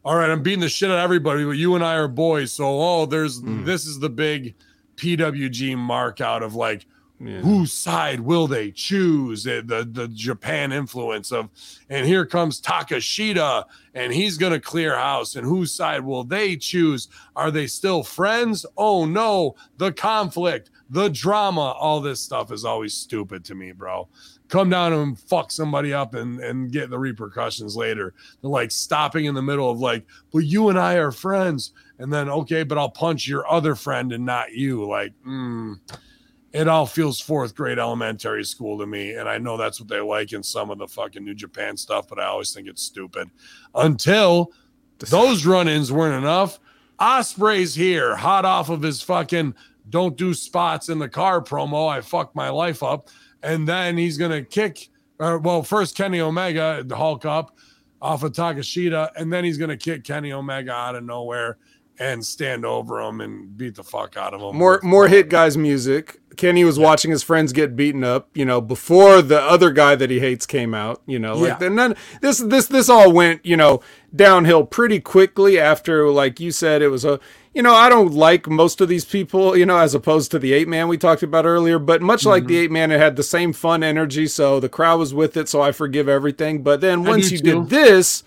[0.06, 2.54] all right, I'm beating the shit out of everybody, but you and I are boys.
[2.54, 4.56] So, oh, there's this is the big
[4.98, 6.86] PWG mark out of like,
[7.20, 7.40] Yeah.
[7.42, 9.44] whose side will they choose?
[9.44, 11.50] The, the the Japan influence of,
[11.90, 13.66] and here comes Takeshita,
[13.96, 15.36] and he's gonna clear house.
[15.36, 17.08] And whose side will they choose?
[17.36, 18.66] Are they still friends?
[18.78, 24.08] Oh no, the conflict, the drama, all this stuff is always stupid to me, bro.
[24.50, 28.14] Come down and fuck somebody up and and get the repercussions later.
[28.42, 32.12] They're like stopping in the middle of like, but you and I are friends, and
[32.12, 34.88] then okay, but I'll punch your other friend and not you.
[34.88, 35.80] Like, mm,
[36.54, 39.14] it all feels fourth grade elementary school to me.
[39.14, 42.08] And I know that's what they like in some of the fucking New Japan stuff,
[42.08, 43.30] but I always think it's stupid.
[43.76, 44.52] Until
[45.00, 46.60] those run ins weren't enough.
[47.00, 49.54] Ospreay's here, hot off of his fucking
[49.90, 51.88] don't do spots in the car promo.
[51.88, 53.10] I fucked my life up.
[53.44, 57.56] And then he's going to kick, uh, well, first Kenny Omega, the Hulk up
[58.02, 59.12] off of Takeshita.
[59.16, 61.58] And then he's going to kick Kenny Omega out of nowhere
[62.00, 64.56] and stand over them and beat the fuck out of them.
[64.56, 66.20] More more hit guys music.
[66.36, 70.12] Kenny was watching his friends get beaten up, you know, before the other guy that
[70.12, 71.36] he hates came out, you know.
[71.36, 71.68] Like Yeah.
[71.68, 73.82] and then this this this all went, you know,
[74.16, 77.20] downhill pretty quickly after like you said it was a
[77.56, 80.54] you know, I don't like most of these people, you know, as opposed to the
[80.54, 82.48] eight man we talked about earlier, but much like Mm-hmm.
[82.50, 85.50] the eight man it had the same fun energy, so the crowd was with it,
[85.50, 86.62] so I forgive everything.
[86.62, 87.62] But then once you too.
[87.62, 88.24] did this,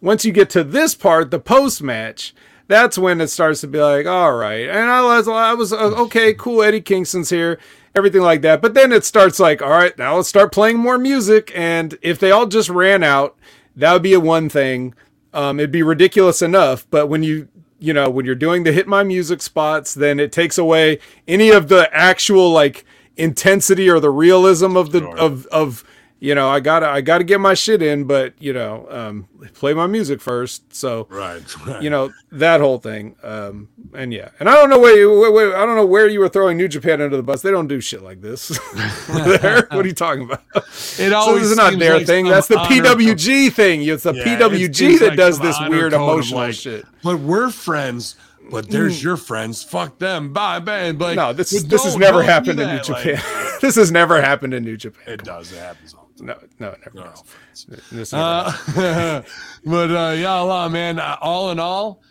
[0.00, 2.32] once you get to this part, the post match,
[2.68, 4.68] that's when it starts to be like, all right.
[4.68, 6.62] And I was, I was uh, okay, cool.
[6.62, 7.58] Eddie Kingston's here,
[7.94, 8.62] everything like that.
[8.62, 11.50] But then it starts like, all right, now let's start playing more music.
[11.54, 13.36] And if they all just ran out,
[13.74, 14.94] that would be a one thing.
[15.32, 16.86] Um, it'd be ridiculous enough.
[16.90, 20.30] But when you, you know, when you're doing the hit my music spots, then it
[20.30, 22.84] takes away any of the actual like
[23.16, 25.84] intensity or the realism of the of of
[26.20, 29.72] you know, I gotta I gotta get my shit in, but you know, um, play
[29.74, 30.74] my music first.
[30.74, 31.42] So Right.
[31.66, 31.82] right.
[31.82, 33.14] you know that whole thing.
[33.22, 36.08] Um, and yeah, and I don't know where you, where, where- I don't know where
[36.08, 37.42] you were throwing New Japan under the bus.
[37.42, 38.48] They don't do shit like this.
[39.08, 40.42] there, what are you talking about?
[40.98, 42.26] it always this is not their like thing.
[42.26, 43.82] That's the honor- PWG thing.
[43.84, 46.84] It's the Yeah, PWG seems that like does this weird code emotional like, shit.
[47.02, 48.16] But we're friends.
[48.50, 49.62] But there's your friends.
[49.62, 50.32] Fuck them.
[50.32, 50.90] Bye, bye.
[50.92, 52.88] Like, No, this but this has never happened in New that.
[52.88, 53.52] Like, Japan.
[53.60, 55.04] this has never happened in New Japan.
[55.06, 55.52] it does.
[55.52, 56.07] It happens all the time.
[56.20, 56.90] No, no, never.
[56.94, 57.18] We're has.
[57.18, 57.66] all friends.
[57.90, 58.12] This.
[58.12, 59.22] Uh,
[59.64, 60.98] but uh, yeah, Allah, man.
[60.98, 62.02] Uh, all in all,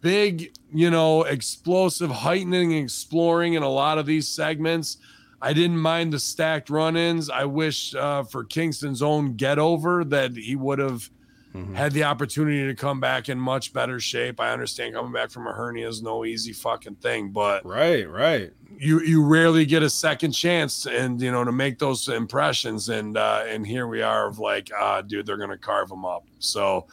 [0.00, 4.98] big, you know, explosive, heightening, exploring in a lot of these segments.
[5.40, 7.28] I didn't mind the stacked run-ins.
[7.28, 11.10] I wish uh, for Kingston's own get over that he would have
[11.54, 11.74] Mhm.
[11.74, 14.40] had the opportunity to come back in much better shape.
[14.40, 18.52] I understand coming back from a hernia is no easy fucking thing, but Right, right.
[18.76, 23.16] you you rarely get a second chance and you know to make those impressions and
[23.16, 26.84] uh and here we are of like ah dude they're gonna carve them up so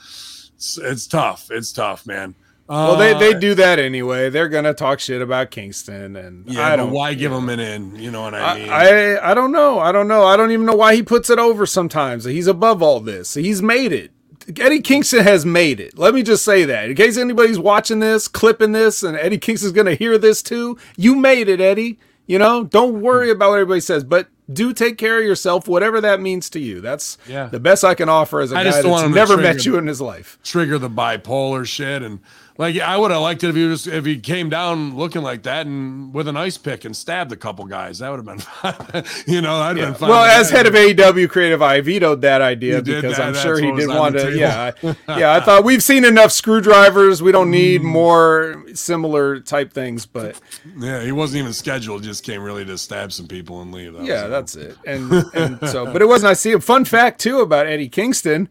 [0.54, 2.36] it's, it's tough it's tough man
[2.70, 4.30] Well, they, they Uh, do that anyway.
[4.30, 6.92] They're gonna talk shit about Kingston, and yeah I don't.
[6.92, 9.80] why give them an in you know what i mean I, I I don't know.
[9.80, 10.24] I don't know.
[10.24, 12.26] I don't even know why he puts it over sometimes.
[12.26, 13.34] He's above all this.
[13.34, 14.12] He's made it.
[14.60, 15.98] Eddie Kingston has made it.
[15.98, 16.90] Let me just say that.
[16.90, 20.78] In case anybody's watching this, clipping this, and Eddie Kingston's going to hear this too,
[20.98, 22.00] you made it, Eddie.
[22.28, 26.00] You know, don't worry about what everybody says, but do take care of yourself, whatever
[26.02, 26.82] that means to you.
[26.82, 27.48] That's Yeah.
[27.48, 29.66] the best I can offer as a I guy just don't want that's never met
[29.66, 30.38] you in his life.
[30.44, 32.20] trigger the bipolar shit and
[32.58, 35.44] like I would have liked it if he was if he came down looking like
[35.44, 38.00] that and with an ice pick and stabbed a couple guys.
[38.00, 38.40] That would have been
[38.94, 39.04] fine.
[39.26, 40.10] you know, I'd have been fine.
[40.10, 43.58] Well, as head of AEW Creative, I vetoed that idea You because that, I'm sure
[43.60, 44.38] he did on want to.
[44.38, 45.34] Yeah, I, yeah.
[45.34, 47.22] I thought we've seen enough screwdrivers.
[47.22, 47.52] We don't Mm.
[47.52, 50.06] need more similar type things.
[50.06, 50.40] But
[50.78, 52.04] yeah, he wasn't even scheduled.
[52.04, 53.94] Just came really to stab some people and leave.
[53.94, 54.78] That yeah, that's it.
[54.86, 56.30] And and so, but it wasn't.
[56.32, 58.50] I see a fun fact too about Eddie Kingston.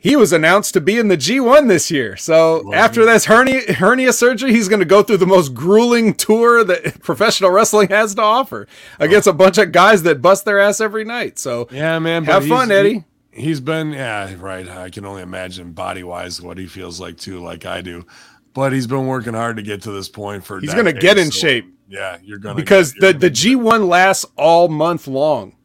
[0.00, 2.16] He was announced to be in the G1 this year.
[2.16, 6.14] So Was after this hernia hernia surgery, he's going to go through the most grueling
[6.14, 8.68] tour that professional wrestling has to offer
[9.00, 11.38] against a bunch of guys that bust their ass every night.
[11.38, 12.24] So Yeah, man.
[12.24, 13.04] have fun, Eddie.
[13.32, 14.68] He, he's been, yeah, right.
[14.68, 18.06] I can only imagine body wise what he feels like too, like I do.
[18.54, 20.60] But he's been working hard to get to this point for.
[20.60, 21.74] He's gonna get in so, shape.
[21.88, 25.56] Yeah, you're gonna because get- the, the G1 lasts all month long.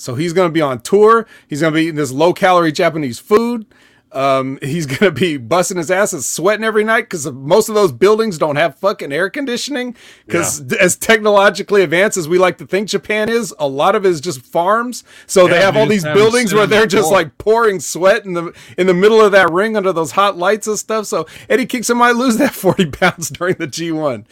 [0.00, 1.26] So he's going to be on tour.
[1.46, 3.66] He's going to be eating this low calorie Japanese food.
[4.12, 7.74] Um, he's going to be busting his ass and sweating every night because most of
[7.74, 9.94] those buildings don't have fucking air conditioning.
[10.26, 14.08] Because as technologically advanced as we like to think Japan is, a lot of it
[14.08, 15.04] is just farms.
[15.26, 18.52] So they have all these have buildings where they're just like pouring sweat in the
[18.76, 21.06] in the middle of that ring under those hot lights and stuff.
[21.06, 24.24] So Eddie Kingston might lose that 40 pounds during the G1.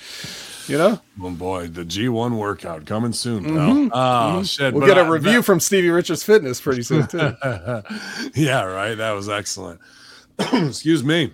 [0.69, 1.01] You know?
[1.23, 3.91] Oh boy, the G1 workout coming soon, pal.
[3.93, 4.75] Oh shit!
[4.75, 7.19] We'll but get a I- review from Stevie Richards Fitness pretty soon too.
[8.35, 8.95] yeah, right.
[8.95, 9.81] That was excellent.
[10.39, 11.33] Excuse me.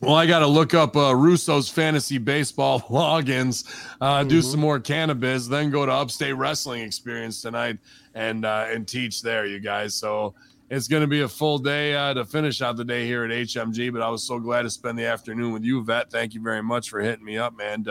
[0.00, 3.64] Well, I got to look up uh, Russo's fantasy baseball logins,
[4.00, 7.78] uh, do some more cannabis, then go to Upstate Wrestling Experience tonight
[8.14, 9.94] and uh, and teach there, you guys.
[9.94, 10.34] So
[10.70, 13.30] it's going to be a full day uh, to finish out the day here at
[13.30, 13.92] HMG.
[13.92, 16.10] But I was so glad to spend the afternoon with you, Vet.
[16.10, 17.86] Thank you very much for hitting me up, man.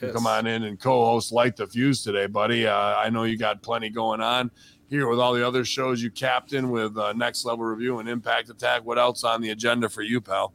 [0.00, 0.12] Yes.
[0.12, 2.66] Come on in and co-host Light the Fuse today, buddy.
[2.66, 4.50] Uh, I know you got plenty going on
[4.88, 8.50] here with all the other shows you captain with uh, Next Level Review and Impact
[8.50, 8.84] Attack.
[8.84, 10.52] What else on the agenda for you, pal?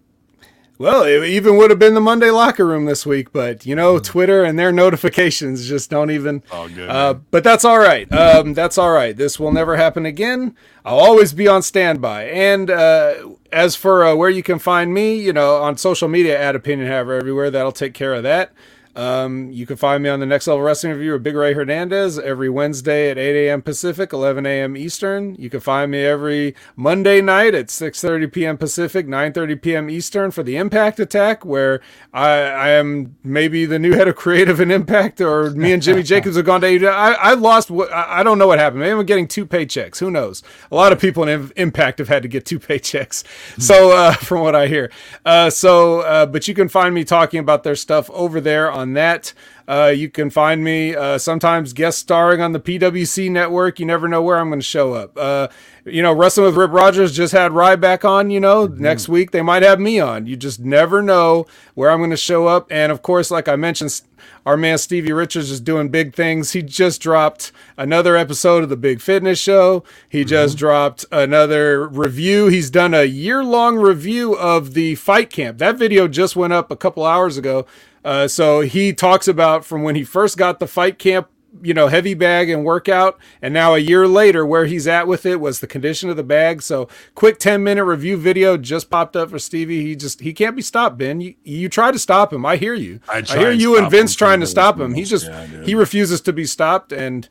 [0.77, 3.97] Well, it even would have been the Monday locker room this week, but you know,
[3.97, 6.43] Twitter and their notifications just don't even.
[6.51, 6.89] Oh, good.
[6.89, 8.11] Uh, but that's all right.
[8.11, 9.15] Um, that's all right.
[9.15, 10.53] This will never happen again.
[10.83, 12.25] I'll always be on standby.
[12.25, 16.37] And uh, as for uh, where you can find me, you know, on social media
[16.37, 18.51] at Opinion Haver everywhere, that'll take care of that.
[18.95, 22.17] Um, you can find me on the Next Level Wrestling Review with Big Ray Hernandez
[22.17, 23.61] every Wednesday at 8 a.m.
[23.61, 24.77] Pacific, 11 a.m.
[24.77, 25.35] Eastern.
[25.35, 28.57] You can find me every Monday night at 6:30 p.m.
[28.57, 29.89] Pacific, 9:30 p.m.
[29.89, 31.81] Eastern for the Impact Attack, where
[32.13, 36.03] I, I am maybe the new head of creative and Impact, or me and Jimmy
[36.11, 36.87] Jacobs have gone to.
[36.87, 37.69] I, I lost.
[37.69, 38.79] what- I I don't know what happened.
[38.79, 39.99] Maybe I'm getting two paychecks.
[39.99, 40.41] Who knows?
[40.71, 43.23] A lot of people in Impact have had to get two paychecks.
[43.61, 44.89] So uh, from what I hear,
[45.25, 48.84] uh, so uh, but you can find me talking about their stuff over there on
[48.93, 49.33] that.
[49.67, 53.79] Uh, you can find me uh, sometimes guest starring on the PWC network.
[53.79, 55.17] You never know where I'm going to show up.
[55.17, 55.47] Uh,
[55.85, 58.29] you know, Wrestling with Rip Rogers just had Ryback on.
[58.29, 60.27] You know, next week they might have me on.
[60.27, 62.71] You just never know where I'm going to show up.
[62.71, 64.01] And of course, like I mentioned,
[64.45, 66.51] our man Stevie Richards is doing big things.
[66.51, 69.83] He just dropped another episode of the Big Fitness Show.
[70.07, 72.47] He just dropped another review.
[72.47, 75.57] He's done a year long review of the fight camp.
[75.57, 77.65] That video just went up a couple hours ago.
[78.05, 81.27] Uh, so he talks about from when he first got the fight camp
[81.61, 83.17] you know, heavy bag and workout.
[83.41, 86.23] And now a year later, where he's at with it was the condition of the
[86.23, 86.61] bag.
[86.61, 89.81] So quick 10 minute review video just popped up for Stevie.
[89.81, 91.21] He just, he can't be stopped, Ben.
[91.21, 92.45] You, you try to stop him.
[92.45, 92.99] I hear you.
[93.07, 94.93] I I, hear you and Vince trying to stop him.
[94.93, 96.91] he just, Yeah, he refuses to be stopped.
[96.91, 97.27] And,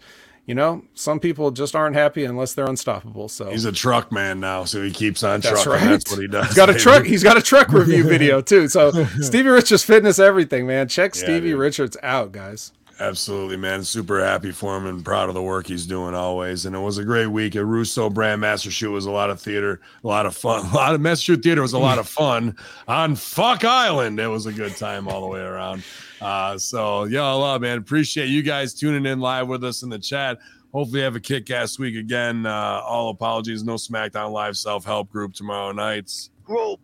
[0.47, 3.29] you know, some people just aren't happy unless they're unstoppable.
[3.29, 5.83] So He's a truck man now, so he keeps on That's trucking.
[5.87, 5.91] right.
[5.93, 6.47] That's what he does.
[6.49, 7.05] He's got a truck.
[7.05, 8.69] He's got a truck review video too.
[8.69, 10.89] So Stevie Richards Fitness, everything, man.
[10.89, 11.59] Check Stevie dude.
[11.59, 12.73] Richards out, guys.
[13.01, 13.83] Absolutely, man.
[13.83, 16.65] Super happy for him and proud of the work he's doing always.
[16.65, 19.41] And it was a great week at Russo Brand Master Shoot was a lot of
[19.41, 20.65] theater, a lot of fun.
[20.73, 22.57] A lot of Master Shoot Theater was a lot of fun
[22.87, 24.21] on Fuck Island.
[24.21, 25.83] It was a good time all the way around.
[26.21, 27.05] Uh, so
[27.41, 27.79] love man.
[27.79, 30.39] Appreciate you guys tuning in live with us in the chat.
[30.73, 32.47] Hopefully have a kick-ass week again.
[32.47, 36.31] Uh, all apologies, no SmackDown Live self-help group tomorrow nights.
[36.45, 36.81] Group.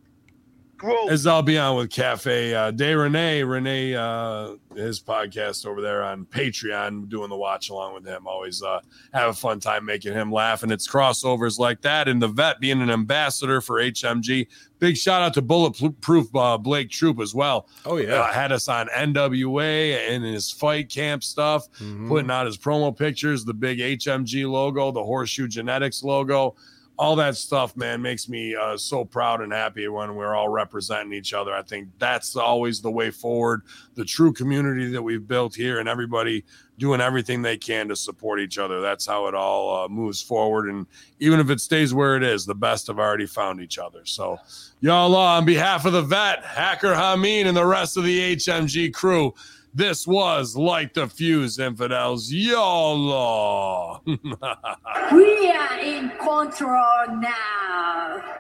[0.81, 1.11] Group.
[1.11, 6.03] As I'll be on with Cafe uh, Day Renee, Renee, uh, his podcast over there
[6.03, 8.27] on Patreon, doing the watch along with him.
[8.27, 8.81] Always uh,
[9.13, 12.09] have a fun time making him laugh, and it's crossovers like that.
[12.09, 14.47] And the vet being an ambassador for HMG.
[14.79, 17.69] Big shout out to Bulletproof uh, Blake Troop as well.
[17.85, 22.09] Oh Uh, had us on NWA and his fight camp stuff Mhm.
[22.09, 26.57] putting out his promo pictures, the big HMG logo, the Horseshoe Genetics logo,
[27.01, 31.15] all that stuff, man, makes me uh, so proud and happy when we're all representing
[31.15, 31.55] each other.
[31.55, 33.63] I think that's always the way forward.
[33.95, 36.45] The true community that we've built here, and everybody
[36.77, 38.83] doing everything they can to support each other.
[38.83, 40.69] That's how it all uh, moves forward.
[40.69, 40.87] And
[41.21, 44.05] even if it stays where it is, the best have already found each other.
[44.05, 44.37] So,
[44.81, 48.93] y'all, uh, on behalf of the vet, Hacker Hameen, and the rest of the HMG
[48.93, 49.33] crew,
[49.75, 52.31] this was Light the Fuse, Infidels.
[52.31, 54.03] Y'all.
[55.13, 58.39] We are in control now.